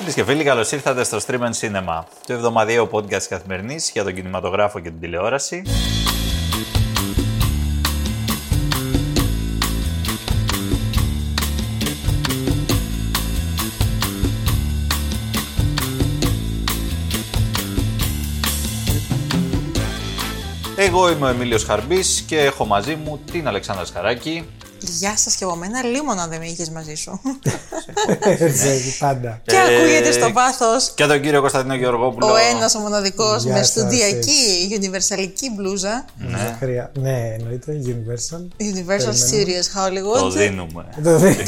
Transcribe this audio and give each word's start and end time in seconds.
Φίλες 0.00 0.14
και 0.14 0.24
φίλοι, 0.24 0.44
καλώς 0.44 0.72
ήρθατε 0.72 1.04
στο 1.04 1.18
Stream 1.26 1.40
and 1.40 1.52
Cinema, 1.60 2.02
το 2.26 2.32
εβδομαδιαίο 2.32 2.88
podcast 2.92 3.22
καθημερινής 3.22 3.90
για 3.90 4.04
τον 4.04 4.14
κινηματογράφο 4.14 4.80
και 4.80 4.88
την 4.88 5.00
τηλεόραση. 5.00 5.62
Εγώ 20.76 21.10
είμαι 21.10 21.26
ο 21.26 21.28
Εμίλιος 21.28 21.64
Χαρμπής 21.64 22.24
και 22.26 22.38
έχω 22.38 22.64
μαζί 22.64 22.94
μου 22.94 23.20
την 23.32 23.48
Αλεξάνδρα 23.48 23.84
Σκαράκη. 23.84 24.44
Γεια 24.82 25.16
σας 25.16 25.34
και 25.34 25.44
από 25.44 25.56
μένα, 25.56 25.82
λίμωνα 25.84 26.26
δεν 26.26 26.38
με 26.38 26.46
είχες 26.46 26.70
μαζί 26.70 26.94
σου. 26.94 27.20
Έτσι, 28.20 28.96
πάντα. 28.98 29.40
και 29.46 29.56
ακούγεται 29.58 30.12
στο 30.12 30.32
βάθος 30.32 30.92
Και 30.94 31.06
τον 31.06 31.20
κύριο 31.20 31.40
Κωνσταντίνο 31.40 31.74
Γεωργόπουλο. 31.74 32.26
ο 32.32 32.36
ένας 32.36 32.74
ο 32.74 32.78
μοναδικός 32.78 33.42
Γεια 33.42 33.52
με 33.52 33.58
σας, 33.58 33.68
στοντιακή, 33.68 34.68
universalική 34.80 35.50
μπλούζα. 35.56 36.04
Ναι. 36.16 36.56
Χρεια... 36.60 36.90
ναι, 36.98 37.34
εννοείται. 37.38 37.80
Universal. 37.86 38.62
Universal 38.62 39.12
Studios 39.12 39.66
Το 39.74 39.80
Hollywood. 39.84 40.30
δίνουμε. 40.32 40.84
Το 41.04 41.16
δει- 41.18 41.44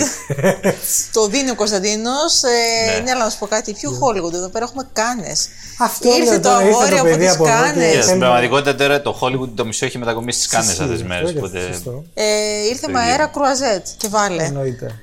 Το 1.16 1.27
δίνει 1.28 1.50
ο 1.50 1.55
Κωνσταντίνος. 1.55 2.42
Ε, 2.42 2.48
Ναι. 2.94 3.00
ναι, 3.00 3.10
αλλά 3.10 3.24
να 3.24 3.30
σου 3.30 3.38
πω 3.38 3.46
κάτι. 3.46 3.72
Πιο 3.72 3.91
Hollywood. 3.91 4.33
Εδώ 4.33 4.48
πέρα 4.48 4.64
έχουμε 4.64 4.88
κάνες. 4.92 5.48
Αυτό 5.78 6.08
Ήρθε 6.08 6.24
λέω 6.30 6.41
το 6.41 6.48
τώρα, 6.48 6.62
ήρθε 6.64 6.74
αγόρι 6.74 6.91
το 6.91 6.96
από 6.96 7.05
παιδί 7.05 7.24
τις 7.24 7.34
από 7.34 7.46
εδώ 7.46 7.55
και 7.55 7.60
κάνες. 7.62 7.84
Και 7.91 7.96
στην 7.96 8.05
θέλει- 8.06 8.19
πραγματικότητα 8.20 8.74
τώρα 8.74 9.02
το 9.02 9.19
Hollywood 9.20 9.48
το 9.55 9.64
μισό 9.64 9.86
έχει 9.86 9.98
μετακομίσει 9.98 10.41
στι 10.41 10.48
κάνες 10.48 10.66
Σωστό, 10.69 10.83
αυτές 10.83 10.98
τις 10.98 11.08
μέρες. 11.08 11.28
αυτό, 11.28 11.38
Οπότε... 11.41 11.60
σωστό. 11.72 12.05
Ε, 12.14 12.24
ήρθε 12.70 12.88
με 12.88 13.00
αέρα 13.22 13.30
κρουαζέτ 13.34 13.86
και 13.96 14.08
βάλε. 14.10 14.42
Εννοείται. 14.42 14.96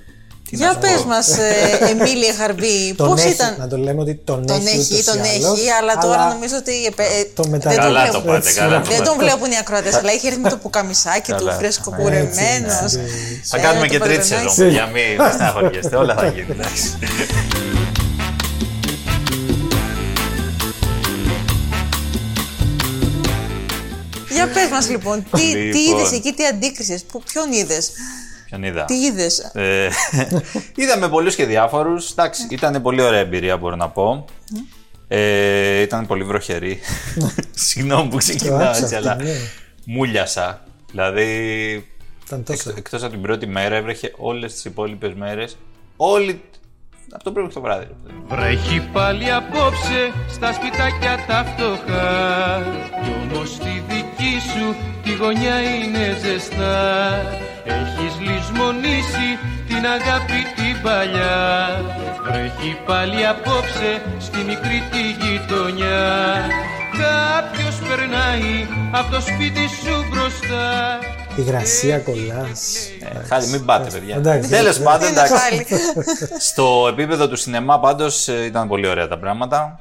Για 0.51 0.75
πες 0.81 1.03
μας, 1.07 1.27
ε, 1.37 1.51
Εμίλια 1.89 2.33
Χαρμπή, 2.39 2.93
Τον 2.97 3.07
πώς 3.09 3.19
έχει, 3.23 3.29
ήταν; 3.33 3.55
Να 3.59 3.67
το 3.67 3.77
λέμε 3.77 4.01
ότι 4.01 4.15
τον, 4.15 4.45
Τον 4.45 4.65
έχει. 4.65 4.77
έχει, 4.77 4.93
ούτως 4.93 5.05
τον 5.05 5.23
ή 5.23 5.27
έχει, 5.27 5.43
άλλως, 5.45 5.59
αλλά 5.81 5.97
τώρα 5.97 6.27
νομίζω 6.33 6.55
ότι. 6.57 6.71
ε, 6.85 7.03
ε, 7.19 7.23
το 7.35 7.41
δεν 7.44 7.52
μεταδίδει. 7.52 7.81
Καλά 7.81 7.99
βλέπω. 8.02 8.13
το 8.17 8.21
πάτε, 8.25 8.38
Έτσι, 8.38 8.53
καλά 8.53 8.77
ναι. 8.77 8.83
το 8.83 8.89
Δεν 8.89 8.97
πάτε. 8.97 9.09
τον 9.09 9.17
βλέπουν 9.17 9.52
οι 9.52 9.57
ακροατές, 9.59 9.94
αλλά 9.95 10.11
έχει 10.11 10.27
έρθει 10.27 10.39
με 10.39 10.49
το 10.49 10.57
πουκαμισάκι 10.57 11.31
του, 11.31 11.38
Καλά. 11.45 11.53
φρεσκοπουρεμένο. 11.57 12.73
Έτσι, 12.83 12.99
Θα 13.44 13.57
κάνουμε 13.59 13.85
Ε, 13.85 13.89
και 13.89 13.97
το 13.97 14.05
τρίτη 14.05 14.27
παραπονάκι. 14.29 14.55
σεζόν, 14.55 14.69
για 14.69 14.85
μην 14.85 15.17
στεναχωριέστε. 15.33 15.95
Όλα 15.95 16.16
θα 16.16 16.27
γίνουν. 16.27 16.59
Για 24.43 24.53
πες 24.53 24.69
μας 24.71 24.89
λοιπόν, 24.89 25.23
τι, 25.31 25.39
τι 25.41 25.45
Λοιπόν. 25.57 25.81
είδες 25.81 26.11
εκεί, 26.11 26.33
τι 26.33 26.45
αντίκρισες, 26.45 27.03
ποιον 27.03 27.51
είδες, 27.51 27.91
Ποιον 28.45 28.63
είδα; 28.63 28.85
τι 28.85 28.93
είδες; 28.93 29.39
Ε, 29.39 29.89
είδαμε 30.81 31.09
πολλούς 31.09 31.35
και 31.35 31.45
διάφορους. 31.45 32.11
Εντάξει, 32.11 32.47
ήταν 32.49 32.81
πολύ 32.81 33.01
ωραία 33.01 33.19
εμπειρία 33.19 33.57
μπορώ 33.57 33.75
να 33.75 33.89
πω. 33.89 34.25
Ε, 35.07 35.81
ήταν 35.81 36.05
πολύ 36.07 36.23
βροχερή. 36.23 36.79
Συγγνώμη 37.67 38.09
που 38.09 38.17
ξεκινάω 38.17 38.69
έτσι, 38.69 38.79
άκουσα 38.81 38.97
αλλά 38.97 39.11
αυτό, 39.11 39.23
ναι. 39.23 39.35
μούλιασα. 39.85 40.63
Δηλαδή, 40.91 41.25
Ήταν 42.25 42.43
τόσο. 42.43 42.69
εκ- 42.69 42.77
εκτός 42.77 43.01
από 43.03 43.11
την 43.11 43.21
πρώτη 43.21 43.47
μέρα, 43.47 43.75
έβρεχε 43.75 44.13
όλες 44.17 44.53
τις 44.53 44.65
υπόλοιπες 44.65 45.13
μέρες. 45.13 45.57
Όλη... 45.95 46.41
Από 47.11 47.23
το 47.23 47.31
πρωί 47.31 47.43
μέχρι 47.43 47.59
το 47.59 47.65
βράδυ. 47.67 47.87
Βρέχει 48.27 48.79
πάλι 48.93 49.31
απόψε 49.31 50.11
στα 50.31 50.53
σπιτάκια 50.53 51.25
τα 51.27 51.45
φτωχά 51.53 52.61
Κι 53.03 53.09
όμως 53.35 53.49
στη 53.49 53.83
δική 54.20 54.39
σου 54.39 54.75
τη 55.03 55.12
γωνιά 55.22 55.58
είναι 55.62 56.17
ζεστά 56.22 56.80
Έχεις 57.64 58.14
λησμονήσει 58.28 59.30
την 59.67 59.84
αγάπη 59.95 60.42
την 60.56 60.81
παλιά 60.84 61.38
Βρέχει 62.23 62.78
πάλι 62.86 63.25
απόψε 63.25 63.92
στη 64.20 64.38
μικρή 64.38 64.84
τη 64.92 65.03
γειτονιά 65.22 66.02
Κάποιος 67.03 67.75
περνάει 67.88 68.67
από 68.92 69.12
το 69.12 69.22
σπίτι 69.22 69.67
σου 69.81 69.96
μπροστά 70.09 71.00
Υγρασία 71.35 72.00
κολλάς. 72.00 72.75
Ε, 73.00 73.28
Χάρη, 73.28 73.47
μην 73.47 73.66
πάτε, 73.66 73.90
παιδιά. 73.90 74.16
Εντάξει. 74.16 74.50
Τέλος 74.50 74.79
πάντων, 74.79 75.08
Είναι 75.09 75.19
εντάξει. 75.19 75.34
πάλι. 75.34 75.66
Στο 76.40 76.85
επίπεδο 76.90 77.28
του 77.29 77.35
σινεμά, 77.35 77.79
πάντως 77.79 78.28
ήταν 78.28 78.68
πολύ 78.68 78.88
ωραία 78.88 79.08
τα 79.08 79.18
πράγματα. 79.18 79.79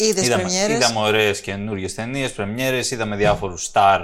Είδες 0.00 0.26
Είδαμε, 0.26 0.42
πρεμιέρες; 0.42 0.76
είδαμε 0.76 0.98
ωραίες 1.06 1.40
καινούργιες 1.40 1.94
ταινίες, 1.94 2.32
πρεμιέρες, 2.32 2.90
είδαμε 2.90 3.16
διάφορους 3.16 3.64
στάρ 3.64 4.00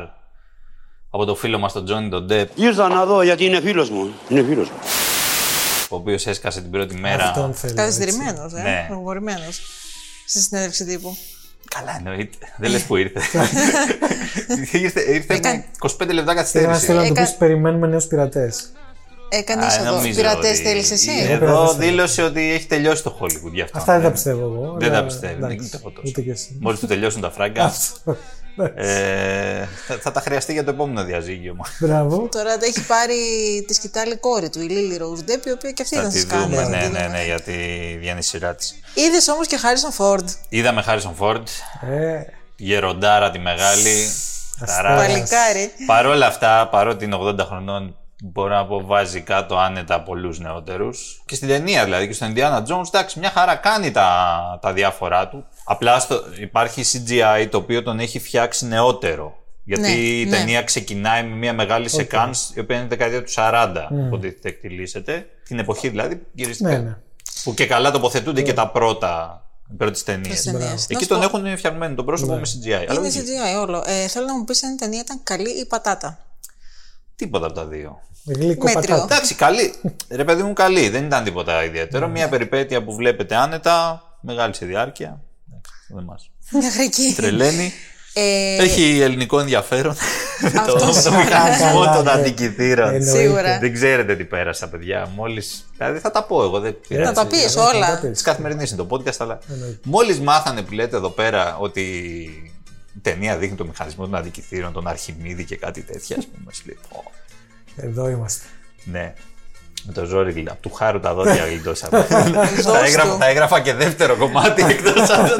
από 1.10 1.24
το 1.24 1.34
φίλο 1.34 1.58
μας 1.58 1.72
τον 1.72 1.84
Τζόνι 1.84 2.08
τον 2.08 2.26
Ντεπ, 2.26 2.50
Ήρθα 2.58 2.88
να 2.88 3.04
δω 3.06 3.22
γιατί 3.22 3.44
είναι 3.44 3.60
φίλος 3.60 3.90
μου. 3.90 4.12
Είναι 4.28 4.42
φίλος 4.42 4.68
μου. 4.70 4.76
ο 5.88 5.96
οποίος 5.96 6.26
έσκασε 6.26 6.60
την 6.60 6.70
πρώτη 6.70 6.94
μέρα. 6.96 7.24
Αυτόν 7.24 7.54
θέλω. 7.54 7.72
έτσι. 7.72 7.74
Καθυστερημένο, 7.74 8.50
ε, 8.56 8.62
Ναι. 8.62 8.84
προχωρημένος. 8.88 9.60
Στη 10.26 10.40
συνέντευξη 10.40 10.84
τύπου. 10.84 11.16
Καλά, 11.74 11.96
εννοείται. 11.96 12.36
Δεν 12.56 12.70
λες 12.70 12.82
που 12.82 12.96
ήρθε. 12.96 13.20
ήρθε 14.72 15.00
ήρθε 15.12 15.34
Έκανε- 15.34 15.56
με 15.56 15.64
25 15.78 16.12
λεπτά 16.12 16.14
Θέλω 16.14 16.24
να 16.24 16.34
καθυστέρηση. 16.34 16.84
θέλω 16.86 16.98
να 17.00 17.06
του 17.06 17.12
Έκα- 17.12 17.24
πει 17.30 17.36
περιμένουμε 17.38 17.86
νέους 17.86 18.04
πειρατές. 18.06 18.72
Έκανε 19.38 19.64
Α, 19.64 19.74
Ε, 19.74 19.80
εδώ. 19.80 19.94
νομίζω 19.94 20.14
Πειρατές 20.20 20.50
ότι- 20.58 20.62
θέλεις 20.68 20.90
εσύ; 20.90 21.10
Ε, 21.10 21.22
Εγώ 21.24 21.32
Εδώ 21.32 21.46
πειρατές 21.54 21.76
δήλωσε 21.76 22.22
ότι 22.22 22.52
έχει 22.52 22.66
τελειώσει 22.66 23.02
το 23.02 23.18
Hollywood 23.20 23.52
γι' 23.52 23.60
αυτό. 23.60 23.78
Αυτά 23.78 23.92
δεν 23.92 24.02
τα 24.02 24.10
πιστεύω 24.10 24.40
εγώ. 24.44 24.76
Δεν 24.78 24.88
αλλά 24.88 24.98
τα 24.98 25.04
πιστεύει. 25.04 25.32
εντάξει, 25.32 25.56
Δεν 25.56 25.66
ούτε 25.66 25.76
εγώ 25.76 25.90
τόσο. 25.90 26.02
Ούτε 26.08 26.20
και 26.20 26.30
εσύ. 26.30 26.56
Μόλις 26.60 26.80
του 26.80 26.86
τελειώσουν 26.86 27.20
τα 27.20 27.30
φράγκα. 27.30 27.64
Αυτό. 27.74 28.16
ε, 28.74 29.64
θα, 29.86 29.98
θα 30.00 30.12
τα 30.12 30.20
χρειαστεί 30.20 30.52
για 30.52 30.64
το 30.64 30.70
επόμενο 30.70 31.04
διαζύγιο 31.04 31.54
μας. 31.54 31.76
Μπράβο. 31.80 32.28
Τώρα 32.30 32.56
τα 32.58 32.66
έχει 32.66 32.86
πάρει 32.86 33.14
τη 33.66 33.74
σκητάλη 33.74 34.16
κόρη 34.16 34.48
του, 34.50 34.60
η 34.60 34.64
Λίλι 34.64 34.98
Rose 35.00 35.30
Depp, 35.30 35.46
η 35.46 35.50
οποία 35.50 35.70
και 35.70 35.82
αυτή 35.82 35.94
Θα 35.94 36.00
ήταν 36.00 36.12
τη 36.12 36.18
στις 36.18 36.30
κάνε. 36.30 36.44
δούμε, 36.44 36.68
ναι, 36.68 36.88
ναι, 36.88 37.06
ναι, 37.06 37.24
γιατί 37.24 37.52
βγαίνει 37.98 38.18
η 38.18 38.22
σειρά 38.22 38.54
της. 38.54 38.74
Είδες 38.94 39.28
όμως 39.28 39.46
και 39.46 39.56
Χάρισον 39.56 39.92
Φόρντ. 39.92 40.28
Είδαμε 40.48 40.82
Χάρισον 40.82 41.14
Φόρντ, 41.14 41.48
Ε, 41.90 42.20
γεροντάρα 42.56 43.30
τη 43.30 43.38
μεγάλη. 43.38 43.94
Χαρά. 44.68 44.96
Παλικάρι. 44.96 45.70
Παρ' 45.86 46.06
όλα 46.06 46.26
αυτά, 46.26 46.68
παρότι 46.70 47.04
είναι 47.04 47.16
80 47.20 47.44
χρονών, 47.46 47.96
μπορώ 48.22 48.54
να 48.54 48.66
πω 48.66 48.80
βάζει 48.86 49.20
κάτω 49.20 49.56
άνετα 49.56 50.02
πολλούς 50.02 50.38
νεότερους. 50.38 51.22
Και 51.26 51.34
στην 51.34 51.48
ταινία 51.48 51.84
δηλαδή 51.84 52.06
και 52.06 52.12
στον 52.12 52.32
Indiana 52.36 52.58
Jones, 52.58 52.86
εντάξει, 52.86 53.18
μια 53.18 53.30
χαρά 53.30 53.54
κάνει 53.54 53.90
τα, 53.90 54.58
τα 54.62 54.72
διάφορά 54.72 55.28
του. 55.28 55.44
Απλά 55.64 55.98
στο, 55.98 56.22
υπάρχει 56.40 56.82
CGI 56.92 57.46
το 57.50 57.56
οποίο 57.56 57.82
τον 57.82 57.98
έχει 57.98 58.18
φτιάξει 58.18 58.66
νεότερο. 58.66 59.36
Γιατί 59.64 59.80
Ναι, 59.80 59.88
η 59.88 60.24
ναι. 60.24 60.36
ταινία 60.36 60.62
ξεκινάει 60.62 61.22
με 61.22 61.34
μια 61.36 61.52
μεγάλη 61.52 61.88
σεκάνς 61.88 62.50
η 62.54 62.60
οποία 62.60 62.76
είναι 62.76 62.86
δεκαετία 62.86 63.22
του 63.22 63.32
40, 63.36 63.74
υποτίθεται 64.06 64.48
εκτιλήσεται. 64.48 65.26
Την 65.44 65.58
εποχή 65.58 65.88
δηλαδή 65.88 66.26
γυρίστηκε. 66.32 66.70
ναι, 66.70 66.78
ναι. 66.78 66.96
Που 67.44 67.54
και 67.54 67.66
καλά 67.66 67.90
τοποθετούνται 67.90 68.42
και 68.42 68.52
τα 68.52 68.68
πρώτα, 68.68 69.42
οι 69.70 69.74
πρώτες 69.76 70.02
ταινίες. 70.02 70.34
Τις 70.34 70.44
ταινίες. 70.44 70.68
Να 70.70 70.74
Εκεί 70.88 71.02
σου 71.02 71.08
τον 71.08 71.18
πω, 71.18 71.24
έχουν 71.24 71.56
φτιαγμένο 71.56 71.94
τον 71.94 72.04
πρόσωπο 72.04 72.32
με 72.34 72.40
CGI. 72.44 72.86
Αλλά 72.88 72.98
Είναι 72.98 73.06
όχι 73.08 73.20
CGI 73.20 73.60
όλο. 73.62 73.84
Ε, 73.86 74.08
θέλω 74.08 74.26
να 74.26 74.36
μου 74.36 74.44
πεις 74.44 74.62
αν 74.64 74.72
η 74.72 74.76
ταινία 74.76 75.00
ήταν 75.00 75.20
καλή 75.22 75.50
ή 75.50 75.66
πατάτα. 75.66 76.18
Τίποτα 77.16 77.46
από 77.46 77.54
τα 77.54 77.64
δύο. 77.64 77.98
Γλυκό 78.26 78.64
Μέτριο. 78.64 78.80
πατάτα. 78.94 79.14
Εντάξει, 79.14 79.34
καλή. 79.34 79.74
Ρε 80.10 80.24
παιδί 80.24 80.42
μου, 80.42 80.52
καλή. 80.52 80.88
Δεν 80.88 81.04
ήταν 81.04 81.24
τίποτα 81.24 81.64
ιδιαίτερο. 81.64 82.08
Μια 82.08 82.28
περιπέτεια 82.28 82.84
που 82.84 82.94
βλέπετε 82.94 83.36
άνετα, 83.36 84.02
μεγάλη 84.20 84.54
σε 84.54 84.66
διάρκεια. 84.66 85.20
Εντάξει, 85.48 85.72
Δεν 85.88 86.04
μας 86.04 86.30
Μια 86.50 86.70
χρική. 86.70 87.12
τρελαίνει. 87.16 87.72
Ε, 88.16 88.56
Έχει 88.62 89.00
ελληνικό 89.00 89.40
ενδιαφέρον. 89.40 89.94
το, 90.54 90.60
Αυτό 90.60 91.10
το 91.10 91.16
μηχανισμό 91.16 91.80
καλά, 91.84 91.94
των 91.94 92.04
ναι. 92.04 92.10
αντικειθήρων. 92.10 92.86
Εννοείται. 92.94 93.18
Σίγουρα. 93.18 93.58
Δεν 93.58 93.72
ξέρετε 93.72 94.16
τι 94.16 94.24
πέρασα, 94.24 94.68
παιδιά. 94.68 95.08
Μόλι. 95.16 95.42
Δηλαδή 95.76 95.98
θα 95.98 96.10
τα 96.10 96.22
πω 96.24 96.42
εγώ. 96.42 96.60
Δεν 96.60 96.76
Να 96.88 97.12
τα 97.12 97.26
πει 97.26 97.36
όλα. 97.74 97.98
Τη 98.12 98.22
καθημερινή 98.22 98.64
είναι 98.68 98.76
το 98.76 98.86
podcast, 98.90 99.14
αλλά 99.18 99.38
Εννοείται. 99.52 99.78
μόλι 99.84 100.18
μάθανε 100.20 100.62
που 100.62 100.72
λέτε 100.72 100.96
εδώ 100.96 101.08
πέρα 101.08 101.56
ότι 101.60 101.82
η 102.96 103.00
ταινία 103.02 103.36
δείχνει 103.36 103.56
το 103.56 103.64
μηχανισμό 103.66 104.04
των 104.04 104.14
αντικειθήρων, 104.14 104.72
τον 104.72 104.86
Αρχιμίδη 104.88 105.44
και 105.44 105.56
κάτι 105.56 105.82
τέτοια, 105.82 106.16
ας 106.18 106.26
πούμε. 106.26 106.52
σου 106.52 106.62
λέει, 106.66 106.78
«Ω, 106.90 107.10
Εδώ 107.76 108.08
είμαστε. 108.08 108.46
Ναι. 108.84 109.12
Με 109.86 109.92
το 109.92 110.04
ζόρι 110.04 110.32
γλυ- 110.32 110.50
από 110.50 110.60
του 110.62 110.70
χάρου 110.72 111.00
τα 111.00 111.14
δόντια 111.14 111.46
γλιτώσαμε. 111.50 112.06
Δώσ' 112.56 112.64
τα, 112.64 112.84
έγραφα, 112.84 113.12
του. 113.12 113.18
τα 113.18 113.26
έγραφα 113.26 113.60
και 113.60 113.74
δεύτερο 113.74 114.16
κομμάτι 114.16 114.62
εκτός 114.62 115.10
από 115.10 115.34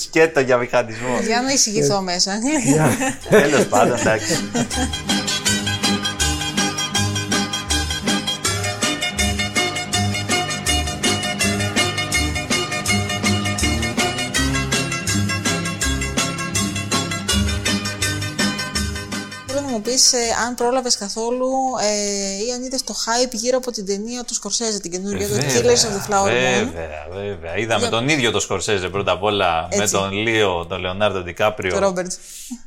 σκέτο 0.00 0.40
για 0.40 0.56
μηχανισμό. 0.56 1.18
Για 1.26 1.42
να 1.42 1.52
εισηγηθώ 1.52 2.00
μέσα. 2.02 2.32
Τέλος 3.28 3.66
πάντων, 3.66 3.98
εντάξει. 3.98 4.34
Θέλω 19.98 20.22
να 20.22 20.28
μου 20.28 20.34
πει 20.44 20.46
αν 20.46 20.54
πρόλαβες 20.54 20.96
καθόλου 20.96 21.48
ε, 21.82 22.44
ή 22.46 22.52
αν 22.54 22.62
είδες 22.62 22.84
το 22.84 22.94
hype 22.94 23.32
γύρω 23.32 23.56
από 23.56 23.70
την 23.70 23.86
ταινία 23.86 24.24
του 24.24 24.34
Σκορσέζε, 24.34 24.80
την 24.80 24.90
καινούργια 24.90 25.28
του 25.28 25.34
Killers 25.34 25.84
of 25.86 25.92
the 25.96 26.10
Flower 26.12 26.26
Moon. 26.28 26.64
Βέβαια, 26.64 27.06
βέβαια. 27.12 27.56
Είδαμε 27.56 27.88
τον 27.88 28.08
ίδιο 28.08 28.30
το 28.30 28.40
Σκορσέζε 28.40 28.88
πρώτα 28.88 29.12
απ' 29.12 29.22
όλα 29.22 29.68
με 29.76 29.82
Έτσι. 29.82 29.92
τον 29.94 30.12
Λίο, 30.12 30.66
τον 30.68 30.80
Λεωνάρντο 30.80 31.18
Το 31.18 31.24
Ντικάπριο 31.24 31.78
Ρόμπερτ. 31.78 32.12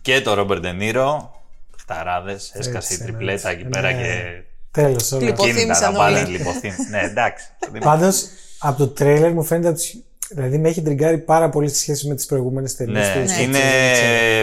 και 0.02 0.22
τον 0.22 0.34
Ρόμπερτ 0.34 0.62
Ντενίρο. 0.62 1.32
Χταράδες, 1.80 2.52
έσκασε 2.54 2.78
Έτσι, 2.78 2.94
η 2.94 2.98
ναι, 2.98 3.04
τριπλέτα 3.06 3.50
έτσι. 3.50 3.62
εκεί 3.62 3.70
πέρα 3.70 3.92
Ναι. 3.92 4.02
και 4.02 4.44
Τέλος 4.72 5.12
όλα. 5.12 5.22
Λοιπόν. 5.26 5.46
κίνητα 5.46 5.62
Υποθύμησαν 5.62 5.94
τα 5.94 6.00
πάντα 6.00 6.20
όλοι. 6.20 6.30
λιποθύμ. 6.38 6.72
Ναι, 6.92 7.00
εντάξει. 7.02 7.46
Πάντως 7.80 8.26
Από 8.60 8.78
το 8.78 8.88
τρέιλερ 8.88 9.32
μου 9.34 9.44
φαίνεται 9.44 9.68
από 9.68 9.78
τις- 9.78 10.02
Δηλαδή 10.30 10.58
με 10.58 10.70
έχει 10.70 10.82
τριγκάρει 10.82 11.18
πάρα 11.18 11.50
πολύ 11.50 11.70
σε 11.70 11.76
σχέση 11.76 12.08
με 12.08 12.16
τις 12.16 12.26
προηγούμενες 12.26 12.76
ταινίες. 12.76 13.08
Ναι, 13.16 13.24
Ναι, 13.24 13.42
είναι 13.42 13.60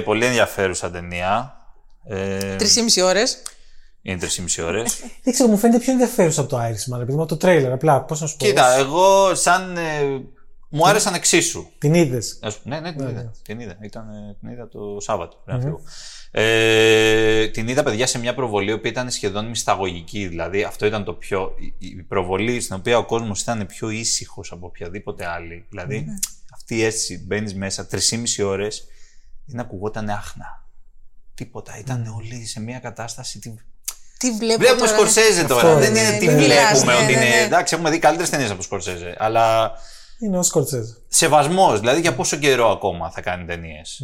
πολύ 0.05 0.25
ενδιαφέρουσα 0.25 0.91
ταινία. 0.91 1.59
Ε, 2.07 2.57
Τρεις 2.57 2.77
ή 2.77 2.83
μισή 2.83 3.01
ώρες. 3.01 3.43
είναι 4.03 4.19
3,5 4.21 4.65
ώρες. 4.65 4.99
Δεν 5.23 5.33
ξέρω, 5.35 5.49
μου 5.49 5.57
φαίνεται 5.57 5.79
πιο 5.79 5.93
ενδιαφέρουσα 5.93 6.41
από 6.41 6.51
το 6.51 6.59
Irishman, 6.59 7.01
επειδή 7.01 7.13
από 7.19 7.27
το 7.27 7.37
τρέιλερ. 7.37 7.73
Απλά, 7.73 8.03
πώς 8.03 8.21
να 8.21 8.27
σου 8.27 8.37
πω. 8.37 8.45
Κοίτα, 8.47 8.75
εγώ 8.79 9.35
σαν. 9.35 9.77
ε, 9.77 10.03
μου 10.69 10.89
άρεσαν 10.89 11.15
εξίσου. 11.15 11.67
Την 11.79 11.95
είδες. 11.95 12.39
Ας 12.43 12.59
πούμε, 12.59 12.75
Ναι, 12.75 12.91
ναι, 12.91 12.97
την 12.97 13.05
Ναι, 13.05 13.11
είδα. 13.11 13.23
ναι. 13.23 13.31
Την 13.43 13.61
είδα. 13.61 13.77
Ήταν, 13.83 14.09
ε, 14.09 14.37
την 14.41 14.49
είδα 14.51 14.69
το 14.69 14.97
Σάββατο. 15.01 15.37
πριν 15.45 15.57
να 15.57 15.63
φύγω. 15.63 15.81
Ε, 16.31 17.49
την 17.49 17.69
είδα, 17.69 17.83
παιδιά, 17.83 18.07
σε 18.07 18.19
μια 18.19 18.35
προβολή 18.35 18.79
που 18.79 18.87
ήταν 18.87 19.11
σχεδόν 19.11 19.47
μυσταγωγική. 19.49 20.27
Δηλαδή, 20.27 20.63
αυτό 20.63 20.87
ήταν 20.87 21.05
το 21.05 21.13
πιο. 21.13 21.55
η- 21.79 21.87
Η 21.87 22.03
προβολή 22.03 22.61
στην 22.61 22.77
οποία 22.77 22.99
ο 22.99 23.05
κόσμος 23.05 23.41
ήταν 23.41 23.67
πιο 23.67 23.91
ήσυχος 23.91 24.53
από 24.53 24.67
οποιαδήποτε 24.67 25.27
άλλη. 25.27 25.67
Δηλαδή, 25.69 26.07
αυτή 26.55 26.77
η 26.77 26.83
αίσθηση, 26.85 27.25
μπαίνεις 27.27 27.55
μέσα 27.55 27.87
3,5 27.87 28.43
ώρες, 28.43 28.85
δεν 29.45 29.61
ακουγόταν 29.61 30.09
άχνα. 30.09 30.64
Τίποτα. 31.35 31.79
Ήταν 31.79 32.15
όλοι 32.17 32.47
σε 32.47 32.61
μια 32.61 32.79
κατάσταση. 32.79 33.39
τι- 33.39 33.55
Τι 34.19 34.31
βλέπω. 34.31 34.59
Βλέπουμε 34.59 34.81
τώρα, 34.87 34.93
Σκορσέζε 34.93 35.45
τώρα. 35.45 35.69
Αυτό 35.69 35.79
δεν 35.81 35.91
είναι. 35.91 36.01
είναι 36.09 36.19
τι 36.19 36.27
Ναι, 36.27 36.33
ναι, 36.33 36.39
βλέπουμε 36.45 36.93
ναι, 36.93 36.99
ότι 36.99 37.05
ναι, 37.15 37.25
είναι. 37.25 37.37
ναι. 37.37 37.43
Εντάξει, 37.45 37.75
έχουμε 37.75 37.91
δει 37.91 37.99
καλύτερες 37.99 38.31
ταινίες 38.31 38.51
από 38.51 38.63
Σκορσέζε. 38.63 39.15
Αλλά 39.19 39.73
Είναι 40.19 40.39
ο 40.39 40.43
Σκορτσέζ. 40.43 40.89
σεβασμός. 41.09 41.81
Δηλαδή, 41.81 42.01
για 42.01 42.15
πόσο 42.15 42.37
καιρό 42.37 42.71
ακόμα 42.71 43.11
θα 43.11 43.21
κάνει 43.21 43.45
ταινίες. 43.45 44.01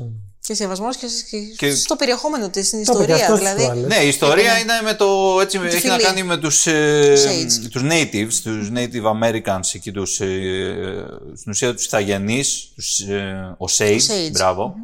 Και 0.47 0.55
σεβασμός 0.55 0.97
και, 0.97 1.07
και 1.31 1.39
Και- 1.67 1.75
στο 1.75 1.97
περιεχόμενο 1.97 2.49
της, 2.51 2.67
στην 2.67 2.85
Το 2.85 2.93
είπε 2.93 3.05
και 3.05 3.13
ιστορία. 3.13 3.25
αυτός 3.25 3.39
Δηλαδή, 3.39 3.65
του 3.65 3.71
άλλου. 3.71 3.87
Ναι, 3.87 3.97
η 4.05 4.09
ιστορία 4.09 4.59
είναι 4.59 4.73
με 4.85 4.95
το. 4.95 5.39
Έτσι, 5.41 5.59
έχει 5.65 5.77
φυλή. 5.77 5.89
να 5.89 5.97
κάνει 5.99 6.23
με 6.23 6.37
τους, 6.37 6.67
ε, 6.67 7.15
Shades. 7.17 7.69
τους 7.71 7.83
natives, 7.85 8.33
τους 8.43 8.69
native 8.75 9.05
Americans 9.23 9.61
εκεί, 9.75 9.93
τους, 9.93 10.21
ε, 10.21 11.05
στην 11.37 11.51
ουσία 11.53 11.75
τους 11.75 11.85
Ιθαγενείς, 11.85 12.69
τους 12.75 12.99
ε, 12.99 13.57
Osage, 13.59 13.97
Osage. 13.97 14.31
μπράβο. 14.33 14.75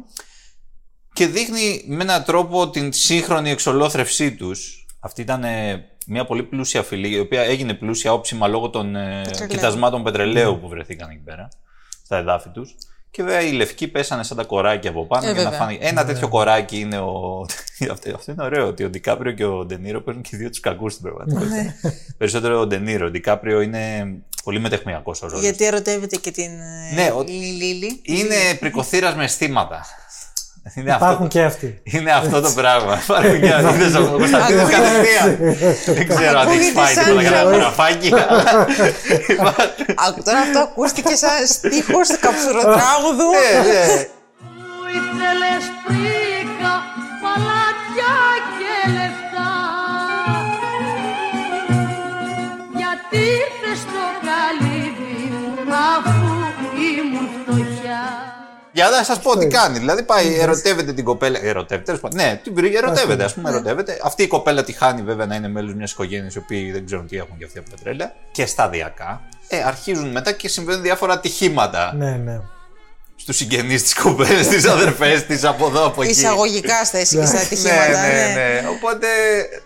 Και 1.17 1.27
δείχνει 1.27 1.83
με 1.87 2.03
έναν 2.03 2.23
τρόπο 2.23 2.69
την 2.69 2.93
σύγχρονη 2.93 3.49
εξολόθρευσή 3.49 4.31
τους. 4.35 4.85
Αυτή 4.99 5.21
ήταν 5.21 5.43
ε, 5.43 5.85
μια 6.07 6.25
πολύ 6.25 6.43
πλούσια 6.43 6.83
φυλή, 6.83 7.09
η 7.15 7.19
οποία 7.19 7.41
έγινε 7.41 7.73
πλούσια 7.73 8.13
όψιμα 8.13 8.47
λόγω 8.47 8.69
των 8.69 8.95
ε, 8.95 9.21
Πετρελαίου. 9.23 9.47
κοιτασμάτων 9.47 10.03
πετρελαίου 10.03 10.59
που 10.59 10.67
βρεθήκαν 10.67 11.09
εκεί 11.09 11.21
πέρα, 11.25 11.49
στα 12.05 12.17
εδάφη 12.17 12.49
τους. 12.49 12.75
Και 13.11 13.23
βέβαια 13.23 13.41
οι 13.41 13.51
λευκοί 13.51 13.87
πέσανε 13.87 14.23
σαν 14.23 14.37
τα 14.37 14.43
κοράκια 14.43 14.89
από 14.89 15.05
πάνω 15.05 15.27
Ε, 15.27 15.31
για 15.31 15.43
να 15.43 15.49
βέβαια. 15.49 15.65
φάνε. 15.65 15.77
Ένα 15.81 16.05
τέτοιο 16.05 16.27
κοράκι 16.27 16.79
είναι 16.79 16.97
ο. 16.99 17.45
αυτό, 17.91 18.15
αυτό 18.15 18.31
είναι 18.31 18.43
ωραίο, 18.43 18.67
ότι 18.67 18.83
ο 18.83 18.89
Ντικάπριο 18.89 19.31
και 19.31 19.45
ο 19.45 19.65
Ντενίρο 19.65 20.01
παίζουν 20.01 20.23
και 20.23 20.29
οι 20.33 20.37
δύο 20.37 20.49
τους 20.49 20.59
κακούς 20.59 20.91
στην 20.93 21.03
πραγματικότητα. 21.05 21.55
Ναι. 21.55 21.75
Περισσότερο 22.17 22.59
ο 22.59 22.67
Ντενίρο. 22.67 23.05
Ο 23.05 23.09
Ντικάπριο 23.09 23.61
είναι 23.61 24.05
πολύ 24.43 24.59
μετεχμιακός 24.59 25.21
ο 25.21 25.27
ρόλος. 25.27 25.41
γιατί 25.43 25.65
ερωτεύεται 25.65 26.15
και 26.15 26.31
την 26.31 26.51
ε, 26.59 26.93
Ναι, 26.93 27.11
ο- 27.15 27.23
Λίλη. 27.27 28.01
Είναι 28.03 28.35
πρικοθύρας 28.59 29.15
με 29.15 29.23
αισθήματα. 29.23 29.85
Είναι 30.75 30.91
αυτό, 30.91 31.05
Υπάρχουν 31.05 31.27
και 31.27 31.41
αυτοί. 31.43 31.81
είναι 31.83 32.11
αυτό 32.11 32.41
το 32.41 32.51
πράγμα. 32.55 32.99
Υπάρχουν 33.03 33.39
και 33.41 33.53
αυτοί. 33.53 33.73
Είδες 33.75 33.95
ο 33.95 34.15
Κωνσταντίνος 34.17 34.63
Ακούγεται- 34.63 34.83
κατευθείαν. 34.85 35.37
Δεν 35.95 36.07
ξέρω 36.07 36.39
αν 36.39 36.47
έχεις 36.47 36.67
Ακούγεται 36.67 36.79
φάει 36.81 36.93
σαν 36.93 37.03
τίποτα 37.03 37.21
για 37.21 37.31
να- 37.31 37.37
ένα 37.39 37.49
χωραφάκι. 37.51 38.09
Άκου, 40.07 40.21
τώρα 40.23 40.39
αυτό 40.39 40.59
ακούστηκε 40.59 41.15
σαν 41.15 41.47
στίχος 41.47 42.07
του 42.07 42.17
καψουροτράγουδου. 42.25 43.29
Ναι, 43.37 43.49
ναι. 43.69 43.85
Που 44.39 44.83
ήθελες 44.97 45.63
φρίκα, 45.83 46.73
παλάτια 47.23 48.13
και 48.57 48.73
λεφτά 48.97 49.51
Γιατί 52.79 53.17
ήρθες 53.41 53.77
στο 53.85 54.03
καλύβι 54.27 55.15
μου 55.67 55.73
αφού 55.95 56.11
ήμουν 56.11 56.26
φτωχιά 56.26 56.26
Για 58.77 58.89
να 58.89 59.03
σας 59.03 59.19
πω 59.19 59.37
τι 59.37 59.47
κάνει. 59.47 59.79
Δηλαδή 59.79 60.03
πάει, 60.03 60.39
ερωτεύεται 60.39 60.93
την 60.93 61.03
κοπέλα. 61.03 61.39
Ερωτεύεται, 61.43 61.85
τέλος 61.85 61.99
πάντων. 61.99 62.17
Ναι, 62.17 62.39
την 62.43 62.53
βρήκε, 62.53 62.77
ερωτεύεται, 62.77 63.23
ας 63.23 63.33
πούμε, 63.33 63.49
ερωτεύεται. 63.49 63.99
Αυτή 64.03 64.23
η 64.23 64.27
κοπέλα 64.27 64.63
τη 64.63 64.71
χάνει 64.71 65.01
βέβαια 65.01 65.25
να 65.25 65.35
είναι 65.35 65.47
μέλος 65.47 65.73
μιας 65.73 65.91
οικογένειας 65.91 66.35
οι 66.35 66.37
οποίοι 66.37 66.71
δεν 66.71 66.85
ξέρουν 66.85 67.07
τι 67.07 67.17
έχουν 67.17 67.37
και 67.37 67.45
αυτοί 67.45 67.59
από 67.59 67.69
πετρέλαια. 67.69 68.13
Και 68.31 68.45
σταδιακά. 68.45 69.21
Ε, 69.47 69.63
αρχίζουν 69.63 70.07
μετά 70.11 70.31
και 70.31 70.47
συμβαίνουν 70.47 70.81
διάφορα 70.81 71.13
ατυχήματα 71.13 71.93
Ναι, 71.93 72.11
ναι. 72.11 72.41
στους 73.15 73.35
συγγενείς 73.35 73.83
της 73.83 73.93
κοπέλας, 73.95 74.45
στι 74.45 74.69
αδερφές 74.69 75.25
της, 75.25 75.43
από 75.43 75.67
εδώ, 75.67 75.85
από 75.85 76.01
εκεί. 76.01 76.11
Εισαγωγικά 76.11 76.85
στα 76.85 76.97
και 76.99 77.05
στα 77.05 77.17
Ναι, 77.31 77.39
ατυχήματα. 77.39 77.87
ναι, 77.87 78.07
ναι. 78.07 78.33
ναι. 78.61 78.67
Οπότε 78.69 79.07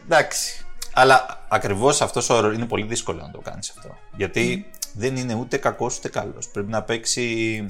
εντάξει. 0.05 0.65
Αλλά 0.93 1.45
ακριβώς 1.49 2.01
αυτός 2.01 2.29
ο 2.29 2.39
ρόλος 2.39 2.55
είναι 2.57 2.65
πολύ 2.65 2.85
δύσκολο 2.85 3.21
να 3.21 3.31
το 3.31 3.39
κάνεις 3.39 3.73
αυτό. 3.77 3.97
Γιατί 4.15 4.65
δεν 4.93 5.15
είναι 5.15 5.33
ούτε 5.33 5.57
κακός 5.57 5.97
ούτε 5.97 6.09
καλός. 6.09 6.47
Πρέπει 6.53 6.71
να 6.71 6.81
παίξει. 6.83 7.65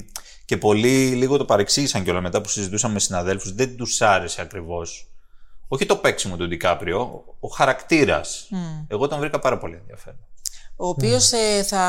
Και 0.52 0.58
πολλοί 0.58 1.06
λίγο 1.06 1.36
το 1.36 1.44
παρεξήγησαν 1.44 2.04
κιόλας 2.04 2.22
μετά 2.22 2.40
που 2.40 2.48
συζητούσαμε 2.48 2.92
με 2.92 3.00
συναδέλφους. 3.00 3.52
Δεν 3.52 3.76
τους 3.76 4.00
άρεσε 4.02 4.40
ακριβώς. 4.40 5.10
Όχι 5.68 5.86
το 5.86 5.96
παίξιμο 5.96 6.36
του 6.36 6.48
Ντικάπριο, 6.48 7.24
ο 7.40 7.48
χαρακτήρας. 7.48 8.48
Εγώ 8.88 9.08
τον 9.08 9.18
βρήκα 9.18 9.38
πάρα 9.38 9.58
πολύ 9.58 9.76
ενδιαφέρον. 9.80 10.18
Ο 10.76 10.88
οποίος 10.88 11.28
θα, 11.64 11.84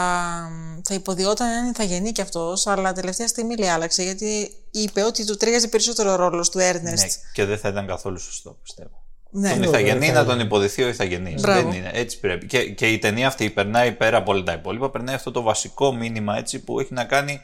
θα 0.83 0.94
υποδιόταν 0.94 1.50
έναν 1.50 1.69
ηθαγενή 1.69 2.12
κι 2.12 2.21
αυτός, 2.21 2.68
αλλά 2.68 2.94
τελευταία 2.94 3.27
στιγμή 3.27 3.57
λέει 3.57 3.69
άλλαξε 3.69 4.04
γιατί 4.04 4.54
είπε 4.71 5.04
ότι 5.04 5.25
του 5.25 5.38
ταιριάζει 5.38 5.69
περισσότερο 5.69 6.12
ο 6.12 6.16
ρόλος 6.16 6.50
του 6.50 6.57
Ναι, 6.57 6.66
Έρνεστ. 6.66 7.19
και 7.33 7.45
δεν 7.45 7.57
θα 7.57 7.69
ήταν 7.69 7.88
καθόλου 7.88 8.19
σωστό, 8.19 8.57
πιστεύω. 8.63 9.04
Ναι. 9.30 9.50
τον 9.50 9.59
Ναι. 9.59 9.66
Ιθαγενή 9.66 10.12
να 10.12 10.25
τον 10.25 10.39
υποδηθεί 10.39 10.83
ο 10.83 10.88
Ιθαγενή. 10.88 11.36
Μπράβο. 11.39 11.69
Δεν 11.69 11.80
είναι. 11.80 11.92
Έτσι 11.94 12.19
πρέπει. 12.19 12.45
Και, 12.45 12.69
και 12.69 12.88
η 12.88 12.98
ταινία 12.98 13.27
αυτή 13.27 13.50
περνάει 13.50 13.92
πέρα 13.92 14.18
από 14.18 14.31
όλα 14.31 14.44
τα 14.44 14.54
υπόλοιπα. 14.54 14.89
Περνάει 14.89 15.16
αυτό 15.16 15.31
το 15.31 15.42
βασικό 15.42 15.94
μήνυμα 15.94 16.38
έτσι, 16.38 16.59
που 16.59 16.80
έχει 16.80 16.94
να 16.94 17.04
κάνει 17.04 17.42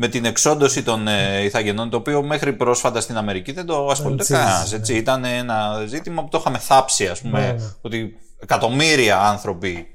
με 0.00 0.08
την 0.08 0.24
εξόντωση 0.24 0.82
των 0.82 1.08
ε, 1.08 1.42
Ιθαγενών, 1.44 1.90
το 1.90 1.96
οποίο 1.96 2.22
μέχρι 2.22 2.52
πρόσφατα 2.52 3.00
στην 3.00 3.16
Αμερική 3.16 3.52
δεν 3.52 3.66
το 3.66 3.86
ασχολείται 3.86 4.22
τσίζεις, 4.22 4.42
κανένας. 4.44 4.88
ναι. 4.88 4.96
Ήταν 4.96 5.24
ένα 5.24 5.84
ζήτημα 5.86 6.22
που 6.22 6.28
το 6.28 6.38
είχαμε 6.38 6.58
θάψει, 6.58 7.06
ας 7.06 7.20
πούμε, 7.20 7.40
Ναι, 7.40 7.46
ναι. 7.52 7.70
ότι 7.80 8.16
εκατομμύρια 8.38 9.20
άνθρωποι 9.20 9.86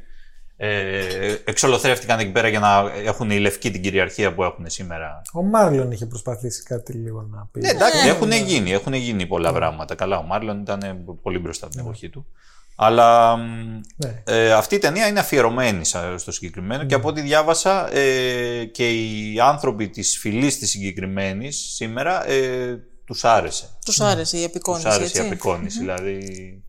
ε, 0.57 1.35
εξολοθρεύτηκαν 1.45 2.19
εκεί 2.19 2.31
πέρα 2.31 2.47
για 2.47 2.59
να 2.59 2.91
έχουν 3.05 3.29
οι 3.31 3.39
λευκοί 3.39 3.71
την 3.71 3.81
κυριαρχία 3.81 4.33
που 4.33 4.43
έχουν 4.43 4.69
σήμερα. 4.69 5.21
Ο 5.33 5.41
Μάρλον 5.43 5.91
είχε 5.91 6.05
προσπαθήσει 6.05 6.63
κάτι 6.63 6.93
λίγο 6.93 7.21
να 7.31 7.47
πει. 7.51 7.59
Ναι, 7.59 7.69
εντάξει, 7.69 8.07
έχουν 8.07 8.31
γίνει, 8.31 8.71
έχουν 8.71 8.93
γίνει 8.93 9.25
πολλά 9.25 9.53
πράγματα. 9.53 9.95
Καλά, 9.95 10.17
ο 10.17 10.23
Μάρλον 10.23 10.59
ήταν 10.59 11.03
πολύ 11.21 11.39
μπροστά 11.39 11.65
από 11.65 11.75
την 11.75 11.83
εποχή 11.83 12.09
του. 12.09 12.25
Αλλά 12.75 13.35
μ, 13.37 13.79
Ναι. 13.95 14.21
ε, 14.25 14.51
αυτή 14.53 14.75
η 14.75 14.77
ταινία 14.77 15.07
είναι 15.07 15.19
αφιερωμένη 15.19 15.85
σα- 15.85 16.17
στο 16.17 16.31
συγκεκριμένο 16.31 16.83
και 16.85 16.95
από 16.95 17.07
ό,τι 17.07 17.21
διάβασα 17.21 17.93
ε, 17.93 18.65
και 18.65 18.91
οι 18.91 19.39
άνθρωποι 19.39 19.89
της 19.89 20.17
φυλής 20.17 20.57
της 20.59 20.69
συγκεκριμένης 20.69 21.73
σήμερα 21.75 22.27
ε, 22.27 22.77
τους 23.05 23.23
άρεσε. 23.25 23.77
Τους 23.85 23.99
άρεσε 24.01 24.37
η 24.37 24.39
Τους 24.39 24.49
απεικόνηση. 24.49 24.87
άρεσε 24.87 25.03
έτσι. 25.03 25.21
η 25.23 25.25
απεικόνηση, 25.25 25.79
δηλαδή 25.79 26.19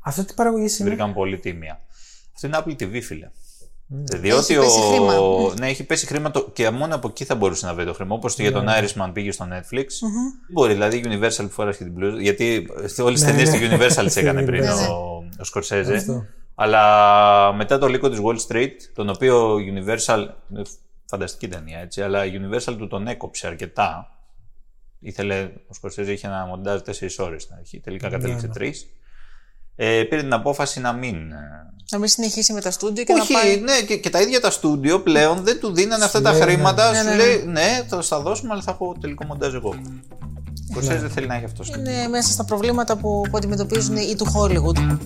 Αυτό 0.01 0.25
τι 0.25 0.35
παραγωγή 0.35 0.77
είναι. 0.79 0.89
βρήκαν 0.89 1.15
πολύ 1.15 1.39
τίμια. 1.39 1.81
Αυτό 2.35 2.47
είναι 2.47 2.59
Apple 2.65 2.83
TV, 2.83 3.03
φίλε. 3.03 3.31
Διότι 3.87 4.55
Έχει 4.55 4.61
πέσει 4.63 4.79
ο... 4.79 4.83
χρήμα. 4.83 5.15
Ναι, 5.61 5.69
έχει 5.69 5.85
πέσει 5.85 6.07
χρήμα 6.07 6.31
το... 6.31 6.51
και 6.53 6.71
μόνο 6.71 6.95
από 6.95 7.09
εκεί 7.09 7.25
θα 7.25 7.35
μπορούσε 7.35 7.67
να 7.67 7.75
βρει 7.75 7.85
το 7.85 7.93
χρήμα. 7.95 8.15
Όπως 8.15 8.39
για 8.39 8.53
τον 8.53 8.67
Irishman 8.69 9.11
πήγε 9.13 9.33
στο 9.33 9.49
Netflix. 9.51 9.85
Μπορεί, 10.53 10.73
δηλαδή 10.73 10.97
η 10.97 11.03
Universal 11.07 11.37
που 11.43 11.51
φόρασε 11.51 11.79
και 11.79 11.85
την 11.85 11.95
πλούζα. 11.95 12.21
Γιατί 12.21 12.67
όλες 12.99 13.21
τις 13.21 13.23
Ναι, 13.23 13.31
ταινίες 13.31 13.51
ναι. 13.51 13.59
της 13.59 13.69
Universal 13.99 14.05
τις 14.05 14.17
έκανε 14.23 14.43
πριν 14.43 14.61
Ναι, 14.65 14.75
ναι. 14.75 14.87
ο, 14.87 15.25
ο 15.41 15.45
Σκορσέζε. 15.45 15.95
Αυτό. 15.95 16.25
Αλλά 16.55 17.53
μετά 17.53 17.79
το 17.79 17.87
λύκο 17.87 18.09
της 18.11 18.19
Wall 18.25 18.37
Street, 18.49 18.71
τον 18.95 19.09
οποίο 19.09 19.59
η 19.59 19.73
Universal. 19.77 20.27
είναι 20.51 20.63
φανταστική 21.05 21.49
ταινία 21.49 21.79
έτσι, 21.79 22.03
αλλά 22.03 22.25
η 22.25 22.31
Universal 22.41 22.75
του 22.79 22.87
τον 22.87 23.07
έκοψε 23.07 23.47
αρκετά. 23.47 24.09
Ήθελε, 25.01 25.51
ο 25.69 25.75
Σκορσέζε 25.75 26.13
είχε 26.13 26.27
ένα 26.27 26.47
μοντάζ 26.47 26.81
4 26.81 26.91
ώρες 27.19 27.43
στην 27.43 27.57
αρχή, 27.59 27.81
τελικά 27.81 28.09
κατέληξε 28.09 28.47
ναι. 28.47 28.53
3. 28.59 28.71
Ε, 29.77 30.03
πήρε 30.03 30.23
την 30.23 30.33
απόφαση 30.33 30.81
να 30.81 30.93
μην. 30.93 31.15
ε, 31.15 31.37
Να 31.91 31.99
μην 31.99 32.09
συνεχίσει 32.09 32.53
με 32.53 32.61
τα 32.61 32.71
στούντιο 32.71 33.05
και 33.05 33.13
όχι, 33.13 33.33
να 33.33 33.39
πάει. 33.41 33.61
ναι, 33.61 33.81
και, 33.87 33.97
και 33.97 34.11
τα 34.11 34.21
ίδια 34.21 34.41
τα 34.41 34.51
στούντιο 34.51 35.01
πλέον 35.01 35.43
δεν 35.45 35.61
του 35.61 35.73
δίνανε 35.73 36.05
αυτά 36.05 36.21
τα 36.21 36.31
λέει, 36.31 36.39
ναι. 36.41 36.45
χρήματα. 36.45 36.91
Ναι, 36.91 36.99
σου 36.99 37.05
ναι, 37.05 37.17
λέει, 37.17 37.45
ναι, 37.47 37.85
θα 37.89 38.03
στα 38.03 38.21
δώσουμε, 38.21 38.53
αλλά 38.53 38.63
θα 38.63 38.71
έχω 38.71 38.97
τελικό 39.01 39.25
μοντάζ 39.25 39.55
εγώ. 39.55 39.69
Ο 39.69 40.71
Σκορσέζε 40.71 40.99
δεν 40.99 41.11
θέλει 41.11 41.27
να 41.27 41.35
έχει 41.35 41.45
αυτό. 41.45 41.65
στο 41.65 41.79
Είναι 41.79 42.09
μέσα 42.09 42.33
στα 42.33 42.45
προβλήματα 42.45 42.97
που, 42.97 43.23
που 43.31 43.37
αντιμετωπίζουν 43.37 43.97
οι 43.97 44.15
του 44.17 44.27
Hollywood. 44.35 44.97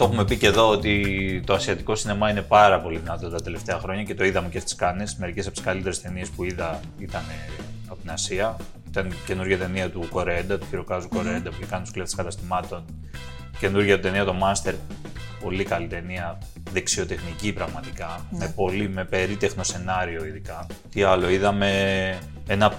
Το 0.00 0.06
έχουμε 0.06 0.24
πει 0.24 0.36
και 0.36 0.46
εδώ 0.46 0.68
ότι 0.68 1.42
το 1.46 1.54
ασιατικό 1.54 1.94
σινεμά 1.94 2.30
είναι 2.30 2.42
πάρα 2.42 2.80
πολύ 2.80 2.98
δυνατό 2.98 3.28
τα 3.28 3.40
τελευταία 3.40 3.78
χρόνια 3.78 4.02
και 4.02 4.14
το 4.14 4.24
είδαμε 4.24 4.48
και 4.48 4.60
στις 4.60 4.74
Κάνε. 4.74 5.04
Μερικές 5.18 5.46
από 5.46 5.54
τις 5.54 5.64
καλύτερες 5.64 6.00
ταινίες 6.00 6.28
που 6.28 6.44
είδα 6.44 6.80
ήταν 6.98 7.20
ε, 7.20 7.62
από 7.88 8.00
την 8.00 8.10
Ασία. 8.10 8.56
Ήταν 8.88 9.12
καινούργια 9.26 9.58
ταινία 9.58 9.90
του 9.90 10.06
Κορέντα, 10.10 10.58
του 10.58 10.66
Χιροκάζου 10.68 11.08
Κορέντα, 11.08 11.50
που 11.50 11.56
κάνει 11.70 11.82
τους 11.82 11.92
κλέφτες 11.92 12.14
καταστημάτων. 12.14 12.84
Καινούργια 13.58 14.00
ταινία 14.00 14.24
το 14.24 14.34
Master. 14.42 14.74
Πολύ 15.42 15.64
καλή 15.64 15.86
ταινία, 15.86 16.38
δεξιοτεχνική 16.72 17.52
πραγματικά. 17.52 18.26
Με 18.30 18.52
πολύ, 18.56 18.88
με 18.88 19.04
περίτεχνο 19.04 19.62
σενάριο 19.62 20.24
ειδικά. 20.24 20.66
Τι 20.90 21.02
άλλο, 21.02 21.28
είδαμε 21.28 21.68
ένα 22.46 22.72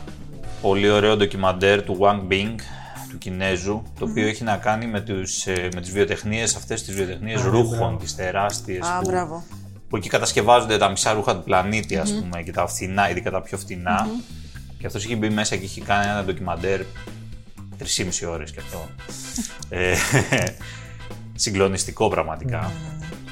πολύ 0.61 0.89
ωραίο 0.89 1.17
ντοκιμαντέρ 1.17 1.83
του 1.83 1.97
Wang 2.01 2.31
Bing, 2.31 2.55
του 3.11 3.17
Κινέζου, 3.17 3.83
το 3.99 4.05
οποίο 4.05 4.27
έχει 4.27 4.43
να 4.43 4.57
κάνει 4.57 4.87
με, 4.87 5.01
τους, 5.01 5.47
ε, 5.47 5.69
με 5.73 5.81
τις 5.81 5.91
βιοτεχνίες, 5.91 6.55
αυτές 6.55 6.83
τις 6.83 6.95
βιοτεχνίες 6.95 7.41
ρούχων, 7.41 7.97
τις 7.97 8.15
τεράστιες, 8.15 8.87
Α, 8.87 8.99
που, 8.99 9.09
μπράβο. 9.09 9.43
που 9.89 9.95
εκεί 9.95 10.09
κατασκευάζονται 10.09 10.77
τα 10.77 10.89
μισά 10.89 11.13
ρούχα 11.13 11.35
του 11.35 11.43
πλανήτη, 11.43 11.97
ας 11.97 12.13
πούμε, 12.13 12.41
και 12.41 12.51
τα 12.51 12.67
φθηνά, 12.67 13.09
ειδικά 13.09 13.31
τα 13.31 13.41
πιο 13.41 13.57
φθηνά. 13.57 14.07
Και 14.77 14.87
αυτός 14.87 15.03
είχε 15.03 15.15
μπει 15.15 15.29
μέσα 15.29 15.55
και 15.55 15.63
είχε 15.63 15.81
κάνει 15.81 16.09
ένα 16.09 16.23
ντοκιμαντέρ 16.23 16.81
3,5 17.77 18.29
ώρες 18.29 18.51
κι 18.51 18.59
αυτό. 18.59 18.89
ε, 19.69 19.95
συγκλονιστικό 21.43 22.09
πραγματικά. 22.09 22.71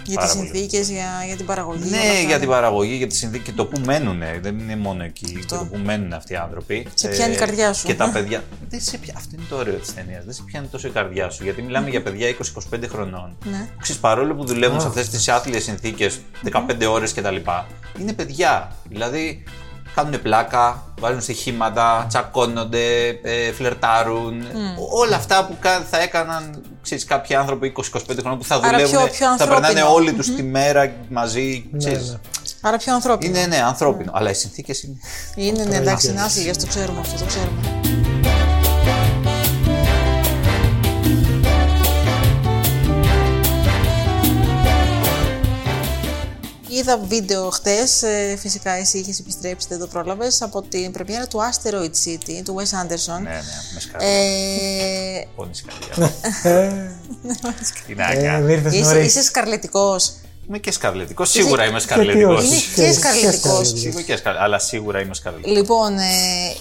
Για 0.09 0.19
Πάρα 0.19 0.31
τι 0.31 0.37
πολύ. 0.37 0.49
συνθήκες, 0.49 0.89
για, 0.89 1.23
για 1.25 1.35
την 1.35 1.45
παραγωγή. 1.45 1.81
όλα 1.81 1.89
Ναι, 1.89 1.97
αυτά. 1.97 2.19
για 2.27 2.39
την 2.39 2.47
παραγωγή, 2.49 2.93
για 2.95 3.07
τη 3.07 3.15
συνθήκη 3.15 3.43
και 3.43 3.51
το 3.51 3.65
που 3.65 3.79
μένουν. 3.85 4.21
Δεν 4.41 4.59
είναι 4.59 4.75
μόνο 4.75 5.03
εκεί. 5.03 5.25
Και 5.25 5.45
το 5.47 5.67
που 5.71 5.77
μένουν 5.77 6.13
αυτοί 6.13 6.33
οι 6.33 6.35
άνθρωποι. 6.35 6.87
Σε 6.93 7.07
πιάνει 7.07 7.33
η 7.33 7.37
καρδιά 7.37 7.73
σου. 7.73 7.85
Και 7.85 7.95
τα 7.95 8.09
παιδιά. 8.13 8.43
Δεν 8.69 8.81
σε 8.81 8.97
πια... 8.97 9.13
Αυτό 9.17 9.29
είναι 9.35 9.45
το 9.49 9.55
ωραίο 9.55 9.73
της 9.75 9.93
ταινίας. 9.93 10.23
Δεν 10.25 10.33
σε 10.33 10.41
πιάνει 10.45 10.67
τόσο 10.67 10.87
η 10.87 10.91
καρδιά 10.91 11.29
σου. 11.29 11.43
Γιατί 11.43 11.61
μιλάμε 11.61 11.89
για 11.89 12.01
παιδιά 12.01 12.35
20-25 12.73 12.79
χρονών. 12.89 13.37
Ναι. 13.43 13.67
Ξέρεις, 13.81 14.01
παρόλο 14.01 14.35
που 14.35 14.45
δουλεύουν 14.45 14.81
σε 14.81 14.87
αυτές 14.87 15.09
τις 15.09 15.27
άθλιες 15.29 15.63
συνθήκες 15.63 16.19
15 16.51 16.85
ώρες 16.89 17.13
κτλ. 17.13 17.35
Είναι 17.99 18.13
παιδιά. 18.13 18.71
Δηλαδή 18.89 19.43
κάνουν 19.95 20.21
πλάκα, 20.21 20.83
βάζουν 20.99 21.21
στοιχήματα, 21.21 22.05
τσακώνονται, 22.09 23.07
ε, 23.23 23.51
φλερτάρουν. 23.51 24.41
Ό- 24.41 24.99
Όλα 24.99 25.15
αυτά 25.15 25.45
που 25.45 25.55
κα- 25.59 25.81
θα 25.89 26.01
έκαναν 26.01 26.61
ξέρεις, 26.89 27.05
κάποιοι 27.05 27.35
άνθρωποι 27.35 27.73
20-25 27.77 27.81
χρόνια 28.19 28.37
που 28.37 28.43
θα 28.43 28.55
Άρα 28.55 28.69
δουλεύουν, 28.69 28.91
πιο- 28.97 29.07
πιο 29.07 29.27
θα 29.27 29.37
περνάνε 29.37 29.65
ανθρώπινο. 29.67 29.93
όλοι 29.93 30.13
τους 30.13 30.35
τη 30.35 30.43
μέρα 30.43 30.91
μαζί. 31.09 31.65
ξέρεις. 31.77 32.09
ναι. 32.09 32.17
Άρα 32.61 32.77
πιο 32.77 32.93
ανθρώπινο. 32.93 33.37
Είναι 33.37 33.45
ναι, 33.47 33.61
ανθρώπινο. 33.63 34.11
Αλλά 34.15 34.29
οι 34.29 34.33
συνθήκες 34.33 34.83
είναι. 34.83 34.97
Είναι, 35.35 35.63
ναι, 35.63 35.75
εντάξει, 35.75 36.07
είναι 36.09 36.21
άθλιε, 36.21 36.51
το 36.53 36.67
ξέρουμε 36.67 36.99
αυτό, 36.99 37.17
το 37.19 37.25
ξέρουμε. 37.25 38.08
Είδα 46.89 46.99
βίντεο 47.07 47.49
χτες, 47.49 48.03
φυσικά 48.37 48.71
εσύ 48.71 48.97
είχες 48.97 49.19
επιστρέψει, 49.19 49.67
δεν 49.69 49.79
το 49.79 49.87
πρόλαβες, 49.87 50.41
από 50.41 50.61
την 50.61 50.91
πρεμιέρα 50.91 51.27
του 51.27 51.39
Asteroid 51.39 51.91
City 52.05 52.41
του 52.43 52.55
Wes 52.57 52.83
Anderson. 52.83 53.21
Ναι, 53.21 53.29
ναι, 53.29 53.41
με 53.73 53.79
σκαρδιά. 53.79 54.07
Ε, 54.09 55.27
Πόνη 55.35 55.55
σκαρδιά. 55.55 56.11
Ε, 56.43 56.91
Τι 57.87 57.95
να 57.95 58.11
ε, 58.11 58.23
κάνω. 58.23 58.47
ήρθες 58.47 58.73
είσαι, 58.73 58.93
νωρίς. 58.93 59.05
είσαι 59.05 59.23
σκαρλετικός. 59.23 60.13
Είμαι 60.49 60.57
και 60.57 60.71
σκαρλετικός. 60.71 61.29
Σίγουρα 61.29 61.65
είμαι 61.65 61.79
σκαρλετικός. 61.79 62.37
όχι. 62.43 62.47
Είναι 62.47 62.57
Και- 62.75 62.81
και 62.81 62.87
και 62.87 62.93
σκαρλετικός. 62.93 63.37
σκαρλετικός. 63.67 63.83
Είμαι 63.83 64.01
και 64.01 64.15
σκαρ- 64.17 64.37
Αλλά 64.37 64.59
σίγουρα 64.59 64.99
είμαι 65.01 65.13
σκαρλετικός. 65.13 65.57
Λοιπόν, 65.57 65.97
ε, 65.97 66.03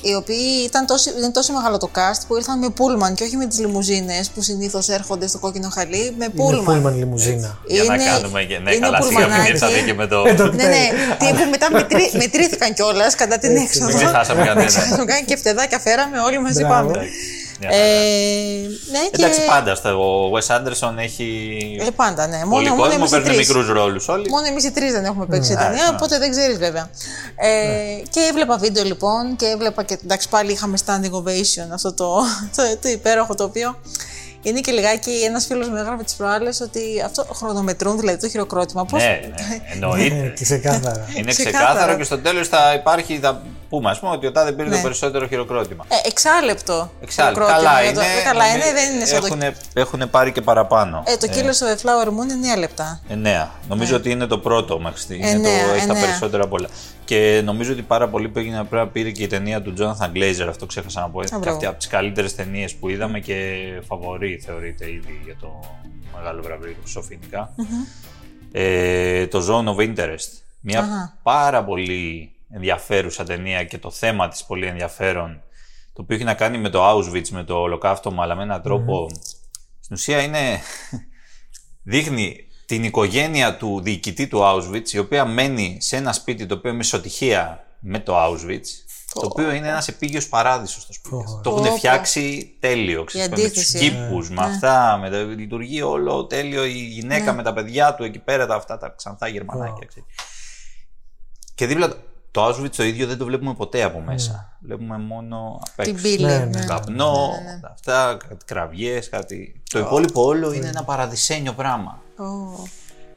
οι 0.08 0.14
οποίοι 0.14 0.46
ήταν 0.64 0.86
τόσο, 0.86 1.10
είναι 1.18 1.30
τόσο 1.30 1.52
μεγάλο 1.52 1.76
το 1.78 1.90
cast 1.94 2.20
που 2.28 2.36
ήρθαν 2.36 2.58
με 2.58 2.68
πούλμαν 2.70 3.14
και 3.14 3.24
όχι 3.24 3.36
με 3.36 3.46
τις 3.46 3.58
λιμουζίνες 3.58 4.28
που 4.34 4.42
συνήθως 4.42 4.88
έρχονται 4.88 5.26
στο 5.26 5.38
κόκκινο 5.38 5.68
χαλί, 5.68 6.14
με 6.18 6.24
Είναι 6.24 6.28
πούλμαν. 6.36 6.64
πούλμαν 6.64 6.98
λιμουζίνα. 6.98 7.58
Για 7.66 7.84
να 7.84 7.94
Είναι- 7.94 8.04
κάνουμε. 8.04 8.42
και- 8.44 8.58
Ναι, 8.58 8.74
είναι 8.74 8.86
καλά, 8.86 9.02
σιγά 9.02 9.18
μην 9.18 9.26
πουλμανάκι. 9.28 9.50
ήρθατε 9.52 9.80
και 9.80 9.94
με 9.94 10.06
το. 10.06 10.24
Ε, 10.26 10.34
το 10.34 10.44
Ναι, 10.52 10.64
ναι, 10.64 10.84
τι 11.18 11.26
που 11.26 11.50
μετά 11.50 11.70
μετρή, 11.72 12.10
μετρήθηκαν 12.16 12.74
κιόλας 12.74 13.14
κατά 13.14 13.38
την 13.38 13.56
έξοδο. 13.56 13.86
Μην 13.86 13.96
ξεχάσαμε 13.96 14.44
κανένα. 14.48 14.66
Ξεχάσαμε 14.66 15.04
κανένα 15.04 15.26
και 15.26 15.36
φτεδάκια 15.36 15.78
φέραμε, 15.78 16.18
όλοι 16.20 16.40
μαζί 16.40 16.64
Μπράβο. 16.64 16.90
πάμε. 16.90 17.06
Μια 17.60 17.68
Ε, 17.68 17.72
χαρά. 17.72 17.88
ναι, 18.92 18.98
και... 19.10 19.10
Εντάξει, 19.12 19.40
πάντα 19.46 19.74
στο 19.74 19.88
ο 19.88 20.30
Wes 20.34 20.56
Anderson 20.56 20.94
έχει. 20.98 21.58
Ε, 21.86 21.90
πάντα, 21.96 22.26
ναι. 22.26 22.36
Μόνο, 22.36 22.48
Πολύ 22.48 22.68
μόνο 22.68 22.80
κόσμο, 22.82 22.94
εμείς 22.96 23.08
οι 23.08 23.12
παίρνουν 23.14 23.34
τρεις. 23.34 23.48
μικρούς 23.48 23.68
ρόλους 23.68 24.08
όλοι. 24.08 24.28
Μόνο 24.30 24.46
εμείς 24.46 24.64
οι 24.64 24.70
τρεις 24.70 24.92
δεν 24.92 25.04
έχουμε 25.04 25.26
παίξει 25.26 25.52
Ναι, 25.52 25.58
ταινία, 25.58 25.82
ναι. 25.84 25.88
οπότε 25.94 26.18
δεν 26.18 26.30
ξέρεις 26.30 26.58
βέβαια. 26.58 26.90
Ε, 27.36 28.02
Και 28.10 28.20
έβλεπα 28.30 28.56
βίντεο 28.58 28.84
λοιπόν 28.84 29.36
και 29.36 29.46
έβλεπα 29.46 29.82
και. 29.82 29.98
Εντάξει, 30.04 30.28
πάλι 30.28 30.52
είχαμε 30.52 30.78
standing 30.86 31.12
ovation 31.12 31.68
αυτό 31.72 31.92
το, 31.92 32.14
το, 32.56 32.62
το 32.82 32.88
υπέροχο 32.88 33.34
το 33.34 33.44
οποίο. 33.44 33.76
Είναι 34.42 34.60
και 34.60 34.72
λιγάκι 34.72 35.10
ένας 35.10 35.46
φίλος 35.46 35.68
μου 35.68 35.76
έγραφε 35.76 36.02
τις 36.04 36.14
προάλλες 36.14 36.60
ότι 36.60 36.80
αυτό 37.04 37.26
χρονομετρούν, 37.34 37.98
δηλαδή 37.98 38.18
το 38.20 38.28
χειροκρότημα. 38.28 38.84
Πώς... 38.84 39.02
Ναι, 39.02 39.08
ναι, 39.08 39.34
Ε, 39.68 39.72
εννοείται. 39.72 40.32
Ξεκάθαρα. 40.42 41.06
Είναι 41.16 41.30
Ξεκάθαρα. 41.30 41.64
ξεκάθαρο 41.66 41.96
και 41.96 42.04
στο 42.04 42.18
τέλος 42.18 42.48
θα 42.48 42.74
υπάρχει, 42.74 43.18
θα 43.22 43.42
πούμε, 43.68 43.90
ας 43.90 43.98
πούμε, 44.00 44.12
ότι 44.12 44.26
ο 44.26 44.32
Τάδε 44.32 44.52
πήρε 44.52 44.68
το 44.68 44.76
Ναι. 44.76 44.82
περισσότερο 44.82 45.26
χειροκρότημα. 45.26 45.84
Ε, 45.88 46.08
εξάλεπτο. 46.08 46.90
Εξάλλου, 47.00 47.32
χειροκρότημα 47.34 47.68
καλά 47.68 47.80
για 47.80 47.90
είναι. 47.90 47.98
το- 47.98 48.04
ε, 48.20 48.22
καλά 48.24 48.46
είναι, 48.54 48.64
δεν 48.72 48.94
είναι 48.94 49.04
σαν 49.04 49.20
το. 49.20 49.26
Έχουν, 49.26 49.42
έχουν 49.74 50.10
πάρει 50.10 50.32
και 50.32 50.40
παραπάνω. 50.40 51.02
Ε, 51.06 51.16
το 51.16 51.28
Killers 51.34 51.36
of 51.66 51.76
the 51.76 51.80
Flower 51.86 52.08
Moon 52.08 52.30
είναι 52.30 52.54
9 52.54 52.58
λεπτά. 52.58 53.00
Εννέα. 53.08 53.50
Νομίζω 53.68 53.96
ότι 53.96 54.10
είναι 54.10 54.26
το 54.26 54.38
πρώτο 54.38 54.78
μέχρι 54.78 55.00
στιγμή. 55.00 55.22
Είναι 55.28 55.30
Εννέα, 55.34 55.66
το, 55.66 55.72
έχει 55.74 55.86
τα 55.86 55.92
εννέα. 55.92 56.04
περισσότερα 56.08 56.44
από 56.44 56.56
όλα. 56.56 56.68
Και 57.04 57.40
νομίζω 57.44 57.72
ότι 57.72 57.82
πάρα 57.82 58.08
πολύ 58.08 58.28
που 58.28 58.38
έγινε 58.38 58.56
πρέπει 58.56 58.74
να 58.84 58.88
πήρε 58.88 59.10
και 59.10 59.22
η 59.22 59.26
ταινία 59.26 59.62
του 59.62 59.74
Jonathan 59.78 60.16
Glazer, 60.16 60.46
αυτό 60.48 60.66
ξέχασα 60.66 61.00
να 61.00 61.08
πω. 61.08 61.20
Και 61.22 61.28
μπράβο. 61.30 61.50
αυτή 61.50 61.66
από 61.66 61.78
τις 61.78 61.86
καλύτερες 61.86 62.34
ταινίες 62.34 62.74
που 62.74 62.88
είδαμε 62.88 63.18
και 63.20 63.34
φαβορή 64.28 64.38
θεωρείται 64.38 64.90
ήδη 64.90 65.20
για 65.24 65.36
το 65.40 65.60
μεγάλο 66.14 66.42
βραβείο 66.42 66.74
του 66.82 66.88
Σοφίνικα. 66.88 67.54
Ε, 68.52 69.26
το 69.26 69.46
Zone 69.48 69.74
of 69.74 69.76
Interest. 69.76 70.42
Μια 70.60 70.80
Αχα. 70.80 71.18
πάρα 71.22 71.64
πολύ 71.64 72.32
ενδιαφέρουσα 72.50 73.24
ταινία 73.24 73.64
και 73.64 73.78
το 73.78 73.90
θέμα 73.90 74.28
της 74.28 74.44
πολύ 74.44 74.66
ενδιαφέρον 74.66 75.42
το 75.92 76.02
οποίο 76.02 76.16
έχει 76.16 76.24
να 76.24 76.34
κάνει 76.34 76.58
με 76.58 76.68
το 76.68 76.90
Auschwitz, 76.90 77.28
με 77.28 77.44
το 77.44 77.54
ολοκαύτωμα 77.54 78.22
αλλά 78.22 78.34
με 78.34 78.42
έναν 78.42 78.62
τρόπο 78.62 79.08
στην 79.80 79.96
ουσία 79.96 80.22
είναι 80.22 80.60
δείχνει 81.92 82.46
την 82.66 82.84
οικογένεια 82.84 83.56
του 83.56 83.80
διοικητή 83.82 84.26
του 84.26 84.40
Auschwitz, 84.42 84.90
η 84.92 84.98
οποία 84.98 85.24
μένει 85.24 85.76
σε 85.80 85.96
ένα 85.96 86.12
σπίτι 86.12 86.46
το 86.46 86.54
οποίο 86.54 86.68
είναι 86.68 86.78
μεσοτυχία 86.78 87.66
με 87.80 87.98
το 88.00 88.14
Auschwitz, 88.16 88.66
το 89.14 89.20
οποίο 89.24 89.52
είναι 89.52 89.68
ένας 89.68 89.88
επίγειος 89.88 90.28
παράδεισος 90.28 90.86
το 90.86 90.92
σπίτι. 90.92 91.16
αυτό. 91.24 91.40
Το 91.42 91.50
Πω, 91.50 91.56
έχουν 91.56 91.68
πω. 91.68 91.76
φτιάξει 91.76 92.56
τέλειο, 92.60 93.04
ξέρεις, 93.04 93.28
με 93.28 93.34
τους 93.36 93.44
αντίθεση. 93.46 93.78
κήπους, 93.78 94.30
με 94.30 94.42
αυτά, 94.44 94.98
με 95.00 95.10
τα, 95.10 95.16
λειτουργεί 95.16 95.82
όλο 95.82 96.26
τέλειο, 96.26 96.64
η 96.64 96.70
γυναίκα 96.72 97.32
με 97.32 97.42
τα 97.42 97.52
παιδιά 97.52 97.94
του 97.94 98.04
εκεί 98.04 98.18
πέρα, 98.18 98.46
τα, 98.46 98.54
αυτά 98.54 98.78
τα 98.78 98.88
ξανθά 98.96 99.28
γερμανάκια, 99.28 99.86
ξέρεις. 99.86 100.08
Και 101.54 101.66
δίπλα 101.66 101.88
το 102.30 102.46
Auschwitz 102.46 102.70
το 102.76 102.82
ίδιο 102.82 103.06
δεν 103.06 103.18
το 103.18 103.24
βλέπουμε 103.24 103.54
ποτέ 103.54 103.82
από 103.82 104.00
μέσα. 104.00 104.58
Βλέπουμε 104.60 104.98
μόνο 104.98 105.60
απ' 105.60 105.84
Την 105.84 105.94
έξω. 105.94 106.08
πύλη. 106.08 106.24
Ναι, 106.24 106.38
ναι. 106.38 106.44
ναι. 106.44 106.64
Καπνό, 106.64 107.28
αυτά, 107.72 108.16
κάτι 108.28 108.44
κραυγές, 108.44 109.08
κάτι... 109.08 109.62
Το 109.70 109.78
υπόλοιπο 109.78 110.22
όλο 110.24 110.52
είναι 110.52 110.68
ένα 110.68 110.84
παραδεισένιο 110.84 111.52
πράγμα. 111.52 112.02
Ω. 112.18 112.24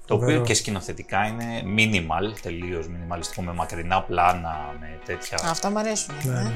Το 0.06 0.14
οποίο 0.14 0.42
και 0.42 0.54
σκηνοθετικά 0.54 1.26
είναι 1.26 1.64
minimal, 1.78 2.34
τελείως 2.42 2.86
minimalistico, 2.86 3.44
με 3.44 3.54
μακρινά 3.54 4.02
πλάνα, 4.02 4.76
με 4.80 5.00
τέτοια. 5.06 5.40
Αυτά 5.44 5.70
μου 5.70 5.80
αρέσουν. 5.80 6.14
Ναι, 6.24 6.32
ε. 6.32 6.36
ναι, 6.36 6.50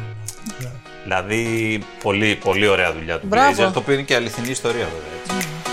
ναι. 0.59 0.71
Δηλαδή, 1.03 1.79
πολύ, 2.03 2.35
πολύ 2.35 2.67
ωραία 2.67 2.93
δουλειά 2.93 3.19
του 3.19 3.27
Μπράβο. 3.27 3.63
Glazer, 3.63 3.71
το 3.73 3.79
οποίο 3.79 3.93
είναι 3.93 4.03
και 4.03 4.15
αληθινή 4.15 4.49
ιστορία 4.49 4.85
βέβαια. 4.85 5.15
Έτσι. 5.19 5.47
Αυτό 5.47 5.64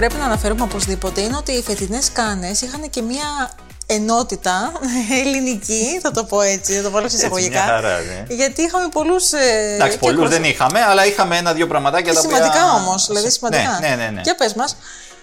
πρέπει 0.00 0.16
να 0.16 0.24
αναφέρουμε 0.24 0.62
οπωσδήποτε 0.62 1.20
είναι 1.20 1.36
ότι 1.36 1.52
οι 1.52 1.62
φετινές 1.62 2.12
κάνες 2.12 2.60
είχαν 2.60 2.90
και 2.90 3.02
μία 3.02 3.50
ενότητα 3.86 4.72
ελληνική, 5.20 5.98
θα 6.02 6.10
το 6.10 6.24
πω 6.24 6.40
έτσι, 6.40 6.72
θα 6.72 6.82
το 6.82 6.90
βάλω 6.90 7.08
σε 7.08 7.16
εισαγωγικά. 7.16 7.64
μια 7.64 7.72
χαρά, 7.72 7.98
ναι. 7.98 8.34
Γιατί 8.34 8.62
είχαμε 8.62 8.88
πολλούς... 8.92 9.32
Ε, 9.32 9.74
Εντάξει, 9.74 9.98
και 9.98 10.04
πολλούς 10.04 10.18
προσ- 10.18 10.32
δεν 10.32 10.44
είχαμε, 10.44 10.80
αλλά 10.80 11.06
είχαμε 11.06 11.36
ένα-δύο 11.36 11.66
πραγματάκια 11.66 12.12
και 12.12 12.18
τα 12.18 12.20
οποία. 12.24 12.36
σημαντικά 12.36 12.72
όμως, 12.72 13.06
δηλαδή 13.06 13.30
σημαντικά. 13.30 13.78
Ναι, 13.80 13.88
ναι, 13.88 13.94
ναι. 13.94 14.10
ναι. 14.10 14.20
Για 14.24 14.34
πες 14.34 14.54
μας. 14.54 14.76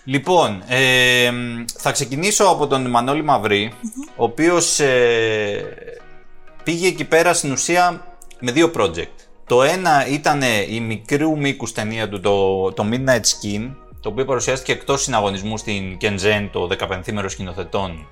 Λοιπόν, 0.04 0.64
ε, 0.68 1.32
θα 1.78 1.92
ξεκινήσω 1.92 2.44
από 2.46 2.68
τον 2.68 2.90
Μανώλη 2.90 3.24
Μαυρή, 3.24 3.74
ο 4.16 4.24
οποίος 4.24 4.80
ε, 4.80 5.64
πήγε 6.64 6.88
εκεί 6.88 7.04
πέρα 7.04 7.34
στην 7.34 7.52
ουσία 7.52 8.06
με 8.40 8.52
δύο 8.52 8.72
project. 8.78 9.16
Το 9.48 9.64
ένα 9.64 10.08
ήταν 10.08 10.42
η 10.70 10.80
μικρού 10.80 11.38
μήκους 11.38 11.72
ταινία 11.72 12.10
του, 12.10 12.20
το, 12.20 12.72
το 12.72 12.86
Midnight 12.92 13.22
Skin, 13.22 13.72
το 14.08 14.14
οποίο 14.14 14.26
παρουσιάστηκε 14.26 14.72
εκτός 14.72 15.02
συναγωνισμού 15.02 15.58
στην 15.58 15.98
Κενζέν, 15.98 16.50
το 16.52 16.70
15μέρο 16.80 17.26
σκηνοθετών 17.28 18.08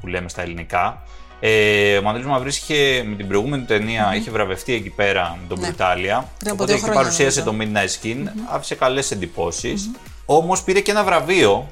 που 0.00 0.06
λέμε 0.06 0.28
στα 0.28 0.42
ελληνικά. 0.42 1.02
Ε, 1.40 1.96
ο 1.96 2.02
Μανώλης 2.02 2.26
Μαυρής 2.26 2.58
είχε, 2.58 3.02
με 3.06 3.16
την 3.16 3.28
προηγούμενη 3.28 3.62
του 3.62 3.68
ταινία 3.68 4.12
είχε 4.16 4.30
βραβευτεί 4.30 4.74
εκεί 4.74 4.90
πέρα 4.90 5.38
με 5.40 5.46
τον 5.48 5.60
Ναι. 5.60 5.68
Brutalia. 5.68 6.24
Πριν 6.38 6.50
από 6.50 6.52
Οπότε 6.52 6.64
δύο 6.64 6.74
εκεί 6.74 6.84
χρόνια, 6.84 7.00
παρουσίασε 7.00 7.42
το 7.42 7.52
νομίζω. 7.52 7.70
Midnight 7.74 8.06
Skin, 8.06 8.16
άφησε 8.50 8.74
καλές 8.74 9.10
εντυπώσεις. 9.10 9.90
Όμως 10.24 10.62
πήρε 10.62 10.80
και 10.80 10.90
ένα 10.90 11.04
βραβείο 11.04 11.66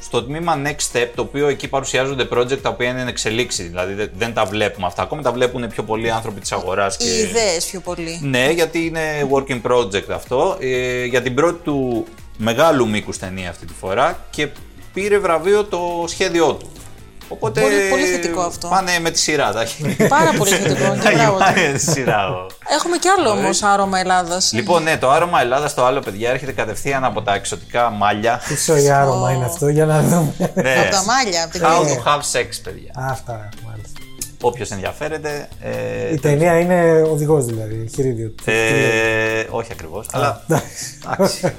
στο 0.00 0.22
τμήμα 0.22 0.62
Next 0.64 0.96
Step, 0.96 1.08
το 1.14 1.22
οποίο 1.22 1.48
εκεί 1.48 1.68
παρουσιάζονται 1.68 2.28
project 2.32 2.58
τα 2.58 2.68
οποία 2.68 2.88
είναι 2.88 3.00
εν 3.00 3.08
εξελίξη. 3.08 3.62
Δηλαδή 3.62 3.92
δεν, 3.94 4.10
δεν 4.18 4.34
τα 4.34 4.44
βλέπουμε 4.44 4.86
αυτά. 4.86 5.02
Ακόμη 5.02 5.22
τα 5.22 5.32
βλέπουν 5.32 5.68
πιο 5.68 5.82
πολλοί 5.82 6.10
άνθρωποι 6.10 6.40
της 6.40 6.52
αγοράς. 6.52 6.96
Οι 6.96 7.18
ιδέες 7.18 7.66
πιο 7.70 7.80
πολύ. 7.80 8.20
Ναι, 8.22 8.50
γιατί 8.50 8.86
είναι 8.86 9.28
working 9.32 9.60
project 9.70 10.10
αυτό. 10.14 10.56
Ε, 10.60 11.04
για 11.04 11.22
την 11.22 11.34
πρώτη 11.34 11.62
του 11.62 12.06
μεγάλου 12.36 12.88
μήκους 12.88 13.18
ταινία 13.18 13.50
αυτή 13.50 13.66
τη 13.66 13.72
φορά 13.80 14.18
και 14.30 14.48
πήρε 14.92 15.18
βραβείο 15.18 15.64
το 15.64 16.04
σχέδιό 16.08 16.54
του. 16.54 16.70
Οπότε 17.28 17.60
Πολύ- 17.60 17.88
πολύ 17.90 18.04
θετικό 18.04 18.40
αυτό. 18.40 18.68
Πάνε 18.68 18.98
με 19.00 19.10
τη 19.10 19.18
σειρά. 19.18 19.52
τα 19.52 19.60
έχει. 19.60 19.96
Πάρα 20.08 20.32
πολύ 20.38 20.50
θετικό. 20.50 20.92
και 20.94 21.00
Τα 21.00 21.08
έχει 21.10 21.16
μπράβο 21.18 21.32
του. 21.38 21.44
πάει 21.54 21.66
με 21.66 21.72
τη 21.78 21.90
σειρά. 21.90 22.28
ο- 22.28 22.46
Έχουμε 22.78 22.96
κι 22.96 23.08
άλλο 23.08 23.30
όμως 23.30 23.62
άρωμα 23.62 23.98
Ελλάδας. 23.98 24.52
Λοιπόν, 24.52 24.82
ναι, 24.82 24.96
το 24.96 25.10
άρωμα 25.10 25.40
Ελλάδας 25.40 25.74
το 25.74 25.84
άλλο, 25.84 26.00
παιδιά, 26.00 26.30
έρχεται 26.30 26.52
κατευθείαν 26.52 27.04
από 27.04 27.22
τα 27.22 27.34
εξωτικά 27.34 27.90
μάλια. 27.90 28.40
Τι 28.48 28.56
σοϊ 28.60 28.90
άρωμα 28.90 29.32
είναι 29.32 29.44
αυτό, 29.44 29.68
για 29.68 29.86
να 29.86 30.02
δούμε. 30.02 30.32
ναι. 30.38 30.80
Από 30.80 30.90
τα 30.90 31.04
μάλια, 31.04 31.42
από 31.44 31.52
την 31.52 31.62
How 31.64 31.80
Κρήτη. 31.84 32.00
to 32.04 32.08
have 32.08 32.20
sex, 32.40 32.48
παιδιά. 32.62 32.90
Α, 33.00 33.10
Αυτά, 33.10 33.48
μάλιστα. 33.66 34.00
Όποιος 34.40 34.70
ενδιαφέρεται. 34.70 35.48
Ε, 35.62 36.12
Η 36.12 36.18
ταινία 36.18 36.58
είναι 36.58 37.02
οδηγός 37.10 37.44
δηλαδή, 37.44 37.90
χειρίδιο. 37.94 38.34
ε, 38.44 38.52
όχι 39.50 39.72
ακριβώς, 39.72 40.06
αλλά. 40.12 40.42
εντάξει. 40.48 41.54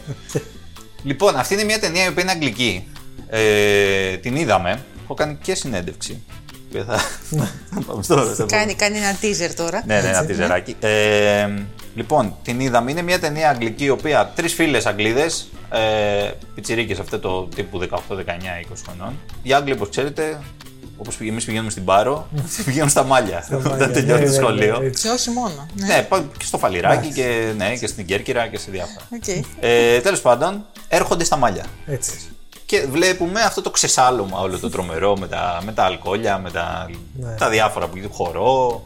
Λοιπόν, 1.03 1.35
αυτή 1.35 1.53
είναι 1.53 1.63
μια 1.63 1.79
ταινία 1.79 2.05
η 2.05 2.07
οποία 2.07 2.23
είναι 2.23 2.31
αγγλική. 2.31 2.87
Ε, 3.29 4.17
την 4.17 4.35
είδαμε. 4.35 4.81
Έχω 5.03 5.13
κάνει 5.13 5.37
και 5.41 5.55
συνέντευξη. 5.55 6.21
Και 6.71 6.81
θα- 6.83 6.97
θα 7.71 7.81
πάμε 7.87 8.03
στο- 8.03 8.31
στο- 8.33 8.45
Κάνει, 8.45 8.73
κάνει 8.73 8.97
ένα 8.97 9.15
teaser 9.21 9.51
τώρα. 9.55 9.83
Ναι, 9.85 10.01
ναι, 10.01 10.07
ένα 10.07 10.25
τιζεράκι. 10.25 10.75
Ε, 10.79 11.47
λοιπόν, 11.95 12.35
την 12.43 12.59
είδαμε. 12.59 12.91
Είναι 12.91 13.01
μια 13.01 13.19
ταινία 13.19 13.49
αγγλική, 13.49 13.83
η 13.83 13.89
οποία 13.89 14.31
τρεις 14.35 14.53
φίλες 14.53 14.85
Αγγλίδες, 14.85 15.49
ε, 15.71 16.31
πιτσιρίκες 16.55 16.99
αυτό 16.99 17.19
το 17.19 17.43
τύπου 17.55 17.77
18, 17.79 18.15
19, 18.15 18.59
20 18.59 18.81
χρονών. 18.85 19.19
Οι 19.43 19.53
Άγγλοι, 19.53 19.71
όπως 19.73 19.89
ξέρετε, 19.89 20.39
όπως 20.97 21.17
εμείς 21.19 21.45
πηγαίνουμε 21.45 21.69
στην 21.71 21.83
Πάρο, 21.85 22.27
πηγαίνουν 22.65 22.89
στα 22.89 23.03
Μάλια. 23.03 23.47
Όταν 23.65 23.91
τελειώνει 23.93 24.25
το 24.25 24.33
σχολείο. 24.33 24.91
Και 25.01 25.09
όχι 25.09 25.29
μόνο. 25.29 25.67
Ναι. 25.73 25.85
Ναι, 25.87 26.01
πάμε 26.01 26.25
και 26.37 26.45
στο 26.45 26.57
Φαλιράκι 26.57 27.07
και, 27.13 27.53
ναι, 27.57 27.75
και 27.77 27.87
στην 27.87 28.05
Κέρκυρα 28.05 28.47
και 28.47 28.57
σε 28.57 28.71
διάφορα. 28.71 29.05
Οκ. 29.13 29.27
Ε, 29.59 29.99
Τέλος 29.99 30.21
πάντων, 30.21 30.65
έρχονται 30.87 31.23
στα 31.23 31.35
Μάλια. 31.37 31.65
Έτσι. 31.85 32.11
Και 32.65 32.85
βλέπουμε 32.91 33.41
αυτό 33.41 33.61
το 33.61 33.69
ξεσάλωμα 33.71 34.39
όλο 34.39 34.59
το 34.59 34.69
τρομερό 34.69 35.17
με 35.17 35.27
τα, 35.27 35.61
με 35.65 35.71
τα 35.71 35.83
αλκοόλια, 35.83 36.37
με 36.37 36.51
τα, 36.51 36.89
Ναι. 37.19 37.35
τα 37.35 37.49
διάφορα 37.49 37.87
που 37.87 37.95
γίνεται, 37.97 38.13
χορό, 38.13 38.83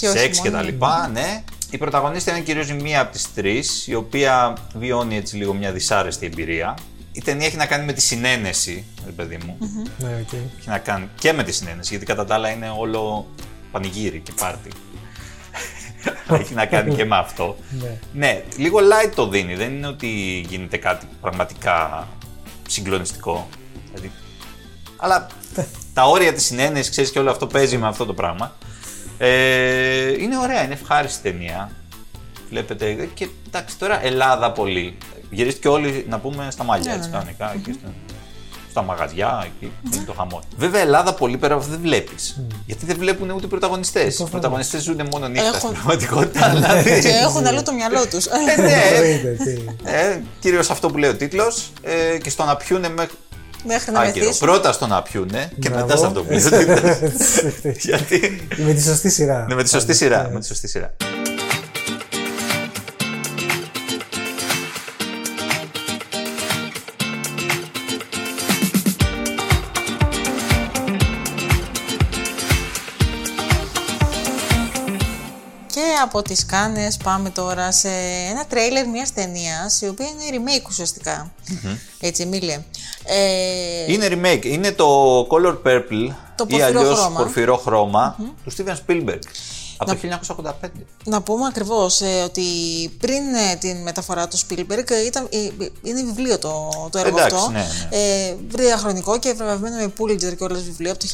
Και 0.00 0.08
όχι 0.08 0.18
σεξ 0.18 0.40
και 0.40 0.50
μόνο. 0.50 0.60
τα 0.62 0.68
λοιπά, 0.68 1.08
ναι. 1.12 1.42
Η 1.70 1.78
πρωταγωνίστρια 1.78 2.36
είναι 2.36 2.44
κυρίως 2.44 2.68
η 2.68 2.72
μία 2.74 3.00
από 3.00 3.12
τις 3.12 3.34
τρεις, 3.34 3.86
η 3.86 3.94
οποία 3.94 4.52
βιώνει 4.74 5.16
έτσι 5.16 5.36
λίγο 5.36 5.54
μια 5.54 5.72
δυσάρεστη 5.72 6.26
εμπειρία. 6.26 6.74
Η 7.16 7.22
ταινία 7.22 7.46
έχει 7.46 7.56
να 7.56 7.66
κάνει 7.66 7.84
με 7.84 7.92
τη 7.92 8.00
συναίνεση, 8.00 8.84
ρε 9.04 9.10
παιδί 9.10 9.38
μου. 9.44 9.58
Ναι, 9.98 10.08
οκ. 10.20 10.32
Έχει 10.32 10.68
να 10.68 10.78
κάνει 10.78 11.08
και 11.18 11.32
με 11.32 11.42
τη 11.42 11.52
συναίνεση, 11.52 11.88
γιατί 11.90 12.06
κατά 12.06 12.24
τα 12.24 12.34
άλλα 12.34 12.50
είναι 12.50 12.74
όλο 12.78 13.26
πανηγύρι 13.70 14.20
και 14.20 14.32
πάρτι. 14.40 14.70
έχει 16.40 16.54
να 16.54 16.66
κάνει 16.66 16.94
και 16.94 17.04
με 17.04 17.16
αυτό. 17.16 17.56
Ναι. 17.80 17.98
Ναι, 18.12 18.42
λίγο 18.56 18.78
light 18.78 19.12
το 19.14 19.28
δίνει. 19.28 19.54
Δεν 19.54 19.72
είναι 19.72 19.86
ότι 19.86 20.08
γίνεται 20.48 20.76
κάτι 20.76 21.06
πραγματικά 21.20 22.08
συγκλονιστικό. 22.68 23.48
Δηλαδή, 23.92 24.10
αλλά 24.96 25.26
τα 25.94 26.04
όρια 26.04 26.32
της 26.32 26.44
συνένεσης, 26.44 26.90
ξέρεις 26.90 27.10
και 27.10 27.18
όλο 27.18 27.30
αυτό 27.30 27.46
παίζει 27.46 27.78
με 27.78 27.86
αυτό 27.86 28.04
το 28.06 28.14
πράγμα. 28.14 28.56
Ε, 29.18 30.22
είναι 30.22 30.38
ωραία, 30.38 30.64
είναι 30.64 30.74
ευχάριστη 30.74 31.22
ταινία. 31.22 31.70
Βλέπετε, 32.48 33.08
και 33.14 33.28
εντάξει 33.46 33.78
τώρα 33.78 34.04
Ελλάδα 34.04 34.52
πολύ. 34.52 34.96
Γυρίστηκε 35.34 35.68
όλοι 35.68 36.06
να 36.08 36.18
πούμε 36.18 36.48
στα 36.50 36.64
μαλλιά, 36.64 36.90
Ναι, 36.90 36.96
έτσι 36.96 37.10
ναι, 37.10 37.16
ναι. 37.16 37.22
κανονικά, 37.38 37.52
εκεί 37.54 37.72
στο- 37.80 37.92
στα 38.70 38.82
μαγαζιά, 38.82 39.44
εκεί 39.46 39.72
είναι 39.94 40.04
το 40.06 40.12
χαμό. 40.12 40.40
Βέβαια, 40.56 40.80
Ελλάδα 40.80 41.14
πολύ 41.14 41.36
πέρα 41.36 41.54
από 41.54 41.62
αυτό 41.62 41.74
δεν 41.74 41.82
βλέπεις. 41.84 42.40
Γιατί 42.66 42.86
δεν 42.86 42.96
βλέπουν 42.98 43.30
ούτε 43.30 43.44
οι 43.46 43.48
πρωταγωνιστές. 43.48 44.18
Οι 44.18 44.24
πρωταγωνιστές 44.30 44.82
ζουν 44.82 45.00
μόνο 45.10 45.28
νύχτα 45.28 45.44
στην 45.52 45.56
Έχουν- 45.56 45.72
πραγματικότητα. 45.72 46.48
δηλαδή. 46.54 47.00
Και 47.00 47.08
έχουν 47.08 47.46
αλλού 47.46 47.62
το 47.62 47.72
μυαλό 47.72 48.06
τους. 48.06 48.26
Ε, 48.26 48.60
ναι, 48.60 48.72
Εννοείται, 48.94 49.44
τι. 49.44 49.50
ε, 49.90 50.20
κυρίως 50.40 50.70
αυτό 50.70 50.88
που 50.90 50.98
λέει 50.98 51.10
ο 51.10 51.14
τίτλος 51.16 51.70
ε, 51.82 52.18
και 52.18 52.30
στο 52.30 52.44
να 52.44 52.56
πιούνε 52.56 52.88
μέχρι 52.88 53.16
Μέχρι 53.66 53.92
να 53.92 54.00
άκυρο. 54.00 54.24
μεθύσουν. 54.24 54.46
Πρώτα 54.48 54.72
στο 54.72 54.86
να 54.86 55.02
πιούνε 55.02 55.50
και 55.60 55.68
Μπράβο. 55.68 55.86
μετά 55.86 55.98
σε 55.98 56.06
αυτό 56.06 56.22
που 56.24 56.32
λέει 56.32 56.44
ο 56.44 56.50
τίτλος. 56.50 57.74
Γιατί. 57.78 58.46
Με 58.56 58.72
τη 58.72 58.82
σωστή 58.82 59.10
σειρά. 59.10 59.44
Ναι, 59.48 59.54
με 59.54 59.62
τη 59.62 59.68
σωστή 59.68 59.94
σειρά. 59.94 60.30
Με 60.32 60.40
τη 60.40 60.46
σωστή 60.46 60.68
σειρά. 60.68 60.94
Και 75.74 75.80
από 76.02 76.22
τις 76.22 76.46
Κάνες 76.46 76.96
πάμε 76.96 77.30
τώρα 77.30 77.72
σε 77.72 77.88
ένα 78.30 78.46
τρέιλερ 78.46 78.88
μιας 78.88 79.12
ταινίας 79.12 79.80
η 79.80 79.88
οποία 79.88 80.06
είναι 80.06 80.22
remake 80.38 80.68
ουσιαστικά. 80.68 81.32
Έτσι, 82.00 82.22
Εμίλια. 82.22 82.64
Ε, 83.04 83.92
Είναι 83.92 84.06
remake. 84.10 84.44
Είναι 84.44 84.72
το 84.72 85.20
Color 85.20 85.56
Purple 85.66 86.14
Το 86.36 86.46
ή 86.48 86.56
πορφυρό 86.56 86.64
αλλιώς 86.64 86.98
χρώμα. 86.98 87.16
πορφυρό 87.18 87.56
χρώμα 87.56 88.16
του 88.44 88.52
Steven 88.56 88.74
Spielberg 88.86 89.18
από 89.76 89.90
το 89.90 89.98
1985. 90.38 90.52
Να 91.04 91.22
πούμε 91.22 91.46
ακριβώς 91.46 92.00
ε, 92.00 92.22
ότι 92.22 92.42
πριν 92.98 93.34
ε, 93.34 93.56
την 93.56 93.82
μεταφορά 93.82 94.28
του 94.28 94.38
Spielberg 94.38 94.90
ε, 94.90 95.04
ήταν, 95.06 95.28
ε, 95.30 95.38
είναι 95.82 96.02
βιβλίο 96.02 96.38
το, 96.38 96.68
το 96.90 96.98
έργο 96.98 97.18
Εντάξει, 97.18 97.36
αυτό. 97.36 97.50
ναι, 97.50 97.58
ναι. 97.58 97.96
Ε, 97.96 98.36
διαχρονικό 98.48 99.18
και 99.18 99.32
βραβευμένο 99.32 99.76
με 99.76 99.92
Pulitzer 99.98 100.36
και 100.36 100.44
όλες 100.44 100.62
βιβλίο 100.62 100.92
από 100.92 101.00
το 101.00 101.06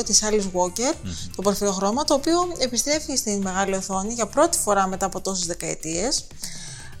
1982 0.00 0.04
της 0.04 0.22
Alice 0.24 0.60
Walker, 0.60 0.94
το 1.36 1.42
πορφυρό 1.42 1.72
χρώμα, 1.72 2.04
το 2.04 2.14
οποίο 2.14 2.52
επιστρέφει 2.58 3.16
στην 3.16 3.42
μεγάλη 3.42 3.74
οθόνη 3.74 4.12
για 4.12 4.26
πρώτη 4.26 4.58
φορά 4.58 4.86
μετά 4.86 5.06
από 5.06 5.20
τόσες 5.20 5.46
δεκαετίες. 5.46 6.26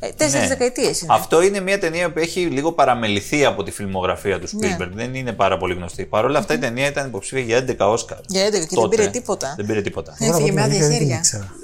Ε, 0.00 0.08
τέσσερις 0.16 0.48
Ναι. 0.48 0.54
δεκαετίες 0.56 1.00
είναι. 1.00 1.12
Αυτό 1.14 1.42
είναι 1.42 1.60
μια 1.60 1.78
ταινία 1.78 2.12
που 2.12 2.18
έχει 2.18 2.40
λίγο 2.40 2.72
παραμεληθεί 2.72 3.44
από 3.44 3.62
τη 3.62 3.70
φιλμογραφία 3.70 4.40
του 4.40 4.48
Ναι. 4.52 4.76
Spielberg. 4.80 4.88
Δεν 4.94 5.14
είναι 5.14 5.32
πάρα 5.32 5.56
πολύ 5.58 5.74
γνωστή. 5.74 6.04
Παρ' 6.04 6.24
όλα 6.24 6.38
αυτά 6.38 6.54
η 6.54 6.58
ταινία 6.58 6.86
ήταν 6.86 7.06
υποψήφια 7.06 7.40
για 7.44 7.64
11 7.78 7.86
Όσκαρ. 7.90 8.18
Για 8.26 8.46
11 8.46 8.50
και 8.50 8.58
δεν 8.58 8.68
Τότε. 8.68 8.96
πήρε 8.96 9.08
τίποτα. 9.08 9.54
Δεν 9.56 9.66
πήρε 9.66 9.82
τίποτα. 9.82 10.12
Έφυγε 10.20 10.30
Τώρα 10.30 10.42
με 10.42 10.48
από 10.62 10.70
την 10.70 10.72
άδεια 10.74 10.86
αλήθεια 10.86 10.88
δεν 10.88 10.98
την 10.98 11.06
χέρια. 11.06 11.16
ήξερα. 11.18 11.54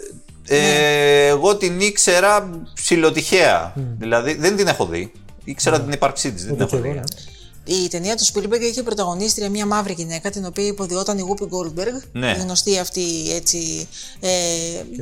Ε, 0.49 1.27
εγώ 1.27 1.57
την 1.57 1.81
ήξερα 1.81 2.51
ψηλοτυχαία. 2.75 3.73
Δηλαδή 3.99 4.35
δεν 4.35 4.57
την 4.57 4.67
έχω 4.67 4.87
δει. 4.87 5.13
Ήξερα 5.45 5.81
την 5.81 5.93
ύπαρξή 5.93 6.33
της, 6.33 6.45
δεν 6.47 6.55
την 6.57 6.65
Ούτε 6.65 6.77
έχω 6.77 6.83
κι 6.83 6.89
εγώ, 6.89 7.03
δει. 7.07 7.32
Ναι. 7.65 7.75
Η 7.75 7.89
ταινία 7.89 8.17
του 8.17 8.25
Spielberg 8.25 8.61
είχε 8.61 8.83
πρωταγωνίστρια 8.83 9.49
μια 9.51 9.67
μαύρη 9.67 9.93
γυναίκα, 9.97 10.31
την 10.31 10.45
οποία 10.47 10.67
υποδιόταν 10.67 11.19
η 11.19 11.25
Whoopi 11.29 11.43
Goldberg. 11.45 12.03
Ναι. 12.13 12.35
Η 12.39 12.41
γνωστή 12.41 12.79
αυτή 12.79 13.05
έτσι, 13.35 13.89
ε, 14.21 14.29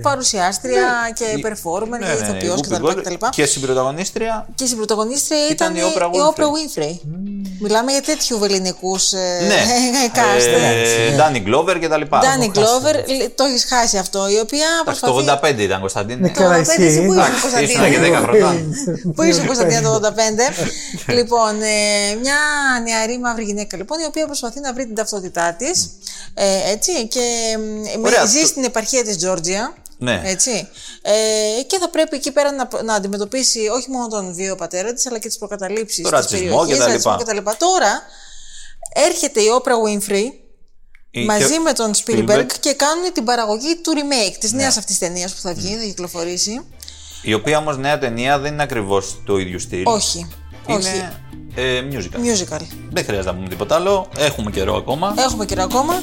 παρουσιάστρια 0.02 1.12
και 1.14 1.24
performer 1.24 1.88
Ναι, 1.88 1.98
και 1.98 2.04
ναι, 2.04 2.14
ναι, 2.14 2.26
ηθοποιός 2.26 2.60
η 2.60 2.62
Whoopi 2.70 2.74
κτλ. 2.76 2.86
Goldberg. 2.86 3.02
κτλ. 3.02 3.26
Και 3.30 3.46
στην 3.46 3.60
πρωταγωνίστρια. 3.62 4.48
Και 4.54 4.64
στην 4.64 4.76
πρωταγωνίστρια 4.76 5.38
Ήταν 5.50 5.74
ήταν, 5.76 5.88
η 5.88 5.92
Oprah 5.94 6.14
η 6.14 6.18
Oprah 6.34 6.42
Winfrey. 6.42 6.82
Winfrey. 6.82 6.98
Μιλάμε 7.60 7.92
για 7.92 8.02
τέτοιου 8.02 8.38
βεληνικούς 8.38 9.12
ε, 9.12 9.38
Ναι. 9.46 9.60
cast. 10.18 10.46
Ε, 10.46 11.16
Danny 11.18 11.48
Glover 11.48 11.76
και 11.80 11.88
τα 11.88 11.96
λοιπά. 11.96 12.20
Danny 12.22 12.58
Glover, 12.58 12.94
το 13.34 13.44
έχεις 13.44 13.64
χάσει 13.64 13.98
αυτό, 13.98 14.28
η 14.28 14.38
οποία 14.38 14.66
Εντάξει, 14.82 15.00
το 15.00 15.12
προσπαθεί... 15.12 15.54
85 15.56 15.58
ήταν 15.58 15.80
Κωνσταντίνε. 15.80 16.20
Ναι, 16.20 16.28
καλά, 16.28 16.56
Το 16.56 16.60
85 16.60 16.78
εσύ 16.78 16.82
ισχύει. 16.82 17.06
που 17.06 17.12
ήσουν, 17.12 17.22
Εντάξει, 17.22 17.40
Κωνσταντίνε. 17.40 17.86
ήσουν 17.88 18.02
και 18.02 18.10
10 18.18 18.22
χρονών. 18.22 18.74
Πού 19.14 19.22
είσαι 19.22 19.42
Κωνσταντίνα 19.46 19.82
το 19.82 20.00
85. 21.06 21.14
λοιπόν, 21.14 21.62
ε, 21.62 22.14
μια 22.22 22.36
νεαρή 22.84 23.18
μαύρη 23.18 23.44
γυναίκα 23.44 23.76
λοιπόν, 23.76 24.00
η 24.00 24.04
οποία 24.04 24.26
προσπαθεί 24.26 24.60
να 24.60 24.72
βρει 24.72 24.86
την 24.86 24.94
ταυτότητά 24.94 25.54
της. 25.54 25.90
Ε, 26.34 26.70
έτσι, 26.70 27.08
και 27.08 27.20
ε, 27.54 27.56
με- 27.98 28.06
Ωραία, 28.08 28.24
ζει 28.24 28.40
το- 28.40 28.46
στην 28.46 28.64
επαρχία 28.64 29.04
της 29.04 29.16
Τζόρτζια. 29.16 29.74
Ναι. 29.98 30.20
Έτσι. 30.24 30.68
Ε, 31.02 31.62
και 31.66 31.78
θα 31.78 31.88
πρέπει 31.88 32.16
εκεί 32.16 32.32
πέρα 32.32 32.52
να, 32.52 32.68
να 32.82 32.94
αντιμετωπίσει 32.94 33.58
όχι 33.68 33.90
μόνο 33.90 34.08
τον 34.08 34.34
βίο 34.34 34.54
πατέρα 34.56 34.92
της, 34.92 35.06
αλλά 35.06 35.18
και 35.18 35.28
τις 35.28 35.38
προκαταλήψεις. 35.38 36.02
Το 36.04 36.08
ρατσισμό 36.10 36.66
και 36.66 36.76
τα 37.24 37.32
λοιπά. 37.34 37.56
Τώρα 37.58 38.02
έρχεται 38.94 39.40
η 39.40 39.46
Oprah 39.62 39.88
Winfrey 40.08 40.24
Η- 41.10 41.24
μαζί 41.24 41.52
και- 41.52 41.58
με 41.58 41.72
τον 41.72 41.90
Spielberg, 41.94 42.28
Spielberg. 42.38 42.46
και 42.60 42.72
κάνουν 42.74 43.12
την 43.12 43.24
παραγωγή 43.24 43.76
του 43.76 43.92
remake 43.96 44.36
της 44.40 44.52
Ναι. 44.52 44.62
νέας 44.62 44.76
αυτής 44.76 44.98
ταινίας 44.98 45.34
που 45.34 45.40
θα 45.40 45.54
βγει, 45.54 45.76
θα 45.76 45.82
κυκλοφορήσει. 45.84 46.60
Η 47.22 47.34
οποία 47.34 47.58
όμως 47.58 47.78
νέα 47.78 47.98
ταινία 47.98 48.38
δεν 48.38 48.52
είναι 48.52 48.62
ακριβώς 48.62 49.22
το 49.26 49.38
ίδιο 49.38 49.58
στυλ. 49.58 49.82
Όχι. 49.86 50.28
Όχι. 50.66 50.88
Είναι 50.96 51.12
ε, 51.54 51.82
musical. 51.90 52.16
Musical. 52.16 52.60
Δεν 52.90 53.04
χρειάζεται 53.04 53.30
να 53.30 53.34
πούμε 53.34 53.48
τίποτα 53.48 53.74
άλλο. 53.74 54.08
Έχουμε 54.18 54.50
καιρό 54.50 54.76
ακόμα. 54.76 55.14
Έχουμε 55.18 55.44
καιρό 55.44 55.62
ακόμα. 55.62 56.02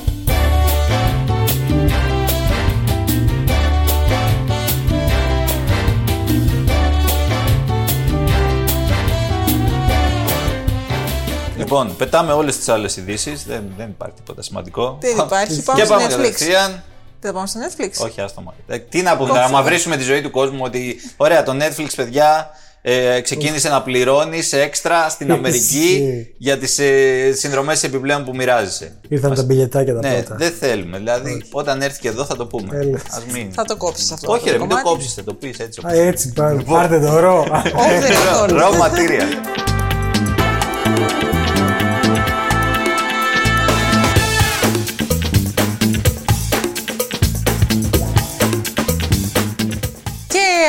Λοιπόν, 11.57 11.95
πετάμε 11.95 12.31
όλες 12.33 12.57
τις 12.57 12.69
άλλες 12.69 12.97
ειδήσεις. 12.97 13.43
Δεν, 13.45 13.63
δεν 13.77 13.89
υπάρχει 13.89 14.15
τίποτα 14.15 14.41
σημαντικό. 14.41 14.97
Δεν 15.01 15.17
υπάρχει. 15.17 15.63
Πάμε 15.63 15.79
και 15.79 15.85
στο 15.85 15.93
πάμε 15.95 16.07
Netflix. 16.07 16.09
κατευθείαν. 16.15 16.83
Θα 17.19 17.33
πάμε 17.33 17.47
στο 17.47 17.59
Netflix. 17.59 18.05
Όχι, 18.05 18.21
άστο 18.21 18.41
μάλλον. 18.41 18.61
Ε, 18.67 18.77
Τι 18.77 19.01
να 19.01 19.17
πούμε, 19.17 19.33
να 19.33 19.49
μαυρίσουμε 19.49 19.97
τη 19.97 20.03
ζωή 20.03 20.21
του 20.21 20.31
κόσμου 20.31 20.59
ότι. 20.63 20.99
Ωραία, 21.17 21.43
το 21.43 21.51
Netflix, 21.59 21.87
παιδιά, 21.95 22.49
ε, 22.89 23.21
ξεκίνησε 23.21 23.69
να 23.69 23.82
πληρώνει 23.82 24.39
έξτρα 24.52 25.10
στην 25.10 25.32
Αμερική 25.32 25.58
Ισχύει. 25.78 26.34
για 26.38 26.58
τι 26.58 26.84
ε, 26.84 27.32
συνδρομέ 27.34 27.76
επιπλέον 27.82 28.26
που 28.26 28.36
μοιράζεσαι. 28.36 28.97
Ήρθαν 29.08 29.36
τα 29.36 29.43
μπιλετάκια 29.43 29.93
τα 29.93 30.08
Ναι, 30.10 30.15
πρώτα. 30.21 30.36
δεν 30.36 30.52
θέλουμε. 30.60 30.97
Δηλαδή, 30.97 31.43
όταν 31.52 31.82
έρθει 31.82 32.00
και 32.00 32.08
εδώ 32.08 32.26
θα 32.26 32.36
το 32.36 32.45
πούμε. 32.45 32.67
Τέλος. 32.78 33.02
Ας 33.12 33.23
μην. 33.34 33.52
Θα 33.54 33.63
το 33.63 33.76
κόψει 33.78 34.10
αυτό. 34.13 34.32
Όχι, 34.32 34.45
το 34.45 34.52
ρε, 34.52 34.58
μην 34.58 34.69
το 34.69 34.76
κομμάτι. 34.76 34.89
κόψει, 34.89 35.10
θα 35.15 35.23
το 35.23 35.34
πει 35.34 35.54
έτσι. 35.58 35.82
Α, 35.88 35.93
έτσι, 35.93 36.34
πά- 36.34 36.63
πάρτε 36.63 37.00
το 37.00 37.19
ρο. 37.19 37.45
Off 37.52 38.91
the 38.91 39.66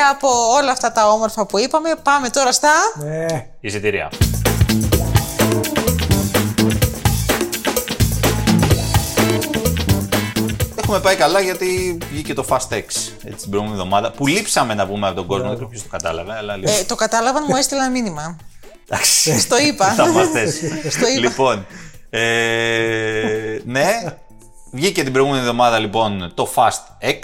μετά 0.08 0.26
από 0.26 0.52
όλα 0.56 0.72
αυτά 0.72 0.92
τα 0.92 1.08
όμορφα 1.08 1.46
που 1.46 1.58
είπαμε, 1.58 1.94
πάμε 2.02 2.28
τώρα 2.28 2.52
στα. 2.52 2.70
Ε, 3.04 3.26
Εισιτήρια. 3.60 4.10
Έχουμε 10.76 11.00
πάει 11.00 11.16
καλά 11.16 11.40
γιατί 11.40 11.98
βγήκε 12.10 12.34
το 12.34 12.44
Fast 12.48 12.68
X 12.70 12.78
έτσι, 12.78 13.12
την 13.22 13.50
προηγούμενη 13.50 13.78
εβδομάδα. 13.80 14.10
Που 14.10 14.26
λείψαμε 14.26 14.74
να 14.74 14.86
πούμε 14.86 15.06
από 15.06 15.16
τον 15.16 15.26
κόσμο, 15.26 15.44
δεν 15.44 15.54
ξέρω 15.54 15.68
ποιος 15.68 15.82
το 15.82 15.88
κατάλαβε. 15.88 16.36
Αλλά 16.36 16.54
Ε, 16.54 16.84
το 16.86 16.94
κατάλαβαν, 16.94 17.44
μου 17.48 17.56
έστειλαν 17.56 17.90
μήνυμα. 17.90 18.36
Εντάξει. 18.88 19.40
Στο 19.40 19.58
είπα. 19.58 19.86
Θαυμαστές. 19.86 20.54
Στο 20.96 21.08
είπα. 21.08 21.20
Λοιπόν, 21.20 21.66
ε, 22.10 23.58
ναι, 23.64 24.16
βγήκε 24.72 25.02
την 25.02 25.12
προηγούμενη 25.12 25.42
εβδομάδα 25.42 25.78
λοιπόν 25.78 26.32
το 26.34 26.52
Fast 26.54 27.04
X, 27.04 27.20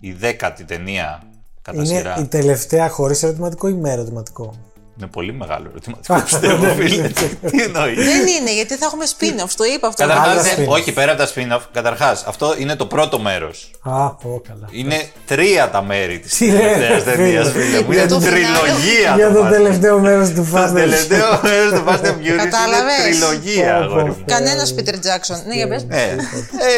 η 0.00 0.12
δέκατη 0.12 0.64
ταινία 0.64 1.22
κατά 1.64 1.76
είναι 1.82 1.86
σειρά. 1.96 2.14
η 2.18 2.24
τελευταία 2.24 2.88
χωρίς 2.88 3.22
ερωτηματικό 3.22 3.68
ή 3.68 3.72
με 3.72 3.90
ερωτηματικό; 3.92 4.54
Είναι 4.98 5.06
πολύ 5.06 5.32
μεγάλο 5.32 5.66
ερωτηματικό, 5.70 6.20
πιστεύω, 6.24 6.64
φίλε. 6.74 7.08
Τι 7.50 7.62
εννοείς; 7.62 8.04
Δεν 8.04 8.26
είναι, 8.26 8.54
γιατί 8.54 8.74
θα 8.76 8.84
έχουμε 8.86 9.04
spin-off. 9.18 9.50
Το 9.56 9.64
είπα 9.64 9.86
αυτό. 9.88 10.02
Καταρχάς, 10.06 10.28
Άλλα 10.28 10.42
ναι, 10.42 10.54
spin-off. 10.56 10.68
όχι 10.68 10.92
πέρα 10.92 11.12
από 11.12 11.22
τα 11.22 11.28
spin-off, 11.34 11.60
καταρχάς, 11.72 12.24
αυτό 12.26 12.54
είναι 12.58 12.76
το 12.76 12.86
πρώτο 12.86 13.18
μέρος. 13.18 13.70
Α, 13.82 14.10
πω 14.14 14.42
καλά. 14.48 14.68
Είναι 14.70 15.08
τρία 15.26 15.70
τα 15.70 15.82
μέρη 15.82 16.18
της 16.18 16.36
Τι 16.36 16.46
λέτε, 16.50 16.58
τελευταίας 16.62 17.04
ταινίας, 17.04 17.50
φίλε. 17.50 17.64
φίλε 17.64 17.82
μου. 17.82 17.92
Είναι 17.92 18.06
το 18.06 18.18
τριλογία 18.18 19.14
Για 19.16 19.28
το 19.32 19.34
το 19.40 19.46
Fast. 19.46 19.50
τελευταίο 19.50 19.98
μέρος 19.98 20.28
του 20.28 20.34
Το 20.52 20.58
Fast 20.58 20.68
and 20.70 20.74
τελευταίο 20.74 21.40
μέρος 21.42 21.72
του 21.80 21.84
Fast 21.88 22.04
and 22.06 22.14
Furious 22.14 22.24
είναι 22.26 22.36
Κατάλαβες. 22.36 22.94
τριλογία, 23.04 23.74
Πω, 23.78 23.86
πω. 23.86 23.92
αγόρι 23.94 24.10
μου. 24.10 24.22
Κανένας 24.26 24.74
Peter 24.78 24.94
Jackson. 24.94 25.38
Ναι, 25.46 25.54
για 25.54 25.68
πες. 25.68 25.86
Ε, 25.88 26.16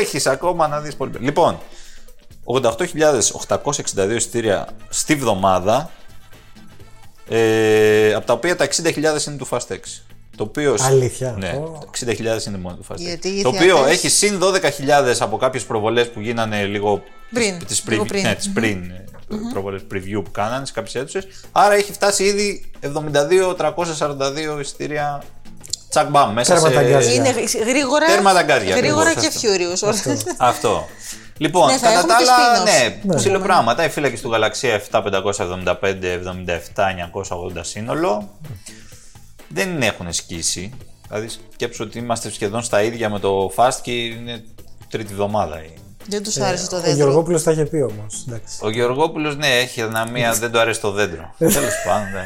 έχεις 0.00 0.26
ακόμα 0.26 0.68
να 0.68 0.80
δεις 0.80 0.94
πολύ. 0.94 1.12
Λοιπόν, 1.20 1.58
88.862 2.46 4.10
εισιτήρια 4.16 4.68
στη 4.88 5.14
βδομάδα, 5.14 5.90
ε, 7.28 8.14
από 8.14 8.26
τα 8.26 8.32
οποία 8.32 8.56
τα 8.56 8.64
60.000 8.64 9.26
είναι 9.26 9.36
του 9.36 9.48
Fast 9.50 9.66
X. 9.72 9.78
Το 10.36 10.42
οποίο, 10.42 10.76
Αλήθεια. 10.80 11.34
Ναι, 11.38 11.48
Ω. 11.48 11.78
60.000 11.90 12.46
είναι 12.46 12.58
μόνο 12.58 12.76
του 12.76 12.84
Fast 12.88 12.94
X. 12.94 12.98
Γιατί 12.98 13.28
οι 13.28 13.42
το 13.42 13.48
οποίο 13.48 13.76
θεατές- 13.76 13.92
έχει 13.92 14.08
συν 14.08 14.38
12.000 14.38 15.20
από 15.20 15.36
κάποιες 15.36 15.64
προβολές 15.64 16.10
που 16.10 16.20
γίνανε 16.20 16.64
λίγο 16.64 17.02
Πριν, 17.32 17.66
τις 17.66 17.84
λίγο 17.88 18.02
preview- 18.02 18.06
πριν. 18.08 18.22
Ναι, 18.22 18.34
τις 18.34 18.52
πριν 18.52 18.90
ε, 18.90 19.04
προβολές 19.52 19.80
preview 19.92 20.20
που 20.24 20.30
κάνανε 20.30 20.66
σε 20.66 20.72
κάποιες 20.72 20.94
αίθουσες. 20.94 21.26
Άρα 21.52 21.74
έχει 21.74 21.92
φτάσει 21.92 22.24
ήδη 22.24 22.70
72.342 22.80 24.58
εισιτήρια 24.60 25.22
τσακ 25.96 26.10
μπαμ 26.10 26.32
μέσα 26.32 26.54
Τέρμα 26.54 26.70
τα 26.70 26.80
σε... 26.80 26.90
γκάζια. 26.90 27.12
Είναι 27.12 27.34
γρήγορα, 27.66 28.06
Τέρμα 28.06 28.32
τα 28.32 28.42
γκάζια, 28.42 28.76
γρήγορα 28.76 29.10
ακριβώς 29.10 29.40
και 29.40 29.46
αυτό. 29.46 29.84
Furious. 29.84 30.34
Αυτό. 30.38 30.88
Λοιπόν, 31.38 31.66
Ναι, 31.66 31.78
θα 31.78 31.86
κατά 31.86 31.98
έχουμε 31.98 32.12
τα 32.12 32.18
και 32.18 32.24
άλλα, 32.30 32.62
spin-offs. 32.62 33.04
ναι, 33.06 33.14
ψηλό 33.14 33.38
πράγματα. 33.38 33.84
Οι 33.84 33.88
φύλακες 33.88 34.20
του 34.20 34.30
Γαλαξία 34.30 34.82
7, 34.90 35.02
575, 35.02 36.18
77, 36.72 36.90
980 37.56 37.60
σύνολο. 37.60 38.28
Δεν 39.48 39.82
έχουν 39.82 40.12
σκίσει. 40.12 40.72
Δηλαδή, 41.08 41.28
σκέψου 41.52 41.84
ότι 41.88 41.98
είμαστε 41.98 42.30
σχεδόν 42.30 42.62
στα 42.62 42.82
ίδια 42.82 43.10
με 43.10 43.18
το 43.18 43.52
Fast 43.56 43.78
και 43.82 43.92
είναι 43.92 44.44
τρίτη 44.90 45.12
εβδομάδα. 45.12 45.62
Δεν 46.08 46.22
τους 46.22 46.36
άρεσε 46.36 46.68
το 46.68 46.76
Ο 46.76 46.80
δέντρο. 46.80 46.96
Γεωργόπουλος 46.96 47.42
τα 47.42 47.50
είχε 47.50 47.64
πει 47.64 47.76
όμως. 47.76 48.24
Ο 48.60 48.70
Γεωργόπουλος, 48.70 49.36
ναι, 49.36 49.46
έχει 49.58 49.80
αδυναμία, 49.82 50.32
δεν 50.32 50.52
του 50.52 50.58
αρέσει 50.58 50.80
το 50.80 50.90
δέντρο. 50.90 51.34
Τέλος 51.38 51.74
πάντων, 51.86 52.10
ναι. 52.12 52.24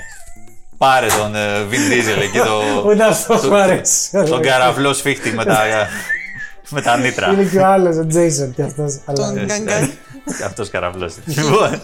Πάρε 0.80 1.06
τον 1.06 1.34
ε, 1.34 1.66
Vin 1.70 1.74
Diesel 1.92 2.22
εκεί 2.22 2.38
το. 2.38 2.62
Ούτε 2.88 3.04
αυτό 3.04 3.38
το- 3.40 3.48
μου 3.48 3.56
αρέσει. 3.56 4.10
Τον 4.28 4.42
καραβλό 4.42 4.92
σφίχτη 4.92 5.32
με 5.32 5.44
τα, 5.44 5.62
με 6.74 6.80
τα 6.82 6.96
νήτρα. 6.96 7.32
Είναι 7.32 7.42
και 7.44 7.58
ο 7.58 7.66
άλλος, 7.66 7.96
ο 7.96 8.06
Τζέισον 8.06 8.54
και 8.54 8.62
αυτός. 8.62 8.98
Τον 9.14 9.34
γκαγκάν. 9.44 9.92
Και 10.38 10.44
αυτός 10.44 10.70
καραβλό. 10.70 11.10
Λοιπόν. 11.24 11.80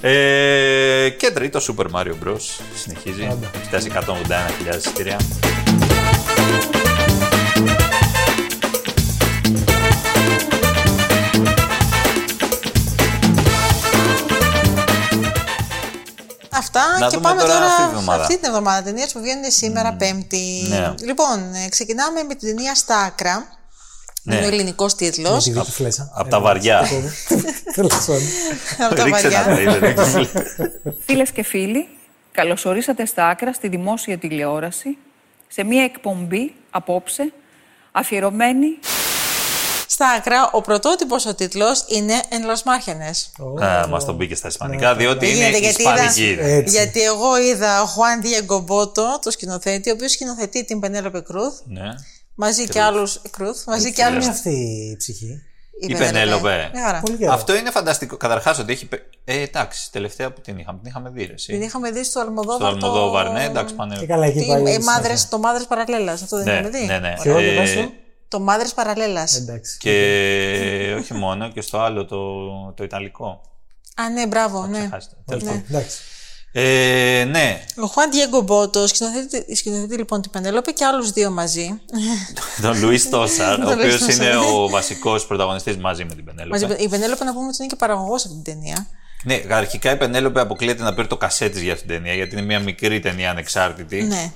Ε, 0.00 1.08
και 1.16 1.30
τρίτο 1.34 1.60
Super 1.60 1.84
Mario 2.00 2.14
Bros. 2.26 2.60
Συνεχίζει. 2.74 3.36
Φτάσει 3.66 3.90
181.000 3.94 4.76
εισιτήρια. 4.76 5.16
Αυτά 16.74 16.98
Να 16.98 17.06
και 17.08 17.16
δούμε 17.16 17.28
πάμε 17.28 17.40
τώρα 17.40 17.52
τώρα 17.54 17.64
αυτή 17.66 17.80
σε 17.82 17.86
την 17.88 17.96
εβδομάδα. 17.96 18.22
αυτή 18.22 18.34
την 18.38 18.48
εβδομάδα. 18.48 18.82
Ταινίε 18.82 19.06
που 19.12 19.20
βγαίνουν 19.20 19.50
σήμερα 19.50 19.92
Πέμπτη. 19.92 20.66
Ναι. 20.68 20.94
Λοιπόν, 21.04 21.54
ε, 21.64 21.68
ξεκινάμε 21.68 22.22
με 22.22 22.34
την 22.34 22.48
ταινία 22.56 22.74
Στα 22.74 22.96
άκρα. 22.98 23.46
Ναι. 24.22 24.34
Είναι 24.36 24.44
ο 24.44 24.48
ελληνικός 24.48 24.94
τίτλος. 24.94 25.44
Τη 25.44 25.50
δίκη 25.50 25.70
φλέσσα. 25.70 26.10
Απ' 26.14 26.28
τα 26.28 26.40
βαριά. 26.40 26.82
Τέλο 27.74 27.88
πάντων. 28.06 28.22
Από 28.86 28.94
τα 28.94 29.04
Ρίξε 29.04 29.26
ένα 29.26 29.42
βαριά. 29.42 29.54
τρέιλερ. 29.54 29.94
Φίλες 31.06 31.30
και 31.30 31.42
φίλοι, 31.42 31.88
καλωσορίσατε 32.32 33.06
στα 33.06 33.28
άκρα 33.28 33.52
στη 33.52 33.68
δημόσια 33.68 34.18
τηλεόραση 34.18 34.98
σε 35.48 35.64
μια 35.64 35.82
εκπομπή 35.82 36.54
απόψε 36.70 37.32
αφιερωμένη 37.92 38.78
Στα 39.92 40.06
άκρα, 40.08 40.50
ο 40.52 40.60
πρωτότυπος 40.60 41.26
ο 41.26 41.34
τίτλος 41.34 41.84
είναι 41.88 42.12
Εν 42.12 42.42
Las 42.46 42.62
Márgenes. 42.70 43.64
Α, 43.64 43.86
Μας 43.88 44.04
τον 44.04 44.14
μπήκε 44.14 44.34
στα 44.34 44.48
Ισπανικά, 44.48 44.94
διότι 44.94 45.26
Δεν 45.26 45.34
είναι 45.34 45.44
γίνεται, 45.44 45.58
γιατί 45.58 45.82
είδα- 45.82 45.92
Ισπανική. 45.94 46.36
Έτσι. 46.40 46.76
Γιατί 46.76 47.02
εγώ 47.02 47.38
είδα 47.38 47.84
Juan 47.86 48.24
Diego 48.24 48.56
Boto, 48.64 49.20
το 49.22 49.30
σκηνοθέτη, 49.30 49.90
ο 49.90 49.92
οποίος 49.92 50.10
σκηνοθετεί 50.12 50.64
την 50.64 50.80
Πενέλοπε 50.80 51.20
Κρούθ, 51.20 51.54
Ναι. 51.64 51.88
μαζί 52.34 52.68
και 52.68 52.80
άλλου. 52.80 53.12
Κρούθ, 53.30 53.66
μαζί 53.66 53.92
και 53.92 54.04
άλλου. 54.04 54.16
Είναι 54.20 54.26
αυτή 54.30 54.50
η 54.92 54.96
ψυχή. 54.96 55.42
Η 55.80 55.94
Πενέλοπε. 55.94 56.70
Μια 56.74 56.84
χαρά. 56.84 57.00
Πολύ 57.00 57.16
καιρό. 57.16 57.32
Αυτό 57.32 57.56
είναι 57.56 57.70
φανταστικό. 57.70 58.16
Καταρχάς 58.16 58.58
ότι 58.58 58.72
έχει. 58.72 58.86
πε- 58.86 59.02
Ε, 59.24 59.40
εντάξει, 59.40 59.92
τελευταία 59.92 60.32
που 60.32 60.40
την 60.40 60.58
είχαμε. 60.58 60.78
Την 60.82 60.90
είχαμε 60.90 61.10
δει. 61.10 61.24
ρε, 61.24 61.32
εσύ. 61.32 61.52
Την 61.52 61.62
είχαμε 61.62 61.90
δει 61.90 62.04
στο 62.04 62.10
Στο 62.10 62.20
Αλμοδόβαρ. 62.20 62.68
Αλμοδόβαρ, 62.72 63.30
ναι, 63.30 63.44
εντάξει, 63.44 63.74
πάνε. 63.74 63.96
Και 63.98 64.06
καλά, 64.06 64.26
εκεί 64.26 64.38
Τι, 64.38 64.46
πάλι. 64.46 64.70
ε, 64.70 64.78
μάδρες, 64.78 65.28
το 65.28 65.38
Μάδρες 65.38 65.66
Παραλέλας, 65.66 66.22
αυτό 66.22 66.36
δεν 66.36 66.44
Ναι, 66.46 66.52
είχαμε 66.52 66.68
δει. 66.68 66.84
ναι, 66.86 66.98
ναι. 66.98 67.14
Ποιο, 68.38 68.50
Ε, 68.50 68.54
για 68.54 68.64
πες 68.64 68.68
το. 68.68 68.68
Το 68.68 68.68
Μάδρε 68.68 68.68
Παραλέλας. 68.74 69.36
Εντάξει. 69.36 69.76
Και 69.78 70.96
όχι 70.98 71.14
μόνο, 71.14 71.48
και 71.48 71.60
στο 71.60 71.78
άλλο 71.78 72.04
το, 72.04 72.18
το 72.76 72.84
Ιταλικό. 72.84 73.40
Α, 73.96 74.10
ναι, 74.10 74.26
μπράβο, 74.26 74.66
ναι. 74.66 74.78
Ξεχάσετε. 74.78 75.16
Τέλος 75.26 75.44
πάντων. 75.44 75.64
Εντάξει. 75.68 75.98
Ε, 76.54 77.24
ναι, 77.30 77.64
Ο 77.76 77.86
Χουάν 77.86 78.10
Diego 78.12 78.44
Μπότος 78.44 78.90
σκηνοθετεί, 78.90 79.56
σκηνοθετεί 79.56 79.96
λοιπόν 79.96 80.22
την 80.22 80.30
Πενέλοπε 80.30 80.70
και 80.70 80.84
άλλους 80.84 81.10
δύο 81.10 81.30
μαζί. 81.30 81.80
τον 82.62 82.80
Λουίς 82.80 83.08
Τόσαρ, 83.08 83.52
ο 83.52 83.62
Τον 83.62 83.72
οποίο 83.72 83.86
Λουίς 83.86 83.98
Τόσαρ, 83.98 84.14
είναι 84.14 84.28
ναι. 84.28 84.36
ο 84.36 84.68
βασικός 84.68 85.26
πρωταγωνιστής 85.26 85.76
μαζί 85.76 86.04
με 86.04 86.14
την 86.14 86.24
μαζί. 86.24 86.66
Πενέλοπε. 86.66 86.82
Η 86.82 86.88
Πενέλοπε 86.88 87.24
να 87.24 87.32
πούμε 87.32 87.46
ότι 87.46 87.56
είναι 87.58 87.66
και 87.66 87.76
παραγωγός 87.76 88.24
αυτή 88.24 88.42
την 88.42 88.54
ταινία. 88.54 88.86
Ναι, 89.24 89.42
αρχικά 89.50 89.90
η 89.90 89.96
Πενέλοπε 89.96 90.40
αποκλείεται 90.40 90.82
να 90.82 90.94
παίρνει 90.94 91.10
το 91.10 91.16
κασέτη 91.16 91.62
για 91.62 91.72
αυτήν 91.72 91.88
την 91.88 91.96
ταινία, 91.96 92.14
γιατί 92.14 92.34
είναι 92.36 92.44
μια 92.44 92.60
μικρή 92.60 93.00
ταινία 93.00 93.30
ανεξάρτητη. 93.30 94.02
Ναι. 94.02 94.32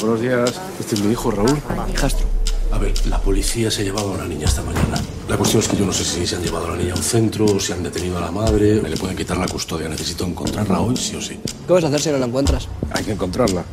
Buenos 0.00 0.20
días. 0.20 0.50
Este 0.80 0.94
es 0.94 1.00
mi 1.00 1.12
hijo 1.12 1.30
Raúl. 1.30 1.62
Hijastro. 1.92 2.35
A 2.72 2.78
ver, 2.78 2.92
la 3.06 3.20
policía 3.20 3.70
se 3.70 3.84
llevaba 3.84 4.10
a 4.10 4.14
una 4.14 4.26
niña 4.26 4.46
esta 4.46 4.62
mañana. 4.62 5.00
La 5.28 5.36
cuestión 5.36 5.62
es 5.62 5.68
que 5.68 5.76
yo 5.76 5.86
no 5.86 5.92
sé 5.92 6.04
si 6.04 6.26
se 6.26 6.36
han 6.36 6.42
llevado 6.42 6.66
a 6.66 6.70
la 6.70 6.76
niña 6.76 6.92
a 6.92 6.96
un 6.96 7.02
centro, 7.02 7.60
si 7.60 7.72
han 7.72 7.82
detenido 7.82 8.18
a 8.18 8.20
la 8.20 8.30
madre. 8.30 8.80
Me 8.82 8.88
le 8.88 8.96
pueden 8.96 9.16
quitar 9.16 9.36
la 9.36 9.46
custodia. 9.46 9.88
Necesito 9.88 10.24
encontrarla 10.24 10.80
hoy, 10.80 10.96
sí 10.96 11.16
o 11.16 11.20
sí. 11.22 11.38
¿Qué 11.66 11.72
vas 11.72 11.84
a 11.84 11.88
hacer 11.88 12.00
si 12.00 12.10
no 12.10 12.18
la 12.18 12.26
encuentras? 12.26 12.68
Hay 12.90 13.04
que 13.04 13.12
encontrarla. 13.12 13.64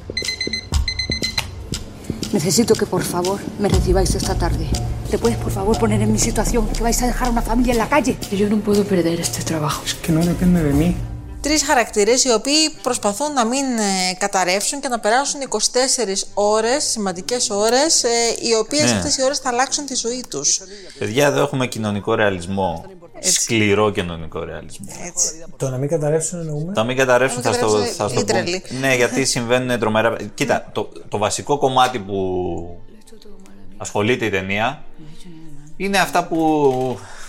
Necesito 2.32 2.74
que 2.76 2.86
por 2.86 3.04
favor 3.04 3.40
me 3.60 3.70
recibáis 3.70 4.16
esta 4.16 4.36
tarde. 4.36 4.68
¿Te 5.12 5.20
puedes 5.20 5.38
por 5.38 5.52
favor 5.52 5.78
poner 5.78 6.02
en 6.02 6.12
mi 6.12 6.18
situación 6.18 6.68
que 6.68 6.82
vais 6.82 7.00
a 7.04 7.08
dejar 7.08 7.28
a 7.28 7.32
una 7.32 7.42
familia 7.44 7.74
en 7.74 7.78
la 7.78 7.90
calle? 7.90 8.18
Yo 8.32 8.50
no 8.50 8.58
puedo 8.58 8.84
perder 8.84 9.20
este 9.20 9.44
trabajo. 9.44 9.84
Es 9.86 9.94
que 9.94 10.12
no 10.12 10.26
depende 10.26 10.64
de 10.64 10.74
mí. 10.74 10.96
Τρεις 11.44 11.64
χαρακτήρες 11.64 12.24
οι 12.24 12.32
οποίοι 12.32 12.70
προσπαθούν 12.82 13.34
να 13.34 13.46
μην 13.46 13.66
ε, 13.66 14.14
καταρρεύσουν 14.18 14.80
και 14.80 14.88
να 14.88 15.00
περάσουν 15.00 15.40
24 15.50 15.58
ώρες, 16.34 16.84
σημαντικές 16.84 17.50
ώρες, 17.50 18.04
οι 18.50 18.56
οποίες 18.60 18.92
Ναι. 18.92 18.98
αυτές 18.98 19.18
οι 19.18 19.24
ώρες 19.24 19.38
θα 19.40 19.50
αλλάξουν 19.50 19.86
τη 19.86 19.96
ζωή 19.96 20.24
τους. 20.30 20.60
Παιδιά, 21.00 21.26
εδώ 21.28 21.42
έχουμε 21.42 21.68
κοινωνικό 21.68 22.14
ρεαλισμό. 22.16 22.86
Σκληρό 23.20 23.92
κοινωνικό 23.92 24.44
ρεαλισμό. 24.44 24.86
Έτσι. 25.06 25.46
Το 25.58 25.70
να 25.70 25.78
μην 25.78 25.90
καταρρεύσουν 25.90 26.40
εννοούμε; 26.40 26.74
Τα 26.74 26.84
μην 26.84 26.98
καταρρεύσουν 26.98 27.42
Να 27.44 27.52
θα 27.52 27.58
μην 27.58 27.60
στο, 27.60 27.68
καταρρεύσουν, 27.68 28.08
θα 28.08 28.08
στο 28.08 28.24
πω. 28.26 28.40
literally. 28.72 28.80
Ναι, 28.80 28.96
γιατί 28.96 29.26
συμβαίνουν 29.26 29.80
τρομερά. 29.80 30.16
Κοίτα, 30.34 30.70
το, 30.72 30.90
το 31.10 31.18
βασικό 31.18 31.58
κομμάτι 31.58 32.00
που 32.00 32.18
ασχολείται 33.78 34.26
η 34.26 34.30
ταινία 34.30 34.84
είναι 35.78 35.98
αυτά 35.98 36.28
που 36.28 36.38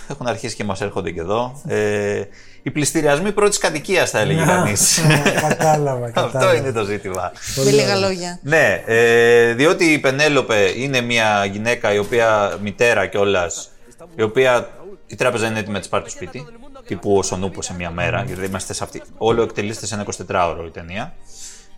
έχουν 0.07 0.27
αρχίσει 0.27 0.55
και 0.55 0.63
μας 0.63 0.81
έρχονται 0.81 1.11
και 1.11 1.19
εδώ. 1.19 1.61
Ε, 1.67 2.21
οι 2.65 2.71
πληστηριασμοί 2.71 3.31
πρώτης 3.31 3.57
κατοικίας 3.57 4.09
θα 4.09 4.19
έλεγε 4.19 4.43
κανείς. 4.45 4.99
Κατάλαβα, 5.41 6.09
κατάλαβα. 6.11 6.37
Αυτό 6.37 6.55
είναι 6.55 6.71
το 6.71 6.83
ζήτημα. 6.83 7.31
Με 7.65 7.71
λίγα 7.71 7.95
λόγια. 7.95 8.39
Ναι, 8.41 8.83
ε, 8.85 9.53
διότι 9.53 9.85
η 9.85 9.99
Πενέλοπε 9.99 10.73
είναι 10.75 11.01
μια 11.01 11.45
γυναίκα 11.45 11.93
η 11.93 11.97
οποία 11.97 12.57
μητέρα 12.61 13.05
κιόλας, 13.05 13.69
η 14.15 14.21
οποία 14.21 14.69
η 15.07 15.15
τράπεζα 15.15 15.47
είναι 15.47 15.59
έτοιμη 15.59 15.73
να 15.73 15.79
της 15.79 15.89
πάρει 15.89 16.03
το 16.03 16.09
σπίτι, 16.09 16.45
τύπου 16.85 17.17
ο 17.17 17.23
Σονούπο 17.23 17.61
σε 17.61 17.73
μια 17.73 17.89
μέρα, 17.89 18.23
γιατί 18.23 18.45
είμαστε 18.45 18.73
σε 18.73 18.83
αυτή. 18.83 19.01
Όλο 19.17 19.41
εκτελείστε 19.41 19.85
σε 19.85 19.95
ένα 19.95 20.05
24ωρο 20.27 20.65
η 20.65 20.69
ταινία. 20.69 21.13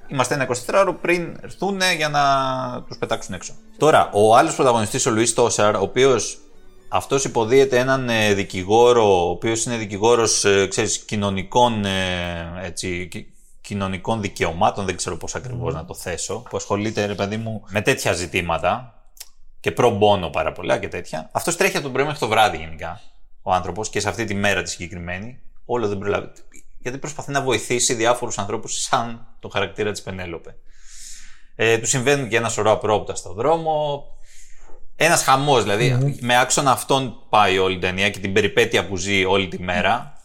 Είμαστε 0.07 0.33
ένα 0.33 0.47
24ωρο 0.67 0.95
πριν 1.01 1.37
έρθουν 1.43 1.79
για 1.97 2.09
να 2.09 2.21
τους 2.87 2.97
πετάξουν 2.97 3.33
έξω. 3.33 3.53
Τώρα, 3.77 4.09
ο 4.13 4.35
άλλος 4.35 4.55
πρωταγωνιστής, 4.55 5.05
ο 5.05 5.11
Λουίς 5.11 5.33
Τόσαρ, 5.33 5.75
ο 5.75 5.81
οποίος 5.81 6.39
αυτός 6.89 7.23
υποδίεται 7.23 7.79
έναν 7.79 8.09
ε, 8.09 8.33
δικηγόρο, 8.33 9.25
ο 9.27 9.29
οποίος 9.29 9.65
είναι 9.65 9.77
δικηγόρος, 9.77 10.45
ε, 10.45 10.67
ξέρεις, 10.67 10.99
κοινωνικών, 10.99 11.85
ε, 11.85 12.51
έτσι, 12.63 13.07
κι- 13.07 13.33
κοινωνικών 13.61 14.21
δικαιωμάτων, 14.21 14.85
δεν 14.85 14.95
ξέρω 14.95 15.17
πώς 15.17 15.35
ακριβώς 15.35 15.73
να 15.73 15.85
το 15.85 15.93
θέσω, 15.93 16.43
που 16.49 16.57
ασχολείται, 16.57 17.05
ρε 17.05 17.15
παιδί 17.15 17.37
μου, 17.37 17.63
με 17.67 17.81
τέτοια 17.81 18.13
ζητήματα 18.13 19.01
και 19.59 19.71
προμπόνο 19.71 20.29
πάρα 20.29 20.51
πολλά 20.51 20.77
και 20.77 20.87
τέτοια. 20.87 21.29
Αυτός 21.31 21.55
τρέχει 21.55 21.77
από 21.77 21.85
το 21.85 21.91
πρωί 21.91 22.03
μέχρι 22.05 22.19
το 22.19 22.27
βράδυ 22.27 22.57
γενικά, 22.57 23.01
ο 23.41 23.53
άνθρωπος, 23.53 23.89
και 23.89 23.99
σε 23.99 24.09
αυτή 24.09 24.25
τη 24.25 24.33
μέρα 24.33 24.63
τη 24.63 24.69
συγκεκριμένη, 24.69 25.39
όλο 25.65 25.87
δεν 25.87 25.97
προλαβαίνει. 25.97 26.31
Γιατί 26.79 26.97
προσπαθεί 26.97 27.31
να 27.31 27.41
βοηθήσει 27.41 27.93
διάφορους 27.93 28.37
ανθρώπους 28.37 28.81
σαν 28.81 29.27
τον 29.39 29.51
χαρακτήρα 29.51 29.91
της 29.91 30.01
Πενέλοπε. 30.01 30.55
Ε, 31.55 31.77
του 31.77 31.87
συμβαίνουν 31.87 32.29
και 32.29 32.37
ένα 32.37 32.49
σωρό 32.49 32.71
απρόπτα 32.71 33.15
στον 33.15 33.33
δρόμο. 33.33 34.03
Ένας 34.99 35.23
χαμός, 35.23 35.63
δηλαδή. 35.63 36.17
Με 36.21 36.39
άξονα 36.39 36.71
αυτόν 36.71 37.25
πάει 37.29 37.57
όλη 37.57 37.75
η 37.75 37.79
ταινία 37.79 38.09
και 38.09 38.19
την 38.19 38.33
περιπέτεια 38.33 38.87
που 38.87 38.97
ζει 38.97 39.25
όλη 39.25 39.47
τη 39.47 39.63
μέρα. 39.63 40.21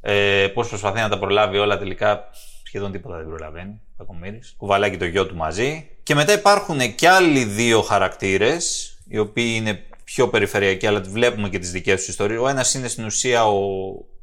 Ε, 0.00 0.48
Πώς 0.54 0.68
προσπαθεί 0.68 1.00
να 1.00 1.08
τα 1.08 1.18
προλάβει 1.18 1.58
όλα 1.58 1.78
τελικά. 1.78 2.28
Σχεδόν 2.64 2.92
τίποτα 2.92 3.16
δεν 3.16 3.26
προλαβαίνει. 3.26 3.80
Κακομοίρης. 3.98 4.54
Κουβαλάει 4.56 4.90
και 4.90 4.96
το 4.96 5.04
γιο 5.04 5.26
του 5.26 5.36
μαζί. 5.36 5.88
Και 6.02 6.14
μετά 6.14 6.32
υπάρχουν 6.32 6.94
και 6.94 7.08
άλλοι 7.08 7.44
δύο 7.44 7.82
χαρακτήρες, 7.82 8.94
οι 9.08 9.18
οποίοι 9.18 9.52
είναι 9.56 9.82
πιο 10.04 10.28
περιφερειακοί, 10.28 10.86
αλλά 10.86 11.00
βλέπουμε 11.00 11.48
και 11.48 11.58
τις 11.58 11.70
δικές 11.70 11.98
τους 11.98 12.08
ιστορίες. 12.08 12.40
Ο 12.40 12.48
ένας 12.48 12.74
είναι 12.74 12.88
στην 12.88 13.04
ουσία 13.04 13.46
ο, 13.46 13.60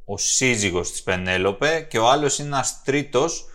ο 0.06 0.18
σύζυγος 0.18 0.92
της 0.92 1.04
Πενέλοπε 1.04 1.88
και 1.90 2.00
ο 2.00 2.10
άλλος 2.10 2.40
είναι 2.40 2.48
ένας 2.48 2.82
τρίτος, 2.84 3.46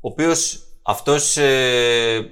ο 0.00 0.08
οποίος 0.08 0.58
αυτός 0.82 1.36
ε, 1.36 2.30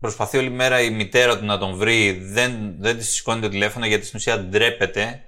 προσπαθεί 0.00 0.38
όλη 0.38 0.50
μέρα 0.50 0.80
η 0.80 0.90
μητέρα 0.90 1.38
του 1.38 1.44
να 1.44 1.58
τον 1.58 1.76
βρει, 1.76 2.12
δεν, 2.12 2.74
δεν 2.78 2.96
της 2.96 3.08
σηκώνει 3.08 3.40
το 3.40 3.48
τηλέφωνο 3.48 3.86
γιατί 3.86 4.06
στην 4.06 4.18
ουσία 4.18 4.38
ντρέπεται. 4.38 5.22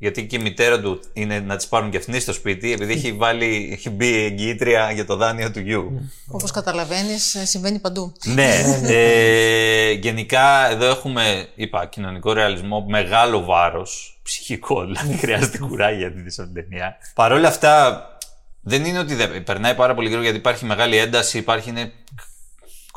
Γιατί 0.00 0.26
και 0.26 0.36
η 0.36 0.38
μητέρα 0.38 0.80
του 0.80 1.00
είναι 1.12 1.40
να 1.40 1.56
της 1.56 1.66
πάρουν 1.66 1.90
και 1.90 1.96
αυτήν 1.96 2.20
στο 2.20 2.32
σπίτι, 2.32 2.72
επειδή 2.72 2.92
έχει, 2.92 3.12
βάλει, 3.12 3.68
έχει 3.72 3.90
μπει 3.90 4.24
εγγύητρια 4.24 4.90
για 4.90 5.06
το 5.06 5.16
δάνειο 5.16 5.50
του 5.50 5.60
γιου. 5.60 6.10
Όπως 6.26 6.50
καταλαβαίνεις, 6.50 7.36
συμβαίνει 7.42 7.78
παντού. 7.78 8.12
ναι. 8.80 8.92
Ε, 8.94 9.92
γενικά 9.92 10.70
εδώ 10.70 10.86
έχουμε, 10.86 11.48
είπα, 11.54 11.86
κοινωνικό 11.86 12.32
ρεαλισμό, 12.32 12.86
μεγάλο 12.88 13.44
βάρος, 13.44 14.20
ψυχικό, 14.22 14.84
δηλαδή 14.84 15.16
χρειάζεται 15.22 15.58
κουράγιο 15.58 15.98
για 15.98 16.12
τη 16.12 16.20
δεις 16.20 16.38
αυτή 16.38 16.52
την 16.52 16.68
ταινία. 16.68 16.96
Παρ' 17.14 17.32
όλα 17.32 17.48
αυτά, 17.48 18.02
δεν 18.60 18.84
είναι 18.84 18.98
ότι 18.98 19.14
δεν, 19.14 19.44
περνάει 19.44 19.74
πάρα 19.74 19.94
πολύ 19.94 20.06
γρήγορα 20.06 20.24
γιατί 20.24 20.38
υπάρχει 20.38 20.64
μεγάλη 20.64 20.96
ένταση, 20.96 21.38
υπάρχει 21.38 21.70
είναι 21.70 21.92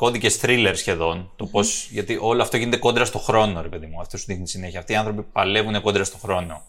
κώδικες 0.02 0.38
thriller 0.42 0.72
σχεδόν. 0.74 1.32
Το 1.36 1.46
πώς, 1.46 1.88
γιατί 1.90 2.18
όλο 2.20 2.42
αυτό 2.42 2.56
γίνεται 2.56 2.76
κόντρα 2.76 3.04
στο 3.04 3.18
χρόνο, 3.18 3.62
ρε 3.62 3.68
παιδί 3.68 3.86
μου. 3.86 4.00
Αυτό 4.00 4.16
σου 4.16 4.24
δείχνει 4.26 4.48
συνέχεια. 4.48 4.78
Αυτοί 4.78 4.92
οι 4.92 4.96
άνθρωποι 4.96 5.22
παλεύουν 5.22 5.82
κόντρα 5.82 6.04
στο 6.04 6.16
χρόνο. 6.18 6.66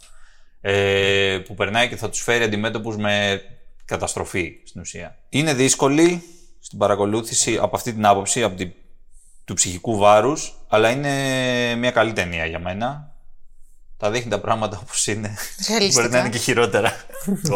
Ε, 0.61 1.39
που 1.45 1.55
περνάει 1.55 1.87
και 1.87 1.95
θα 1.95 2.09
τους 2.09 2.21
φέρει 2.21 2.43
αντιμέτωπους 2.43 2.97
με 2.97 3.41
καταστροφή 3.85 4.59
στην 4.65 4.81
ουσία. 4.81 5.17
Είναι 5.29 5.53
δύσκολη 5.53 6.23
στην 6.59 6.77
παρακολούθηση 6.77 7.57
από 7.57 7.75
αυτή 7.75 7.93
την 7.93 8.05
άποψη, 8.05 8.43
από 8.43 8.55
τη, 8.55 8.71
του 9.45 9.53
ψυχικού 9.53 9.97
βάρους, 9.97 10.53
αλλά 10.67 10.89
είναι 10.89 11.75
μια 11.75 11.91
καλή 11.91 12.13
ταινία 12.13 12.45
για 12.45 12.59
μένα. 12.59 13.12
Τα 13.97 14.11
δείχνει 14.11 14.29
τα 14.29 14.39
πράγματα 14.39 14.79
όπως 14.83 15.07
είναι. 15.07 15.33
Ρεαλιστικά. 15.69 16.01
Μπορεί 16.01 16.13
να 16.13 16.19
είναι 16.19 16.29
και 16.29 16.37
χειρότερα. 16.37 16.93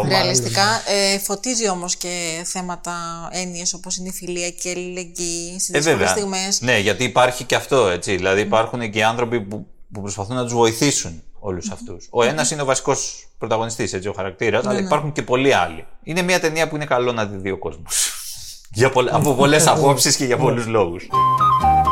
Ρεαλιστικά. 0.08 0.82
Ε, 1.14 1.20
φωτίζει 1.20 1.70
όμως 1.70 1.96
και 1.96 2.42
θέματα, 2.46 2.94
έννοιες 3.32 3.74
όπως 3.74 3.98
είναι 3.98 4.08
η 4.08 4.12
φιλία 4.12 4.50
και 4.50 4.70
η 4.70 4.72
αλληλεγγύη 4.72 5.60
στι 5.60 5.72
Ε, 5.74 5.78
δύσκολε 5.80 5.96
βέβαια. 5.96 6.08
στιγμές. 6.08 6.62
Ναι, 6.62 6.78
γιατί 6.80 7.04
υπάρχει 7.04 7.44
και 7.44 7.56
αυτό, 7.56 7.88
έτσι. 7.88 8.16
Δηλαδή 8.16 8.42
υπάρχουν 8.42 8.90
και 8.90 9.00
οι 9.00 9.04
άνθρωποι 9.04 9.42
που, 9.42 9.68
που 9.94 10.02
προσπαθούν 10.02 10.36
να 10.36 10.44
τους 10.44 10.54
βοηθήσουν 10.54 11.24
όλους 11.40 11.70
αυτούς. 11.72 12.08
Ο 12.12 12.24
ένας 12.24 12.52
είναι 12.52 12.62
ο 12.62 12.66
βασικός 12.66 13.28
πρωταγωνιστής, 13.38 13.94
έτσι, 13.94 14.08
ο 14.08 14.14
χαρακτήρας, 14.14 14.66
αλλά 14.66 14.80
ναι. 14.80 14.86
υπάρχουν 14.86 15.12
και 15.12 15.22
πολλοί 15.22 15.54
άλλοι. 15.54 15.86
Είναι 16.04 16.22
μια 16.22 16.40
ταινία 16.40 16.68
που 16.68 16.76
είναι 16.76 16.86
καλό 16.86 17.12
να 17.12 17.28
τη 17.30 17.38
δει 17.38 17.52
ο 17.52 17.58
κόσμος. 17.58 18.12
Για 18.80 18.90
πολλ- 18.90 19.10
από 19.14 19.34
πολλές 19.34 19.68
απόψεις 19.74 20.16
και 20.16 20.26
για 20.26 20.38
πολλούς 20.38 20.66
λόγους. 20.66 21.08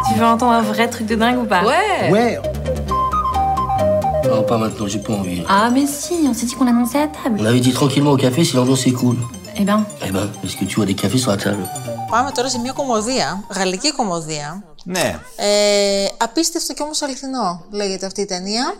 Tu 0.07 0.19
veux 0.19 0.29
entendre 0.33 0.57
un 0.61 0.65
vrai 0.71 0.87
truc 0.93 1.05
de 1.11 1.15
dingue 1.21 1.41
ou 1.43 1.47
pas; 1.53 1.61
Ouais 1.71 2.11
Ouais 2.15 2.33
Non, 4.29 4.43
pas 4.43 4.57
maintenant, 4.57 4.87
j'ai 4.87 4.99
pas 4.99 5.13
envie. 5.13 5.43
Ah 5.47 5.69
mais 5.73 5.85
si, 5.87 6.13
on 6.29 6.33
s'est 6.33 6.45
dit 6.49 6.55
qu'on 6.55 6.67
annonçait 6.67 7.01
à 7.01 7.07
table. 7.07 7.37
On 7.41 7.45
avait 7.45 7.59
dit 7.59 7.73
tranquillement 7.73 8.11
au 8.11 8.17
café 8.17 8.43
si 8.43 8.55
l'ambiance 8.55 8.85
est 8.87 8.91
cool. 8.91 9.17
Eh 9.57 9.63
ben, 9.63 9.85
Eh 10.05 10.11
ben, 10.11 10.29
est-ce 10.43 10.55
que 10.57 10.65
tu 10.65 10.75
vois 10.77 10.85
des 10.85 10.95
cafés 10.95 11.17
sur 11.17 11.31
la 11.31 11.37
table 11.37 11.65
Πάμε 12.09 12.31
τώρα 12.31 12.49
σε 12.49 12.59
μια 12.59 12.71
κομμωδία, 12.71 13.43
γαλλική 13.49 13.91
κομμωδία. 13.91 14.63
Ναι. 14.83 15.19
Ε, 15.35 16.05
απίστευτο 16.17 16.73
και 16.73 16.83
όμως 16.83 17.01
αληθινό 17.01 17.65
λέγεται 17.71 18.05
αυτή 18.05 18.21
η 18.21 18.25
ταινία. 18.25 18.73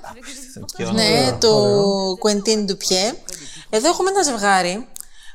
Και 0.78 0.86
ναι, 0.86 1.38
του 1.40 2.18
Quentin 2.24 2.70
Dupieux. 2.70 3.16
Εδώ 3.70 3.88
έχουμε 3.90 4.10
ένα 4.10 4.22
ζευγάρι 4.22 4.88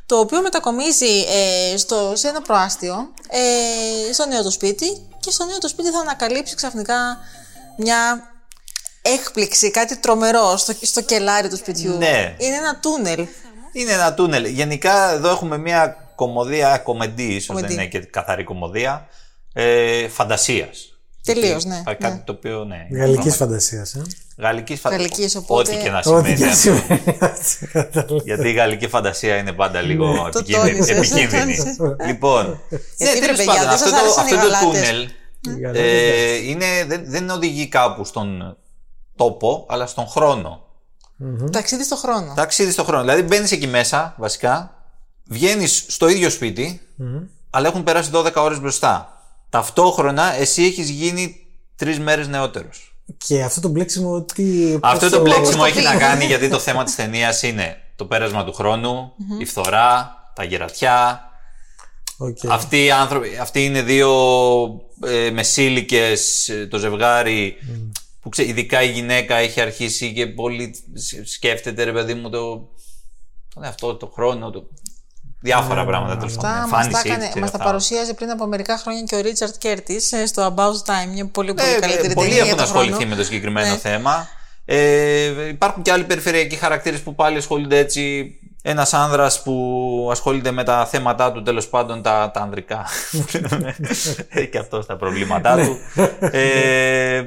το 0.07 0.19
οποίο 0.19 0.43
μετακομίζει 0.43 1.25
ε, 1.73 1.77
στο, 1.77 2.13
σε 2.15 2.29
ένα 2.29 2.41
προάστιο 2.43 2.95
ε, 3.29 4.13
στο 4.13 4.27
νέο 4.27 4.43
του 4.43 4.51
σπίτι 4.51 5.07
και 5.21 5.31
στο 5.31 5.45
νέο 5.45 5.59
του 5.59 5.69
σπίτι 5.69 5.91
θα 5.91 5.99
ανακαλύψει 5.99 6.55
ξαφνικά 6.55 7.19
μια 7.77 8.31
έκπληξη, 9.03 9.71
κάτι 9.71 9.97
τρομερό 9.99 10.57
στο, 10.57 10.73
στο 10.83 11.03
κελάρι 11.03 11.49
του 11.49 11.57
σπιτιού. 11.57 11.97
Ναι. 11.97 12.35
Είναι 12.39 12.55
ένα 12.57 12.79
τούνελ. 12.83 13.27
Είναι 13.73 13.93
ένα 13.93 14.15
τούνελ. 14.15 14.45
Γενικά 14.45 15.11
εδώ 15.13 15.29
έχουμε 15.31 15.59
μια 15.59 15.97
κομμωδία, 16.15 16.79
κομμεντή, 16.79 17.23
ίσως 17.23 17.47
δεν 17.47 17.55
Κομμεντή. 17.55 17.73
είναι 17.73 17.87
και 17.87 17.99
καθαρή 17.99 18.45
κομμωδία, 18.45 19.07
ε, 19.53 20.09
φαντασίας. 20.09 20.85
Τελείως, 21.25 21.65
ναι, 21.65 21.83
Κάτι 21.85 22.05
ναι. 22.05 22.23
το 22.25 22.33
οποίο, 22.33 22.65
ναι. 22.65 22.87
Γαλλικής 22.99 23.37
φαντασίας. 23.37 23.95
Ε. 23.95 24.03
Γαλλικής 24.39 24.81
φαντασία. 24.81 25.05
Γαλλικής, 25.07 25.37
οπότε- 25.37 25.75
Ό,τι 25.75 25.83
και 25.83 25.91
να 25.91 25.99
Ό,τι 25.99 26.07
σημαίνει. 26.09 26.37
και 26.37 26.45
αυτό. 26.45 26.57
σημαίνει. 26.61 27.19
έτσι, 27.21 27.67
κατάλαβα. 27.73 28.23
Γιατί 28.25 28.49
η 28.49 28.53
γαλλική 28.53 28.89
φαντασία 28.89 29.37
είναι 29.37 29.53
πάντα 29.53 29.81
λίγο 29.81 30.29
Το 30.33 30.39
επικίνδυνη. 30.39 30.73
τόνισες, 30.73 30.97
επικίνδυνη. 30.97 31.57
το 31.57 31.77
τόνισες. 31.77 31.77
λοιπόν, 32.07 32.61
Γιατί, 32.97 33.19
ναι, 33.21 33.27
βρε, 33.27 33.35
τέλος 33.35 33.37
παιδιά, 33.37 33.53
πάντων, 33.53 33.63
δεν 33.65 33.75
αυτό 33.75 33.89
σας 33.89 33.99
το, 33.99 34.05
άρεσαν 34.05 34.25
αυτό 34.25 34.35
οι 34.35 34.39
το 34.39 34.45
γαλάτες; 34.45 34.69
τούνελ 34.89 35.03
Οι 35.57 35.61
γαλάτες, 35.61 35.83
ε, 35.83 36.35
είναι, 36.49 36.67
δεν, 36.87 37.03
δεν 37.07 37.31
οδηγεί 37.31 37.67
κάπου 37.69 38.05
στον 38.05 38.57
τόπο, 39.21 39.67
αλλά 39.69 39.87
στον 39.87 40.07
χρόνο. 40.07 40.65
Ταξίδι 41.53 41.85
στο 41.85 41.97
χρόνο. 41.97 42.33
Ταξίδι 42.37 42.71
στον 42.73 42.85
χρόνο. 42.85 43.03
Δηλαδή 43.03 43.23
μπαίνεις 43.23 43.53
εκεί 43.53 43.67
μέσα, 43.67 44.15
βασικά, 44.19 44.75
βγαίνεις 45.25 45.85
στο 45.89 46.09
ίδιο 46.09 46.31
σπίτι, 46.31 46.81
αλλά 47.51 47.69
έχουν 47.69 47.83
περάσει 47.83 48.11
12 48.13 48.33
ώρες 48.35 48.61
μπροστά. 48.61 49.23
Ταυτόχρονα 49.49 50.35
εσύ 50.35 50.63
έχεις 50.63 50.89
γίνει 50.91 51.47
τρεις 51.77 51.99
μέρες 51.99 52.29
νεότερος. 52.29 52.95
Και 53.27 53.43
αυτό 53.43 53.61
το 53.61 53.69
μπλέξιμο 53.69 54.23
τι. 54.23 54.79
Αυτό 54.81 55.09
πώς 55.09 55.17
το 55.17 55.21
μπλέξιμο 55.21 55.59
το 55.59 55.65
έχει 55.65 55.83
να 55.83 55.91
πει. 55.91 55.99
κάνει 55.99 56.25
γιατί 56.25 56.49
το 56.49 56.59
θέμα 56.67 56.85
της 56.85 56.95
ταινίας 56.95 57.43
είναι 57.43 57.77
το 57.97 58.05
πέρασμα 58.05 58.45
του 58.45 58.53
χρόνου, 58.53 59.13
η 59.39 59.45
φθορά, 59.45 60.15
τα 60.35 60.45
γερατιά. 60.45 61.25
Οκ. 62.19 62.39
Αυτοί, 62.49 62.85
οι 62.85 62.91
άνθρωποι, 62.91 63.39
αυτοί 63.41 63.65
είναι 63.65 63.83
δύο 63.83 64.11
ε, 65.07 65.31
μεσήλικες, 65.31 66.49
ε, 66.49 66.67
το 66.67 66.79
ζευγάρι, 66.79 67.57
που 67.93 68.00
ξέ, 68.31 68.49
ειδικά 68.49 68.83
η 68.83 68.91
γυναίκα 68.91 69.37
έχει 69.37 69.61
αρχίσει 69.61 70.13
και 70.13 70.27
πολύ 70.27 70.75
σ- 70.95 71.27
σκέφτεται, 71.27 71.83
ρε 71.85 71.93
παιδί 71.93 72.15
μου, 72.15 72.31
το, 72.31 72.69
το 73.55 73.61
αυτό, 73.65 73.95
το 73.97 74.07
χρόνο, 74.07 74.51
το, 74.51 74.63
διάφορα 75.43 75.85
πράγματα 75.85 76.17
τέλος 76.17 76.35
πάντων. 76.37 76.51
Αυτά 76.51 76.61
μας 76.61 76.71
τα, 76.71 76.85
εμφάνισή 76.87 77.09
έκανε, 77.09 77.25
της 77.25 77.35
και 77.35 77.41
μας 77.41 77.51
τα 77.51 77.57
αυτά. 77.57 77.69
παρουσίαζε 77.69 78.15
πριν 78.15 78.31
από 78.31 78.47
μερικά 78.47 78.79
χρόνια 78.79 79.03
και 79.03 79.15
ο 79.15 79.21
Ρίτσαρντ 79.21 79.55
Κέρτις 79.59 80.01
στο 80.27 80.55
About 80.57 80.91
Time, 80.91 81.13
μια 81.13 81.27
πολύ 81.27 81.55
πολύ 81.55 81.69
Ε, 81.69 81.79
καλύτερη 81.79 82.15
πολλοί 82.15 82.29
ταινία 82.29 82.35
για 82.35 82.45
έχουν 82.45 82.57
τον 82.57 82.65
ασχοληθεί 82.65 82.93
χρόνο. 82.95 83.09
με 83.11 83.17
το 83.17 83.25
συγκεκριμένο 83.25 83.71
Ναι. 83.71 83.77
θέμα. 83.79 84.29
Ε, 84.65 85.49
υπάρχουν 85.49 85.83
και 85.83 85.93
άλλοι 85.93 86.05
περιφερειακοί 86.05 86.57
χαρακτήρες 86.57 87.01
που 87.01 87.15
πάλι 87.15 87.37
ασχολούνται 87.37 87.79
έτσι. 87.79 88.35
Ένας 88.63 88.93
άνδρας 88.95 89.43
που 89.43 90.09
ασχολείται 90.11 90.51
με 90.51 90.65
τα 90.65 90.87
θέματα 90.87 91.33
του, 91.33 91.43
τέλος 91.43 91.69
πάντων 91.69 92.03
τα, 92.03 92.31
τα 92.35 92.41
ανδρικά. 92.41 92.87
Έχει 94.29 94.49
και 94.53 94.59
αυτό 94.59 94.85
τα 94.87 94.97
προβλήματά 94.97 95.57
του. 95.57 95.77
ε, 96.21 97.23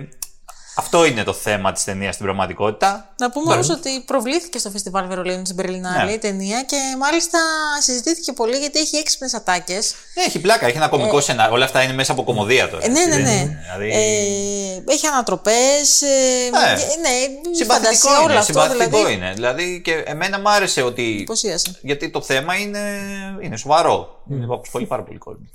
αυτό 0.75 1.05
είναι 1.05 1.23
το 1.23 1.33
θέμα 1.33 1.71
της 1.71 1.83
ταινίας 1.83 2.13
στην 2.13 2.25
πραγματικότητα. 2.25 3.13
Να 3.17 3.29
πούμε 3.31 3.53
όμως 3.53 3.69
ότι 3.69 4.01
προβλήθηκε 4.05 4.57
στο 4.59 4.69
φεστιβάλ 4.69 5.07
Βερολίνου 5.07 5.45
στην 5.45 5.57
Berlinale 5.61 6.05
Ναι. 6.05 6.11
η 6.11 6.17
ταινία 6.17 6.63
και 6.63 6.77
μάλιστα 6.99 7.39
συζητήθηκε 7.81 8.33
πολύ 8.33 8.57
γιατί 8.57 8.79
έχει 8.79 8.95
έξυπνες 8.97 9.33
ατάκες. 9.33 9.93
Ναι, 10.15 10.23
έχει 10.23 10.39
πλάκα, 10.39 10.65
έχει 10.67 10.77
ένα 10.77 10.87
κωμικό 10.87 11.21
σενάριο. 11.21 11.53
Όλα 11.53 11.65
αυτά 11.65 11.81
είναι 11.81 11.93
μέσα 11.93 12.11
από 12.11 12.23
κομμωδία 12.23 12.69
τώρα. 12.69 12.85
Ε, 12.85 12.87
ναι, 12.87 12.99
έτσι, 12.99 13.09
ναι, 13.09 13.15
δεν 13.15 13.23
ναι. 13.25 13.31
είναι. 13.39 13.59
Δηλαδή, 13.63 13.89
Ε, 14.87 14.91
έχει 14.93 15.07
ανατροπές. 15.07 16.01
Ε, 16.01 16.07
Ναι. 16.51 16.75
και- 16.79 16.99
ναι, 17.01 17.55
Συμπαθητικό 17.55 17.73
φαντασία, 17.73 18.11
είναι, 18.15 18.23
όλο 18.31 18.39
αυτό. 18.39 18.51
συμπαθητικό 18.53 18.97
Δηλαδή, 18.97 19.13
είναι. 19.13 19.31
Δηλαδή 19.33 19.81
και 19.83 19.93
εμένα 20.05 20.39
μου 20.39 20.49
άρεσε 20.49 20.81
ότι. 20.81 21.11
εντυπωσίασε. 21.15 21.79
Γιατί 21.81 22.09
το 22.09 22.21
θέμα 22.21 22.55
είναι, 22.55 22.79
είναι 23.41 23.57
σοβαρό. 23.57 24.23
Είναι 24.31 24.45
απασχολεί 24.49 24.85
πάρα 24.85 25.03
πολύ 25.03 25.17
κόσμο. 25.17 25.49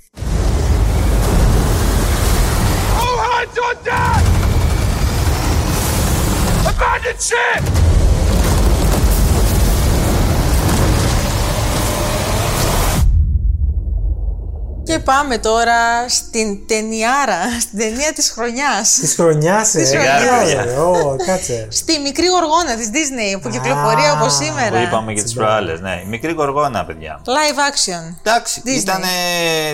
Και 14.83 14.99
πάμε 14.99 15.37
τώρα 15.37 16.09
στην 16.09 16.67
ταινιάρα, 16.67 17.39
στην 17.59 17.79
ταινία 17.79 18.13
της 18.13 18.29
χρονιάς. 18.31 18.97
Της 18.99 19.15
χρονιάς, 19.15 19.75
ε. 19.75 19.79
Της 19.79 19.93
ε, 19.93 19.97
χρονιάς. 19.97 20.51
ε, 20.65 20.77
ω, 20.79 21.15
κάτσε. 21.25 21.67
Στη 21.71 21.99
μικρή 21.99 22.25
οργόνα 22.29 22.75
της 22.75 22.89
Disney 22.93 23.39
που 23.41 23.49
κυκλοφορεί 23.49 24.01
Α, 24.05 24.11
από 24.11 24.23
Που 24.25 24.31
σήμερα. 24.31 24.81
είπαμε 24.81 25.13
και 25.13 25.23
τις 25.23 25.33
προάλλες. 25.33 25.79
Ναι, 25.79 26.01
η 26.05 26.07
μικρή 26.07 26.31
γοργόνα, 26.31 26.85
παιδιά. 26.85 27.21
Live 27.25 27.57
action. 27.71 28.15
Εντάξει, 28.23 28.61
Disney. 28.65 28.79
ήταν 28.79 29.01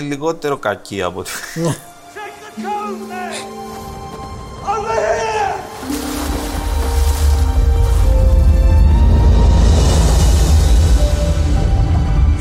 λιγότερο 0.02 0.58
κακή 0.58 1.02
από 1.02 1.20
ό,τι. 1.20 1.30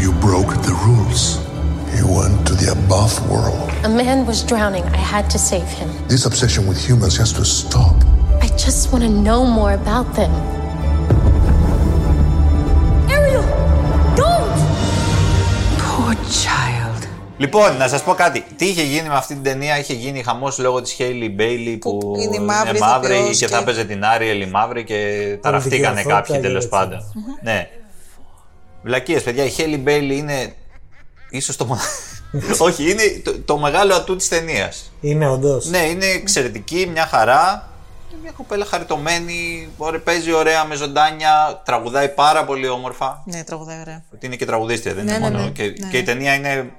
You 0.04 0.12
broke 0.28 0.52
the 0.68 0.74
rules. 0.86 1.22
You 1.98 2.06
went 2.18 2.38
to 2.48 2.54
the 2.60 2.68
above 2.78 3.12
world. 3.32 3.68
A 3.88 3.90
man 4.02 4.18
was 4.30 4.38
drowning. 4.52 4.84
I 5.00 5.02
had 5.14 5.24
to 5.34 5.38
save 5.50 5.70
him. 5.80 5.88
This 6.12 6.24
obsession 6.30 6.62
with 6.68 6.78
humans 6.88 7.14
has 7.22 7.30
to 7.38 7.44
stop. 7.60 7.96
I 8.46 8.48
just 8.64 8.82
want 8.92 9.02
to 9.08 9.12
know 9.26 9.40
more 9.58 9.72
about 9.82 10.08
them. 10.18 10.32
Ariel, 13.16 13.46
don't! 14.20 14.58
Poor 15.84 16.12
child. 16.42 17.00
Λοιπόν, 17.36 17.76
να 17.76 17.88
σας 17.88 18.02
πω 18.02 18.12
κάτι. 18.14 18.44
Τι 18.56 18.66
είχε 18.66 18.82
γίνει 18.82 19.08
με 19.08 19.14
αυτή 19.14 19.34
την 19.34 19.42
ταινία, 19.42 19.78
είχε 19.78 19.92
γίνει 19.94 20.22
χαμός 20.22 20.58
λόγω 20.58 20.80
της 20.82 20.92
Χέιλι 20.92 21.28
Μπέιλι 21.28 21.76
που, 21.76 22.14
είναι 22.22 22.36
η 22.36 22.40
μαύρη 22.40 22.78
μαύρη 22.78 23.14
ηθοποιός 23.14 23.38
και 23.38 23.44
και- 23.46 23.52
θα 23.52 23.58
έπαιζε 23.58 23.84
την 23.84 24.04
Άριελ 24.04 24.40
η 24.40 24.46
μαύρη 24.46 24.84
και 24.84 24.98
ταραχτήκανε 25.42 25.98
αυτό, 25.98 26.08
κάποιοι 26.08 26.34
τα 26.36 26.40
τέλος 26.40 26.56
έτσι. 26.56 26.68
πάντων. 26.68 26.98
Ναι. 27.42 27.68
Βλακίες, 28.84 29.22
παιδιά, 29.22 29.44
η 29.44 29.48
Χέιλι 29.48 29.76
Μπέιλι 29.76 30.16
είναι 30.16 30.52
ίσως 31.30 31.56
το. 31.56 31.64
μονα- 31.64 31.82
Όχι, 32.58 32.90
είναι 32.90 33.02
το, 33.24 33.38
το 33.44 33.58
μεγάλο 33.58 33.94
ατού 33.94 34.16
της 34.16 34.28
ταινίας. 34.28 34.92
Είναι 35.00 35.28
όντως. 35.28 35.66
Ναι, 35.66 35.78
είναι 35.78 36.06
εξαιρετική, 36.06 36.88
μια 36.92 37.06
χαρά. 37.06 37.68
Είναι 38.10 38.20
μια 38.22 38.30
κοπέλα 38.36 38.64
χαριτωμένη, 38.64 39.68
ωραία, 39.76 40.00
παίζει 40.00 40.32
ωραία 40.32 40.64
με 40.64 40.74
ζωντάνια, 40.74 41.62
τραγουδάει 41.64 42.08
πάρα 42.08 42.44
πολύ 42.44 42.68
όμορφα. 42.68 43.22
Ναι, 43.26 43.44
τραγουδάει 43.44 43.80
ωραία. 43.80 44.04
Ότι 44.14 44.26
είναι 44.26 44.36
και 44.36 44.44
τραγουδίστρια, 44.46 44.94
δεν 44.94 45.04
Ναι, 45.04 45.10
είναι 45.14 45.28
ναι, 45.28 45.30
μόνο. 45.30 45.44
ναι. 45.44 45.50
Και, 45.50 45.62
Ναι, 45.62 45.88
και 45.90 45.96
η 45.96 46.00
ναι. 46.00 46.06
ταινία 46.06 46.34
είναι 46.34 46.70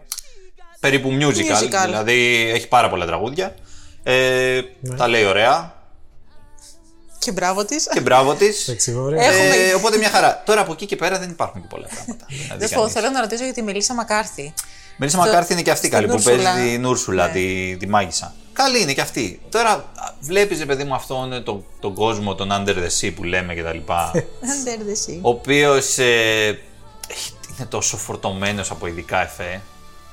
περίπου 0.79 1.09
musical, 1.21 1.61
Musical. 1.63 1.85
δηλαδή 1.85 2.49
έχει 2.53 2.67
πάρα 2.67 2.89
πολλά 2.89 3.05
τραγούδια. 3.05 3.55
Ε, 4.03 4.61
Ναι. 4.79 4.95
Τα 4.95 5.07
λέει 5.07 5.25
ωραία 5.25 5.74
Και 7.25 7.31
μπράβο 7.31 7.65
της. 7.65 7.87
και 7.93 7.99
μπράβο 8.01 8.33
της. 8.33 8.67
Εξηγόρε. 8.75 9.15
Έχουμε- 9.25 9.73
οπότε 9.75 9.97
μια 9.97 10.09
χαρά. 10.09 10.41
Τώρα 10.45 10.61
από 10.61 10.71
εκεί 10.71 10.85
και 10.85 10.95
πέρα 10.95 11.19
δεν 11.19 11.29
υπάρχουν 11.29 11.61
και 11.61 11.67
πολλά 11.69 11.87
πράγματα. 11.93 12.25
Δηλαδή, 12.41 12.57
Δεν 12.59 12.69
πω, 12.69 12.75
κανείς. 12.75 12.93
θέλω 12.93 13.09
να 13.09 13.21
ρωτήσω 13.21 13.43
για 13.43 13.53
τη 13.53 13.61
Μελίσσα 13.63 13.93
Μακάρθη. 13.93 14.53
Μελίσσα 14.97 15.17
Στο- 15.17 15.27
Μακάρθη 15.27 15.53
είναι 15.53 15.61
και 15.61 15.71
αυτή 15.71 15.87
στην 15.87 15.97
καλή 15.99 16.07
που 16.07 16.13
Ούρσουλα. 16.17 16.53
παίζει 16.53 16.69
την 16.71 16.85
Ούρσουλα, 16.85 17.25
Ναι. 17.27 17.31
τη, 17.33 17.77
τη 17.77 17.87
μάγισσα. 17.87 18.33
Καλή 18.53 18.81
είναι 18.81 18.93
και 18.93 19.01
αυτή. 19.01 19.41
Τώρα 19.49 19.91
βλέπεις, 20.19 20.65
παιδί 20.65 20.83
μου, 20.83 20.93
αυτόν 20.95 21.43
τον, 21.43 21.65
τον 21.79 21.93
κόσμο, 21.93 22.35
τον 22.35 22.49
Under 22.51 22.75
the 22.75 22.87
Sea 23.01 23.11
που 23.15 23.23
λέμε 23.23 23.55
κτλ. 23.55 23.77
Under 24.51 24.79
the 24.79 25.09
sea. 25.11 25.17
ο 25.21 25.29
οποίος 25.29 25.97
είναι 25.97 27.65
τόσο 27.69 27.97
φορτωμένος 27.97 28.71
από 28.71 28.87
ειδικά 28.87 29.21
εφέ. 29.21 29.61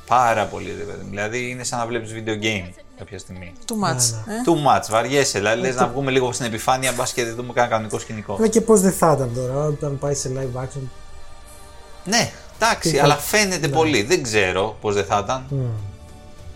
Πάρα 0.06 0.44
πολύ, 0.46 0.74
ρε 0.78 0.84
παιδί 0.84 1.02
μου. 1.02 1.08
Δηλαδή 1.10 1.48
είναι 1.50 1.64
σαν 1.64 1.78
να 1.78 1.86
βλέπεις 1.86 2.10
video 2.14 2.44
game 2.44 2.68
κάποια 2.98 3.18
στιγμή. 3.18 3.52
Too 3.66 3.72
much. 3.88 4.02
Ναι, 4.26 4.34
ε. 4.34 4.38
Too 4.46 4.66
much, 4.76 4.82
βαριέσαι. 4.90 5.38
Δηλαδή 5.38 5.60
λες 5.60 5.74
να 5.74 5.86
βγούμε 5.88 6.10
λίγο 6.10 6.32
στην 6.32 6.46
επιφάνεια, 6.46 6.92
μπας 6.92 7.12
και 7.12 7.24
δεν 7.24 7.34
δούμε 7.34 7.52
κανένα 7.52 7.72
κανονικό 7.72 7.98
σκηνικό. 7.98 8.34
Αλλά 8.38 8.46
και 8.48 8.60
πώς 8.60 8.80
δεν 8.80 8.92
θα 8.92 9.12
ήταν 9.16 9.30
τώρα 9.34 9.64
όταν 9.64 9.98
πάει 9.98 10.14
σε 10.14 10.30
live 10.36 10.60
action. 10.62 10.82
Ναι, 12.04 12.30
εντάξει, 12.58 12.90
Τι 12.90 12.98
αλλά 12.98 13.14
θα- 13.14 13.20
φαίνεται 13.20 13.66
ναι. 13.66 13.74
πολύ. 13.74 14.02
Δεν 14.02 14.22
ξέρω 14.22 14.76
πώς 14.80 14.94
δεν 14.94 15.04
θα 15.04 15.20
ήταν. 15.24 15.46
Μμ. 15.48 15.60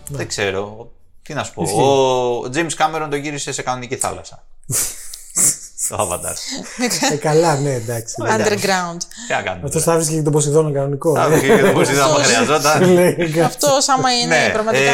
Δεν 0.09 0.27
ξέρω. 0.27 0.91
Τι 1.21 1.33
να 1.33 1.43
σου 1.43 1.53
πω. 1.53 1.63
Ισχύει. 1.63 1.79
Ο 1.81 2.41
James 2.53 2.77
Cameron 3.03 3.07
το 3.09 3.15
γύρισε 3.15 3.51
σε 3.51 3.61
κανονική 3.61 3.95
θάλασσα. 3.95 4.43
το 5.89 5.97
Avatar. 6.11 6.33
Ε, 7.11 7.15
καλά, 7.15 7.55
ναι, 7.59 7.73
εντάξει. 7.73 8.15
Underground. 8.19 8.97
Τι 9.27 9.33
να 9.33 9.41
κάνουμε. 9.41 9.61
Αυτό 9.65 9.79
θα 9.79 9.95
βρίσκει 9.95 10.15
και 10.15 10.21
τον 10.21 10.33
Ποσειδώνα 10.33 10.71
κανονικό. 10.71 11.13
Θα 11.15 11.23
ε. 11.23 11.37
βγει 11.37 11.47
και 11.47 11.61
το 11.61 11.71
Ποσειδώνα, 11.71 12.03
άμα 12.05 12.23
χρειαζόταν. 12.23 12.91
Λέει 12.93 13.15
κάτι. 13.15 13.41
Αυτό 13.41 13.67
άμα 13.97 14.11
είναι 14.21 14.35
Ναι, 14.35 14.49
πραγματικά. 14.53 14.91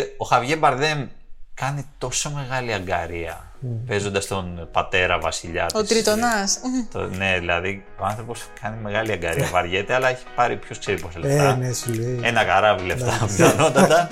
Ε, 0.00 0.14
ο 0.16 0.24
Χαβιέ 0.24 0.56
Μπαρδέμ 0.56 1.06
κάνει 1.54 1.86
τόσο 1.98 2.30
μεγάλη 2.30 2.72
αγκαρία 2.72 3.44
παίζοντας 3.86 4.26
τον 4.26 4.68
πατέρα 4.72 5.18
βασιλιά 5.18 5.66
Ο 5.74 5.80
της. 5.80 5.88
Τριτονάς. 5.88 6.58
Το, 6.92 7.06
ναι, 7.06 7.36
δηλαδή 7.38 7.84
ο 7.98 8.04
άνθρωπος 8.06 8.42
κάνει 8.60 8.76
μεγάλη 8.82 9.12
αγκαρία. 9.12 9.46
Βαριέται, 9.52 9.94
αλλά 9.94 10.08
έχει 10.08 10.24
πάρει 10.34 10.56
ποιος 10.56 10.78
ξέρει 10.78 11.00
πόσα 11.00 11.18
Ε, 11.18 11.26
λεφτά. 11.26 11.56
ναι, 11.56 11.72
σου 11.72 11.92
λέει. 11.92 12.20
Ένα 12.22 12.44
καράβι 12.44 12.86
λεφτά 12.86 13.18
πιθανότατα. 13.26 14.08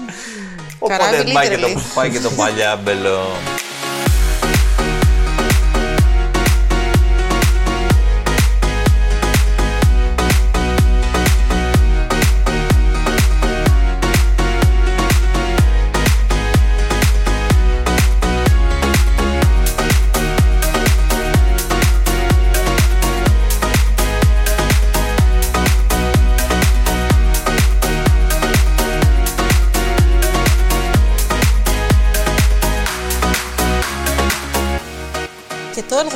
Οπότε 0.79 0.97
Καράβι 0.97 1.33
πάει 1.33 1.49
και, 1.49 1.57
το, 1.59 1.67
literally. 1.69 1.95
πάει 1.95 2.11
και 2.11 2.21
το 2.21 2.31
παλιάμπελο. 2.31 3.19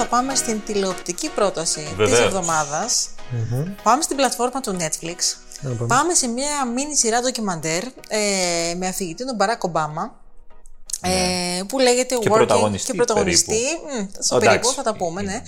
Θα 0.03 0.09
πάμε 0.09 0.35
στην 0.35 0.61
τηλεοπτική 0.67 1.29
πρόταση 1.29 1.81
της 1.81 1.95
Βεβαίως. 1.97 2.21
εβδομάδας. 2.21 3.09
Πάμε 3.83 4.03
στην 4.03 4.17
πλατφόρμα 4.17 4.61
του 4.61 4.77
Netflix. 4.81 5.17
Να 5.61 5.71
πάμε. 5.71 5.87
Πάμε 5.87 6.15
σε 6.15 6.27
μια 6.27 6.67
μίνι 6.75 6.97
σειρά 6.97 7.21
ντοκιμαντέρ 7.21 7.83
ε, 8.09 8.75
με 8.77 8.87
αφηγητή 8.87 9.27
τον 9.27 9.35
Μπαράκ 9.35 9.65
Ομπάμα. 9.65 10.21
Ε, 11.01 11.63
που 11.69 11.79
λέγεται 11.79 12.15
Ναι. 12.15 12.21
Και 12.21 12.29
Working 12.31 12.33
πρωταγωνιστή 12.35 12.91
και 12.91 12.97
πρωταγωνιστή. 12.97 13.53
Μμ, 13.53 14.07
στο 14.19 14.37
Εντάξει. 14.37 14.59
περίπου 14.59 14.73
θα 14.77 14.83
τα 14.83 14.95
πούμε, 14.95 15.23
ναι. 15.23 15.43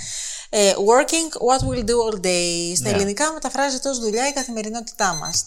Ε, 0.51 0.73
working 0.73 1.47
what 1.49 1.69
we'll 1.69 1.85
do 1.85 1.95
all 2.11 2.21
day. 2.27 2.73
Στα 2.77 2.89
Ναι. 2.91 2.95
ελληνικά 2.95 3.33
μεταφράζεται 3.33 3.89
ως 3.89 3.99
δουλειά 3.99 4.29
η 4.29 4.33
καθημερινότητά 4.33 5.15
μας. 5.21 5.45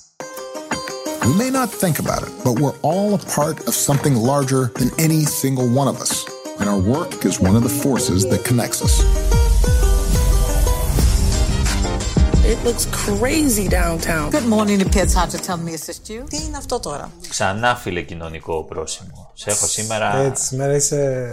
We 1.22 1.42
may 1.42 1.52
not 1.52 1.70
think 1.84 1.96
about 2.06 2.22
it, 2.28 2.32
but 2.44 2.54
we're 2.62 2.80
all 2.82 3.10
a 3.20 3.36
part 3.40 3.58
of 3.70 3.74
something 3.88 4.16
larger 4.32 4.72
than 4.80 4.90
any 5.08 5.22
single 5.42 5.68
one 5.82 5.88
of 5.94 5.98
us. 6.06 6.37
And 6.61 6.67
our 6.73 6.83
work 6.97 7.25
is 7.31 7.35
one 7.49 7.57
of 7.59 7.63
the 7.69 7.75
forces 7.85 8.21
that 8.31 8.41
connects 8.51 8.81
us. 8.87 8.95
It 12.53 12.59
looks 12.65 12.85
crazy 13.05 13.67
downtown. 13.69 14.31
Good 14.31 14.49
morning, 14.57 14.81
it 14.81 14.87
appears 14.89 15.15
how 15.15 15.27
to 15.35 15.39
tell 15.47 15.59
me 15.67 15.73
assist 15.75 16.09
you. 16.09 16.25
Τι 16.29 16.37
είναι 16.37 16.57
αυτό 16.57 16.81
τώρα. 16.81 17.11
Ξανά 17.29 17.77
φίλε 17.77 18.01
κοινωνικό 18.03 18.65
πρόσημο. 18.65 19.31
Σε 19.35 19.51
έχω 19.51 19.67
σήμερα. 19.67 20.17
Έτσι, 20.17 20.45
σήμερα 20.45 20.75
είσαι. 20.75 21.31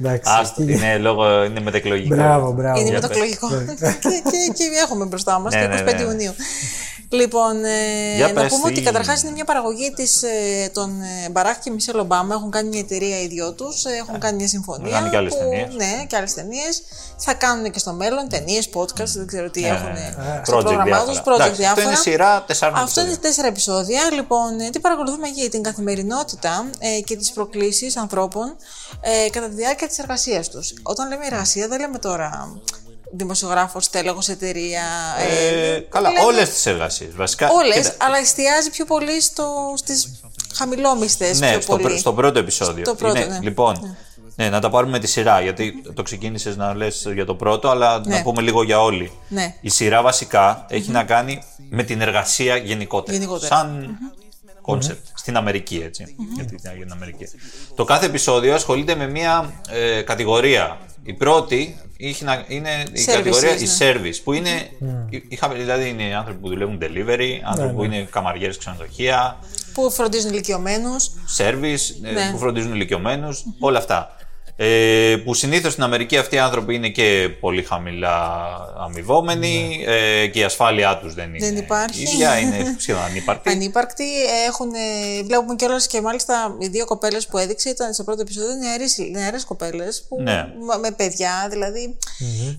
Εντάξει. 0.00 0.32
Άστο, 0.40 0.62
είναι 0.62 0.98
λόγω. 0.98 1.44
είναι 1.44 1.60
μετεκλογικό. 1.60 2.14
Μπράβο, 2.14 2.52
μπράβο. 2.52 2.78
Είναι 2.80 2.88
Για 2.90 3.00
μετακλογικό. 3.00 3.48
πες. 3.48 3.94
και, 4.02 4.08
και, 4.30 4.52
και 4.54 4.64
έχουμε 4.84 5.04
μπροστά 5.04 5.38
μας 5.38 5.54
Ναι, 5.54 5.62
το 5.62 5.68
ναι, 5.68 5.80
25 5.90 5.94
ναι. 5.94 6.02
Ιουνίου. 6.02 6.34
Λοιπόν, 7.12 7.64
ε, 7.64 8.16
Για 8.16 8.32
να 8.32 8.40
πες 8.42 8.50
πούμε 8.52 8.66
τι- 8.68 8.72
ότι 8.76 8.82
καταρχάς 8.82 9.22
είναι 9.22 9.30
μια 9.30 9.44
παραγωγή 9.44 9.90
της, 9.92 10.22
ε, 10.22 10.68
των 10.72 11.00
ε, 11.00 11.28
Μπαράκ 11.30 11.58
και 11.60 11.70
Μισελ 11.70 11.98
Ομπάμα. 11.98 12.34
Έχουν 12.34 12.50
κάνει 12.50 12.68
μια 12.68 12.78
εταιρεία 12.78 13.20
οι 13.22 13.26
δυο 13.26 13.52
τους, 13.52 13.84
έχουν 13.84 14.18
κάνει 14.18 14.36
μια 14.36 14.48
συμφωνία. 14.48 14.90
κάνουν 14.92 15.10
και 15.10 15.16
άλλες 15.16 15.32
που- 15.32 15.38
ταινίες. 15.38 15.74
Ναι, 15.74 16.04
και 16.06 16.16
άλλες 16.16 16.34
ταινίες. 16.34 16.82
Θα 17.16 17.34
κάνουν 17.34 17.70
και 17.70 17.78
στο 17.78 17.92
μέλλον 17.92 18.28
ταινίες, 18.28 18.68
podcast, 18.74 19.04
δεν 19.16 19.26
ξέρω 19.26 19.50
τι 19.50 19.60
Ναι, 19.60 19.66
έχουν 19.68 19.92
ναι, 19.92 20.14
ε, 20.18 20.22
ναι. 20.36 20.40
στο 20.44 20.56
Project 20.56 20.60
πρόγραμμά 20.62 20.84
διάφορα. 20.84 21.12
του. 21.12 21.22
Project 21.30 21.34
Εντάξει, 21.34 21.60
διάφορα. 21.60 21.70
Αυτό 21.70 21.88
είναι 21.88 21.96
σειρά 21.96 22.44
τεσσάρων 22.46 22.74
Αυτό 22.78 23.00
είναι 23.00 23.08
επεισοδίων. 23.10 23.20
τέσσερα 23.20 23.48
επεισόδια. 23.48 24.00
Λοιπόν, 24.14 24.60
ε, 24.60 24.70
τι 24.70 24.80
παρακολουθούμε 24.80 25.28
εκεί, 25.28 25.48
την 25.50 25.62
καθημερινότητα 25.62 26.70
ε, 26.78 27.00
και 27.00 27.16
τις 27.16 27.30
προκλήσεις 27.32 27.96
ανθρώπων 27.96 28.56
ε, 29.00 29.30
κατά 29.30 29.48
τη 29.48 29.54
διάρκεια 29.54 29.86
της 29.90 29.98
εργασίας 29.98 30.48
τους. 30.50 30.72
Όταν 30.82 31.08
λέμε 31.08 31.26
εργασία, 31.26 31.68
δεν 31.68 31.80
λέμε 31.80 31.98
τώρα 31.98 32.60
δημοσιογράφος, 33.12 33.90
τέλεχος, 33.90 34.28
εταιρεία. 34.28 34.82
Ε, 35.18 35.78
καλά, 35.88 36.08
λέμε- 36.10 36.24
όλες 36.24 36.48
τις 36.50 36.66
εργασίες. 36.66 37.14
Βασικά. 37.14 37.48
Όλες, 37.52 37.76
κοίτα, 37.76 38.04
αλλά 38.04 38.18
εστιάζει 38.18 38.70
πιο 38.70 38.84
πολύ 38.84 39.20
στο, 39.22 39.72
στις 39.76 40.20
χαμηλόμιστες 40.54 41.40
Ναι, 41.40 41.50
πιο 41.50 41.60
στο, 41.60 41.72
πολύ. 41.72 41.82
πρω- 41.84 41.98
στο 41.98 42.12
πρώτο 42.12 42.38
επεισόδιο. 42.38 42.84
Στο 42.84 42.94
πρώτο, 42.94 43.16
Είναι- 43.20 43.26
ναι. 43.26 43.38
Λοιπόν, 43.42 43.96
ναι. 44.36 44.48
να 44.48 44.60
τα 44.60 44.70
πάρουμε 44.70 44.92
με 44.92 44.98
τη 44.98 45.06
σειρά, 45.06 45.40
γιατί 45.40 45.82
το 45.94 46.02
ξεκίνησες 46.02 46.56
να 46.56 46.74
λες 46.74 47.06
για 47.14 47.24
το 47.24 47.34
πρώτο, 47.34 47.68
αλλά 47.68 47.98
Ναι. 48.06 48.16
να 48.16 48.22
πούμε 48.22 48.42
λίγο 48.42 48.62
για 48.62 48.80
όλοι. 48.82 49.12
Ναι. 49.28 49.54
Η 49.60 49.68
σειρά 49.70 50.02
βασικά 50.02 50.66
έχει 50.68 50.90
να 50.90 51.04
κάνει 51.04 51.42
με 51.70 51.82
την 51.82 52.00
εργασία 52.00 52.56
γενικότερα. 52.56 53.16
Γενικότερα. 53.16 53.56
Σαν 53.56 53.98
concept. 54.62 55.06
Στην 55.14 55.36
Αμερική, 55.36 55.82
έτσι. 55.84 56.16
Γιατί 56.34 56.54
ήταν 56.54 56.72
για 56.76 56.82
την 56.84 56.92
Αμερική. 56.92 57.24
Το 57.74 57.84
κάθε 57.84 58.06
επεισόδιο 58.06 58.54
ασχολείται 58.54 58.94
με 58.94 59.08
μια 59.08 59.52
ε, 59.70 60.02
κατηγορία. 60.02 60.78
Η 61.02 61.12
πρώτη 61.12 61.80
είχε 61.96 62.24
να- 62.24 62.44
είναι 62.48 62.68
η 62.92 63.04
Services, 63.06 63.12
κατηγορία 63.14 63.56
η 63.56 63.62
ναι. 63.62 63.68
service, 63.78 64.20
που 64.24 64.32
είναι. 64.32 64.50
η- 65.10 65.24
είχα- 65.28 65.48
δηλαδή 65.48 65.88
είναι 65.88 66.14
άνθρωποι 66.16 66.38
που 66.40 66.48
δουλεύουν 66.48 66.78
delivery, 66.82 67.30
άνθρωποι 67.44 67.70
Ναι, 67.70 67.76
που 67.76 67.84
ναι. 67.86 67.96
είναι 67.96 68.04
καμαριέρες 68.10 68.58
ξενοδοχεία, 68.58 69.38
Που 69.74 69.90
φροντίζουν 69.90 70.30
ηλικιωμένους. 70.32 71.10
Σέρβις, 71.24 72.00
ε, 72.02 72.10
Ναι. 72.12 72.28
που 72.32 72.38
φροντίζουν 72.38 72.74
ηλικιωμένους, 72.74 73.44
όλα 73.58 73.78
αυτά. 73.78 74.16
Ε, 74.62 75.16
που 75.24 75.34
συνήθως 75.34 75.72
στην 75.72 75.84
Αμερική 75.84 76.16
αυτοί 76.16 76.34
οι 76.34 76.38
άνθρωποι 76.38 76.74
είναι 76.74 76.88
και 76.88 77.28
πολύ 77.40 77.62
χαμηλά 77.62 78.46
αμοιβόμενοι 78.84 79.84
ε, 79.86 80.26
και 80.26 80.38
η 80.38 80.42
ασφάλειά 80.42 80.98
τους 80.98 81.14
δεν 81.14 81.34
είναι. 81.34 81.46
Δεν 81.46 81.56
υπάρχει. 81.56 82.02
ίδια, 82.02 82.38
είναι 82.38 82.76
σχεδόν 82.78 83.02
ανύπαρκτη. 83.02 83.50
Ανύπαρκτοι. 83.54 84.04
Έχουν, 84.46 84.70
ε, 84.74 85.22
βλέπουμε 85.22 85.54
κιόλας 85.54 85.86
και 85.86 86.00
μάλιστα 86.00 86.56
οι 86.58 86.66
δύο 86.66 86.84
κοπέλες 86.84 87.26
που 87.26 87.38
έδειξε 87.38 87.68
ήταν 87.68 87.92
στο 87.92 88.04
πρώτο 88.04 88.20
επεισόδιο 88.20 88.48
νεαρές 89.12 89.44
κοπέλες. 89.44 90.08
Ναι. 90.22 90.46
Με 90.80 90.90
παιδιά, 90.90 91.46
δηλαδή. 91.50 91.98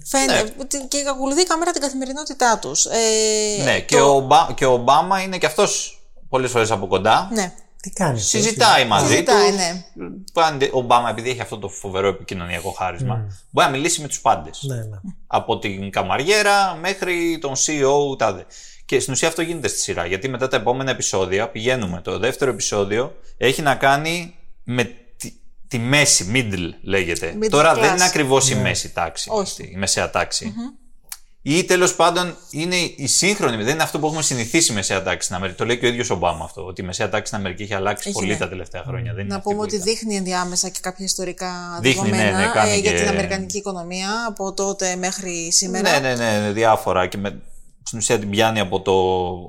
Φαίνεται. 0.06 0.54
ότι 0.62 0.78
Και 0.88 0.98
ακολουθεί 1.10 1.42
η 1.42 1.46
κάμερα 1.46 1.72
την 1.72 1.82
καθημερινότητά 1.82 2.58
τους. 2.62 2.86
Ε, 2.86 3.64
ναι, 3.64 3.80
και, 3.80 3.96
το- 3.98 4.06
ο 4.12 4.16
Ομπά- 4.16 4.54
και 4.56 4.66
ο 4.66 4.72
Ομπάμα 4.74 5.22
είναι 5.22 5.38
και 5.38 5.46
αυτός 5.46 6.02
πολλές 6.30 6.52
φορές 6.52 6.72
από 6.72 6.88
κοντά. 6.88 7.30
Ναι. 7.34 7.54
Τι 7.82 7.90
κάνεις. 7.90 8.26
Συζητάει 8.28 8.86
μαζί 8.86 9.24
τους. 9.24 9.34
Συζητάει, 9.34 9.52
ναι. 9.52 10.66
Ο 10.74 10.78
Ομπάμα, 10.78 11.10
επειδή 11.10 11.30
έχει 11.30 11.42
αυτό 11.42 11.58
το 11.58 11.68
φοβερό 11.70 12.08
επικοινωνιακό 12.08 12.72
χάρισμα, 12.72 13.16
Mm. 13.28 13.34
μπορεί 13.50 13.68
να 13.68 13.72
μιλήσει 13.74 14.02
με 14.02 14.08
τους 14.08 14.22
πάντες. 14.22 14.60
Ναι, 14.68 14.76
ναι. 14.76 14.98
Από 15.28 15.60
την 15.60 15.92
καμαριέρα 15.92 16.76
μέχρι 16.76 17.38
τον 17.42 17.54
CEO 17.56 18.18
τάδε. 18.18 18.46
Και 18.86 19.00
στην 19.00 19.14
ουσία 19.14 19.28
αυτό 19.28 19.42
γίνεται 19.42 19.68
στη 19.68 19.80
σειρά. 19.80 20.06
Γιατί 20.06 20.28
μετά 20.30 20.48
τα 20.48 20.56
επόμενα 20.58 20.92
επεισόδια 20.92 21.50
πηγαίνουμε. 21.50 22.02
Το 22.02 22.20
δεύτερο 22.20 22.52
επεισόδιο 22.52 23.16
έχει 23.38 23.62
να 23.62 23.76
κάνει 23.76 24.36
με 24.64 24.84
τη, 25.18 25.32
τη 25.68 25.78
μέση, 25.78 26.32
middle 26.34 26.70
λέγεται. 26.82 27.36
Middle 27.42 27.50
Τώρα 27.50 27.74
class. 27.76 27.80
δεν 27.80 27.94
είναι 27.96 28.04
ακριβώς 28.04 28.50
η 28.50 28.56
Ναι. 28.56 28.62
μέση 28.62 28.90
τάξη. 28.94 29.30
Όχι. 29.32 29.64
Η 29.64 29.76
μεσαία 29.78 30.10
τάξη. 30.10 30.54
Ή 31.44 31.64
τέλος 31.64 31.96
πάντων 31.96 32.36
είναι 32.52 32.76
η 32.76 33.08
σύγχρονη, 33.08 33.64
δεν 33.64 33.74
είναι 33.74 33.84
αυτό 33.84 34.00
που 34.00 34.06
έχουμε 34.08 34.22
συνηθίσει 34.22 34.72
η 34.72 34.76
μεσαία 34.76 35.04
τάξη 35.04 35.24
στην 35.26 35.36
Αμερική. 35.36 35.58
Το 35.58 35.66
λέει 35.66 35.78
και 35.78 35.86
ο 35.86 35.90
ίδιος 35.90 36.10
Ομπάμα 36.10 36.44
αυτό. 36.44 36.66
Ότι 36.66 36.82
η 36.82 36.86
μεσαία 36.86 37.10
τάξη 37.10 37.26
στην 37.26 37.38
Αμερική 37.38 37.64
έχει 37.64 37.74
αλλάξει 37.74 38.10
Έχει, 38.10 38.18
πολύ 38.18 38.32
ναι. 38.32 38.38
τα 38.38 38.50
τελευταία 38.50 38.84
χρόνια. 38.88 39.14
Δεν 39.14 39.20
είναι 39.24 39.30
Να 39.30 39.36
αυτή 39.36 39.44
πούμε 39.48 39.56
που 39.58 39.64
ότι 39.68 39.76
ήταν. 39.76 39.88
δείχνει 39.88 40.16
ενδιάμεσα 40.16 40.70
και 40.70 40.80
κάποια 40.82 41.06
ιστορικά 41.06 41.78
Δείχνει, 41.82 42.10
ναι, 42.10 42.18
δεδομένα 42.18 42.40
ναι, 42.46 42.52
κάνει 42.54 42.72
ε, 42.72 42.76
για 42.78 42.92
και- 42.92 42.98
την 42.98 43.08
Αμερικανική 43.08 43.58
οικονομία 43.58 44.10
από 44.28 44.54
τότε 44.54 44.96
μέχρι 44.96 45.52
σήμερα. 45.52 46.00
Ναι, 46.00 46.16
ναι, 46.16 46.40
ναι, 46.40 46.52
διάφορα. 46.52 47.08
Και 47.08 47.18
με, 47.18 47.42
στην 47.84 48.00
ουσία 48.00 48.20
την 48.20 48.30
πιάνει 48.30 48.60
από 48.60 48.82
το, 48.82 48.92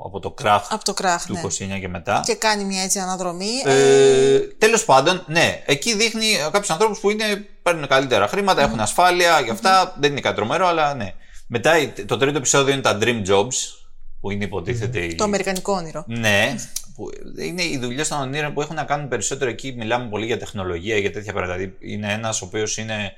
από 0.06 0.20
το 0.20 0.30
κράχ 0.30 0.66
Από 0.72 0.84
το 0.84 0.94
κράχ, 0.94 1.26
του 1.26 1.32
ναι. 1.32 1.40
29 1.76 1.80
και 1.80 1.88
μετά. 1.88 2.22
Και 2.24 2.34
κάνει 2.34 2.64
μια 2.64 2.82
έτσι 2.82 2.98
αναδρομή. 2.98 3.50
Ε, 3.64 4.38
Τέλος 4.58 4.84
πάντων, 4.84 5.24
ναι, 5.26 5.62
εκεί 5.66 5.96
δείχνει 5.96 6.26
κάποιους 6.52 6.70
ανθρώπους 6.70 6.98
που 7.00 7.10
είναι, 7.10 7.24
παίρνουν 7.62 7.86
καλύτερα 7.86 8.28
χρήματα, 8.28 8.62
έχουν 8.62 8.80
ασφάλεια, 8.80 9.40
γι' 9.40 9.50
αυτά 9.50 9.96
δεν 10.00 10.10
είναι 10.10 10.20
κάτι 10.20 10.36
τρομερό, 10.36 10.66
αλλά 10.66 10.94
ναι. 10.94 11.14
Μετά 11.54 11.78
η- 11.78 11.88
το 11.88 12.16
τρίτο 12.16 12.36
επεισόδιο 12.38 12.72
είναι 12.72 12.82
τα 12.82 12.98
Dream 13.00 13.22
Jobs, 13.26 13.54
που 14.20 14.30
είναι 14.30 14.44
υποτίθεται. 14.44 14.98
η- 15.04 15.14
Το 15.14 15.24
αμερικανικό 15.24 15.72
όνειρο. 15.72 16.04
Ναι, 16.06 16.54
που 16.94 17.10
είναι 17.38 17.62
οι 17.62 17.78
δουλειέ 17.78 18.04
των 18.04 18.20
ονείρων 18.20 18.52
που 18.52 18.60
έχουν 18.62 18.74
να 18.74 18.84
κάνουν 18.84 19.08
περισσότερο 19.08 19.50
εκεί. 19.50 19.72
Μιλάμε 19.76 20.08
πολύ 20.08 20.26
για 20.26 20.38
τεχνολογία, 20.38 20.96
για 20.98 21.12
τέτοια 21.12 21.32
πράγματα. 21.32 21.56
Δηλαδή, 21.58 21.76
είναι 21.80 22.12
ένας 22.12 22.42
ο 22.42 22.44
οποίος 22.44 22.76
είναι 22.76 23.12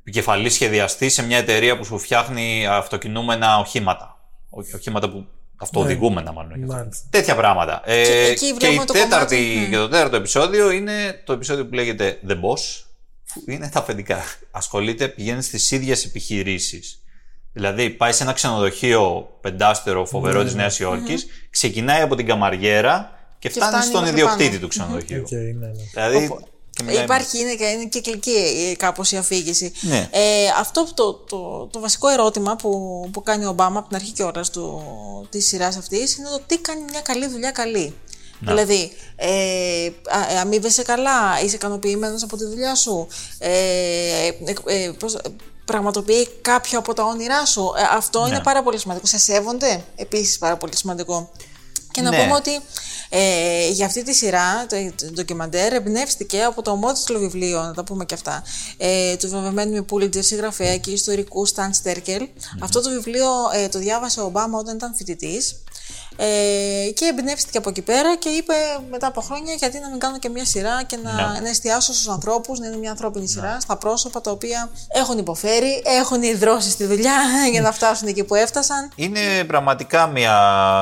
επικεφαλής 0.00 0.54
σχεδιαστής 0.54 1.14
σε 1.14 1.22
μια 1.22 1.38
εταιρεία 1.38 1.78
που 1.78 1.84
σου 1.84 1.98
φτιάχνει 1.98 2.66
αυτοκινούμενα 2.66 3.58
οχήματα. 3.58 4.18
Ό- 4.50 4.74
Οχήματα 4.74 5.10
που. 5.10 5.26
Αυτοοδηγούμενα, 5.56 6.32
μάλλον. 6.32 6.52
όχι 6.52 6.60
Μάλιστα. 6.64 7.06
Τέτοια 7.10 7.34
πράγματα. 7.36 7.82
Ε, 7.84 8.04
Και 8.04 8.10
εκεί 8.12 8.46
και, 8.46 8.54
βλέπουμε 8.54 8.82
η 8.82 8.86
το 8.86 8.92
τέταρτη, 8.92 9.36
κομμάτι, 9.36 9.66
μμ. 9.66 9.70
και 9.70 9.76
το 9.76 9.88
τέταρτο 9.88 10.16
επεισόδιο 10.16 10.70
είναι 10.70 11.22
το 11.24 11.32
επεισόδιο 11.32 11.66
που 11.66 11.74
λέγεται 11.74 12.18
The 12.28 12.32
Boss, 12.32 12.84
που 13.34 13.50
είναι 13.50 13.68
τα 13.68 13.78
αφεντικά. 13.78 14.18
Ασχολείται, 14.50 15.08
πηγαίνει 15.08 15.42
στις 15.42 15.70
ίδιες 15.70 16.04
επιχειρήσεις. 16.04 16.94
Δηλαδή, 17.52 17.90
πάει 17.90 18.12
σε 18.12 18.22
ένα 18.22 18.32
ξενοδοχείο 18.32 19.30
πεντάστερο 19.40 20.04
φοβερό 20.06 20.38
Ναι, 20.38 20.44
της 20.44 20.54
ναι. 20.54 20.60
Νέας 20.60 20.78
Υόρκης, 20.78 21.26
ξεκινάει 21.50 22.00
από 22.02 22.14
την 22.16 22.26
καμαριέρα 22.26 23.18
και 23.38 23.48
φτάνει, 23.48 23.70
φτάνει 23.70 23.84
στον 23.84 24.00
μέχρι 24.00 24.14
ιδιοκτήτη 24.16 24.48
πάνω. 24.48 24.60
του 24.60 24.68
ξενοδοχείου. 24.68 25.22
Οκ, 25.24 25.30
ναι, 25.30 25.38
ναι. 25.66 25.70
Δηλαδή. 25.94 26.34
και 26.70 26.82
μιλάει- 26.82 27.04
Υπάρχει, 27.04 27.38
είναι, 27.38 27.54
και- 27.54 27.64
είναι 27.64 27.84
κυκλική 27.84 28.30
ε, 28.70 28.74
κάπως 28.76 29.12
η 29.12 29.16
αφήγηση. 29.16 29.72
Ναι. 29.80 30.08
Ε, 30.10 30.20
αυτό 30.58 30.82
που 30.84 30.94
το, 30.94 31.12
το, 31.14 31.66
το 31.72 31.80
βασικό 31.80 32.08
ερώτημα 32.08 32.56
που, 32.56 32.70
που 33.12 33.22
κάνει 33.22 33.44
ο 33.44 33.48
Ομπάμα 33.48 33.78
από 33.78 33.88
την 33.88 33.96
αρχή 33.96 34.12
κιόλας 34.12 34.44
της 35.30 35.46
σειράς 35.46 35.76
αυτής 35.76 36.16
είναι 36.16 36.28
το 36.28 36.40
τι 36.46 36.58
κάνει 36.58 36.80
μια 36.90 37.00
καλή 37.00 37.26
δουλειά 37.28 37.50
καλή. 37.50 37.94
Να. 38.40 38.52
Δηλαδή, 38.54 38.92
ε, 39.16 39.28
α- 40.10 40.32
ε, 40.34 40.38
αμείβεσαι 40.38 40.82
καλά, 40.82 41.40
είσαι 41.44 41.54
ικανοποιημένος 41.54 42.22
από 42.22 42.36
τη 42.36 42.44
δουλειά 42.44 42.74
σου, 42.74 43.06
ε, 43.38 43.50
ε, 44.26 44.84
ε, 44.84 44.90
πώς- 44.98 45.14
ε, 45.14 45.20
πραγματοποιεί 45.70 46.28
κάποιο 46.40 46.78
από 46.78 46.94
τα 46.94 47.04
όνειρά 47.04 47.46
σου. 47.46 47.72
Ε, 47.76 47.82
αυτό 47.96 48.22
Ναι. 48.22 48.28
είναι 48.28 48.40
πάρα 48.40 48.62
πολύ 48.62 48.78
σημαντικό. 48.78 49.06
Σε 49.06 49.18
σέβονται, 49.18 49.84
επίσης 49.96 50.38
πάρα 50.38 50.56
πολύ 50.56 50.76
σημαντικό. 50.76 51.30
Και 51.90 52.00
να 52.00 52.10
Ναι. 52.10 52.22
πούμε 52.22 52.34
ότι 52.34 52.60
ε, 53.08 53.68
για 53.68 53.86
αυτή 53.86 54.02
τη 54.02 54.14
σειρά, 54.14 54.66
το, 54.66 54.76
το 54.96 55.10
ντοκιμαντέρ, 55.12 55.72
εμπνεύστηκε 55.72 56.42
από 56.42 56.62
το 56.62 56.70
ομότιτλο 56.70 57.18
βιβλίο, 57.18 57.62
να 57.62 57.74
τα 57.74 57.84
πούμε 57.84 58.04
και 58.04 58.14
αυτά, 58.14 58.42
ε, 58.76 59.16
του 59.16 59.28
βραβευμένου 59.28 59.72
με 59.72 59.84
Pulitzer 59.90 60.24
συγγραφέα 60.24 60.76
και 60.78 60.90
ιστορικού 60.90 61.46
Σταν 61.46 61.74
Στέρκελ. 61.74 62.28
Αυτό 62.60 62.80
το 62.82 62.90
βιβλίο 62.90 63.28
ε, 63.54 63.68
το 63.68 63.78
διάβασε 63.78 64.20
ο 64.20 64.24
Ομπάμα 64.24 64.58
όταν 64.58 64.76
ήταν 64.76 64.94
φοιτητής. 64.94 65.62
Ε, 66.16 66.90
και 66.94 67.04
εμπνεύστηκε 67.04 67.58
από 67.58 67.68
εκεί 67.68 67.82
πέρα 67.82 68.16
και 68.16 68.28
είπε 68.28 68.54
μετά 68.90 69.06
από 69.06 69.20
χρόνια 69.20 69.54
γιατί 69.54 69.78
να 69.78 69.88
μην 69.90 69.98
κάνω 69.98 70.18
και 70.18 70.28
μια 70.28 70.44
σειρά 70.44 70.82
και 70.82 70.96
να, 70.96 71.12
Ναι. 71.12 71.40
να 71.40 71.48
εστιάσω 71.48 71.92
στους 71.92 72.08
ανθρώπους, 72.08 72.58
να 72.58 72.66
είναι 72.66 72.76
μια 72.76 72.90
ανθρώπινη 72.90 73.28
σειρά, 73.28 73.60
στα 73.60 73.76
πρόσωπα 73.76 74.20
τα 74.20 74.30
οποία 74.30 74.70
έχουν 74.88 75.18
υποφέρει, 75.18 75.82
έχουν 75.84 76.22
ιδρώσει 76.22 76.70
στη 76.70 76.84
δουλειά 76.84 77.14
για 77.52 77.60
να 77.60 77.72
φτάσουν 77.72 78.08
εκεί 78.08 78.24
που 78.24 78.34
έφτασαν. 78.34 78.90
Είναι 78.94 79.44
πραγματικά 79.46 80.06
μια 80.06 80.34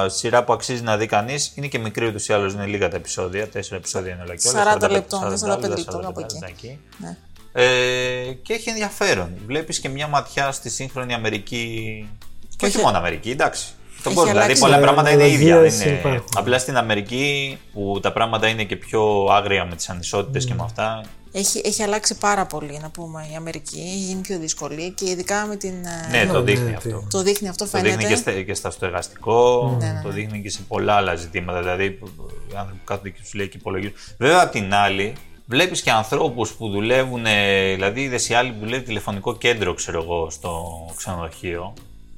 σειρά 0.08 0.44
που 0.44 0.52
αξίζει 0.52 0.82
να 0.82 0.96
δει 0.96 1.06
κανείς. 1.06 1.52
Είναι 1.54 1.66
και 1.66 1.78
μικρή 1.78 2.06
ούτως 2.06 2.28
ή 2.28 2.32
άλλως, 2.32 2.52
είναι 2.52 2.66
λίγα 2.66 2.88
τα 2.88 2.96
επεισόδια. 2.96 3.48
Τέσσερα 3.48 3.76
επεισόδια 3.76 4.12
είναι 4.12 4.22
όλα 4.22 4.34
και 4.36 4.48
όλα. 4.48 4.76
40 4.80 4.90
λεπτών, 4.90 5.38
45 5.38 5.68
λεπτών 5.68 6.06
από 6.06 6.20
εκεί. 6.46 6.80
Ναι. 6.98 7.16
Ε, 7.52 8.32
και 8.42 8.52
έχει 8.52 8.68
ενδιαφέρον. 8.68 9.34
Βλέπεις 9.46 9.78
και 9.78 9.88
μια 9.88 10.06
ματιά 10.06 10.52
στη 10.52 10.70
σύγχρονη 10.70 11.14
Αμερική. 11.14 12.08
Και 12.56 12.66
όχι 12.66 12.78
μόνο 12.78 12.96
Αμερική, 12.98 13.30
εντάξει. 13.30 13.66
Το 14.02 14.10
Έχει 14.10 14.14
κόσμο, 14.14 14.22
δηλαδή 14.30 14.44
αλλάξει. 14.44 14.60
πολλά 14.62 14.76
Ναι, 14.76 14.82
πράγματα 14.82 15.10
είναι 15.10 15.28
ίδια. 15.28 15.54
αναλογίες 15.54 15.78
Δεν 15.78 15.88
είναι... 15.88 15.98
υπάρχουν. 15.98 16.24
Απλά 16.36 16.58
στην 16.58 16.76
Αμερική 16.76 17.58
που 17.72 17.98
τα 18.02 18.12
πράγματα 18.12 18.46
είναι 18.48 18.64
και 18.64 18.76
πιο 18.76 19.26
άγρια 19.30 19.64
με 19.64 19.74
τις 19.76 19.88
ανισότητες 19.88 20.44
και 20.44 20.54
με 20.54 20.62
αυτά. 20.64 21.00
Έχει, 21.32 21.60
έχει 21.64 21.82
αλλάξει 21.82 22.18
πάρα 22.18 22.46
πολύ, 22.46 22.78
να 22.82 22.90
πούμε, 22.90 23.26
η 23.32 23.34
Αμερική. 23.36 23.78
Έχει 23.78 23.96
γίνει 23.96 24.20
πιο 24.20 24.38
δύσκολη 24.38 24.90
και 24.92 25.10
ειδικά 25.10 25.46
με 25.46 25.56
την. 25.56 25.74
ε, 25.84 26.08
Ναι, 26.10 26.32
το 26.32 26.38
ναι, 26.38 26.44
δείχνει 26.44 26.70
ναι, 26.70 26.76
αυτό. 26.76 27.06
Το 27.10 27.22
δείχνει 27.22 27.48
αυτό, 27.48 27.64
Το 27.64 27.70
φαίνεται. 27.70 27.88
δείχνει 27.96 28.08
και 28.08 28.16
στα, 28.16 28.32
και 28.32 28.54
στα 28.54 28.70
στεγαστικό, 28.70 29.76
Ναι, 29.80 29.86
ναι, 29.86 29.92
ναι. 29.92 30.00
το 30.02 30.08
δείχνει 30.08 30.42
και 30.42 30.50
σε 30.50 30.60
πολλά 30.68 30.94
άλλα 30.94 31.14
ζητήματα. 31.14 31.58
Δηλαδή, 31.58 31.84
οι 31.84 32.56
άνθρωποι 32.56 32.78
που 32.78 32.84
κάθονται 32.84 33.10
και 33.10 33.20
τους 33.22 33.34
λέει 33.34 33.48
και 33.48 33.56
υπολογίζουν. 33.56 33.94
Βέβαια, 34.18 34.42
απ' 34.42 34.50
την 34.50 34.74
άλλη, 34.74 35.12
βλέπεις 35.46 35.82
και 35.82 35.90
ανθρώπους 35.90 36.50
που 36.52 36.68
δουλεύουν, 36.68 37.26
ε, 37.26 37.72
δηλαδή 37.74 38.00
είδες 38.00 38.28
η 38.28 38.34
άλλη 38.34 38.50
που 38.52 38.58
δουλεύει 38.64 38.84
τηλεφωνικό 38.84 39.36
κέντρο, 39.36 39.74
ξέρω 39.74 40.02
εγώ, 40.02 40.30
στο 40.30 40.62
ξενοδοχείο, 40.96 41.72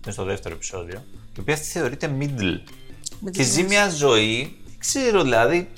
είναι 0.04 0.12
στο 0.12 0.24
δεύτερο 0.24 0.54
επεισόδιο, 0.54 1.02
η 1.36 1.40
οποία 1.40 1.56
θεωρείται 1.56 2.16
middle. 2.20 2.60
Με 3.20 3.30
Και 3.30 3.38
τις 3.38 3.46
ζει 3.46 3.62
μια 3.62 3.88
ζωή, 3.88 4.56
δεν 4.64 4.78
ξέρω 4.78 5.22
δηλαδή, 5.22 5.68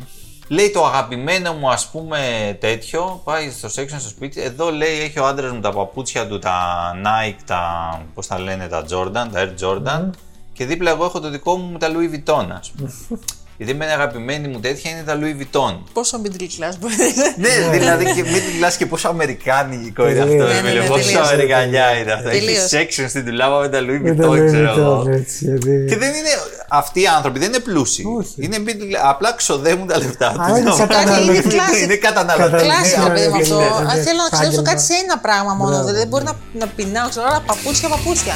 λέει 0.49 0.71
το 0.71 0.87
αγαπημένο 0.87 1.53
μου 1.53 1.71
ας 1.71 1.91
πούμε 1.91 2.19
τέτοιο, 2.61 3.21
πάει 3.25 3.51
στο 3.51 3.69
section 3.69 3.99
στο 3.99 4.09
σπίτι, 4.09 4.41
εδώ 4.41 4.71
λέει 4.71 5.01
έχει 5.01 5.19
ο 5.19 5.27
άντρας 5.27 5.53
μου 5.53 5.61
τα 5.61 5.73
παπούτσια 5.73 6.29
του, 6.29 6.39
τα 6.39 6.57
Nike, 7.05 7.41
τα, 7.47 8.03
πώς 8.15 8.27
τα 8.27 8.39
λένε, 8.39 8.69
τα 8.69 8.85
Jordan, 8.91 9.29
τα 9.33 9.33
Air 9.33 9.55
Jordan 9.65 10.11
και 10.53 10.67
δίπλα 10.67 10.91
εγώ 10.91 11.05
έχω 11.05 11.21
το 11.21 11.31
δικό 11.31 11.57
μου 11.57 11.79
τα 11.79 11.89
Louis 11.89 12.15
Vuitton 12.15 12.47
ας 12.59 12.71
πούμε. 12.71 12.93
Γιατί 13.63 13.75
με 13.79 13.85
αγαπημένη 13.87 14.49
μου 14.49 14.61
τέτοια 14.61 14.91
είναι 14.91 15.03
τα 15.03 15.19
Louis 15.21 15.37
Vuitton. 15.43 15.79
Πόσο 15.93 16.21
middle 16.25 16.43
class 16.43 16.75
μπορεί 16.81 16.95
να 16.99 17.05
είναι; 17.05 17.35
ναι, 17.37 17.79
δηλαδή 17.79 18.05
και 18.05 18.23
μην 18.23 18.41
μιλάς 18.55 18.77
και 18.77 18.87
πόσο 18.87 19.09
αμερικάνικο 19.09 20.09
είναι 20.09 20.19
αυτό. 20.21 20.31
Τελείως. 20.33 20.49
Ναι, 20.49 20.53
ναι, 20.55 20.59
Εμίλιο, 20.69 20.83
ναι, 20.83 20.89
πόσο 20.89 21.05
τελείως. 21.05 21.29
αμερικανιά 21.29 21.97
είναι 21.97 22.13
αυτό. 22.13 22.29
Έχει 22.29 22.39
Τελείως. 22.45 22.71
section 22.73 23.05
στην 23.09 23.25
τουλάπα 23.25 23.59
με 23.61 23.69
τα 23.69 23.79
Louis 23.81 24.01
Με 24.03 24.15
τα 24.15 24.29
Vuitton, 24.29 24.47
ξέρω 24.47 24.71
εγώ. 24.79 25.03
Louis 25.03 25.07
Vuitton, 25.09 25.13
έτσι, 25.13 25.45
γιατί- 25.45 25.85
Και 25.89 25.97
δεν 25.97 26.09
είναι. 26.09 26.33
Αυτοί 26.69 27.01
οι 27.03 27.07
άνθρωποι 27.07 27.39
δεν 27.39 27.49
είναι 27.49 27.59
πλούσιοι. 27.59 28.05
Όχι. 28.19 28.35
Είναι 28.37 28.57
middle- 28.67 28.99
απλά 29.03 29.33
ξοδεύουν 29.35 29.87
τα 29.87 29.99
λεφτά 29.99 30.29
Α, 30.29 30.33
του. 30.49 30.57
είναι 30.57 30.71
καταναλωτικοί. 30.79 31.57
Είναι 31.83 31.95
καταναλωτέ. 31.97 32.51
Καταναλωτικοί. 32.51 32.95
Κλάση, 32.95 33.09
ρε 33.09 33.15
παιδί 33.15 33.29
μου 33.29 33.37
Ναι, 33.37 33.43
αυτό. 33.43 33.57
ναι, 33.59 33.91
Αν 33.91 33.97
ναι, 33.97 34.03
θέλω 34.07 34.21
να 34.27 34.29
ξοδέψω 34.37 34.61
επάγγελμα. 34.61 34.63
κάτι 34.71 34.83
σε 34.83 34.95
ένα 35.05 35.19
πράγμα 35.19 35.53
μόνο. 35.55 35.71
Μπράβο, 35.71 35.85
Δηλαδή 35.85 35.99
δεν 36.03 36.09
μπορεί 36.09 36.25
ναι. 36.25 36.31
να, 36.31 36.65
να 36.65 36.67
πεινάω, 36.77 37.09
ξέρω, 37.09 37.27
αλλά 37.29 37.41
παπούτσια, 37.51 37.89
παπούτσια. 37.95 38.35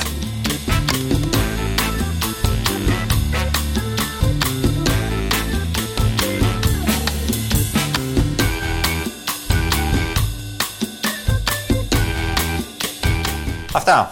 Αυτά. 13.76 14.08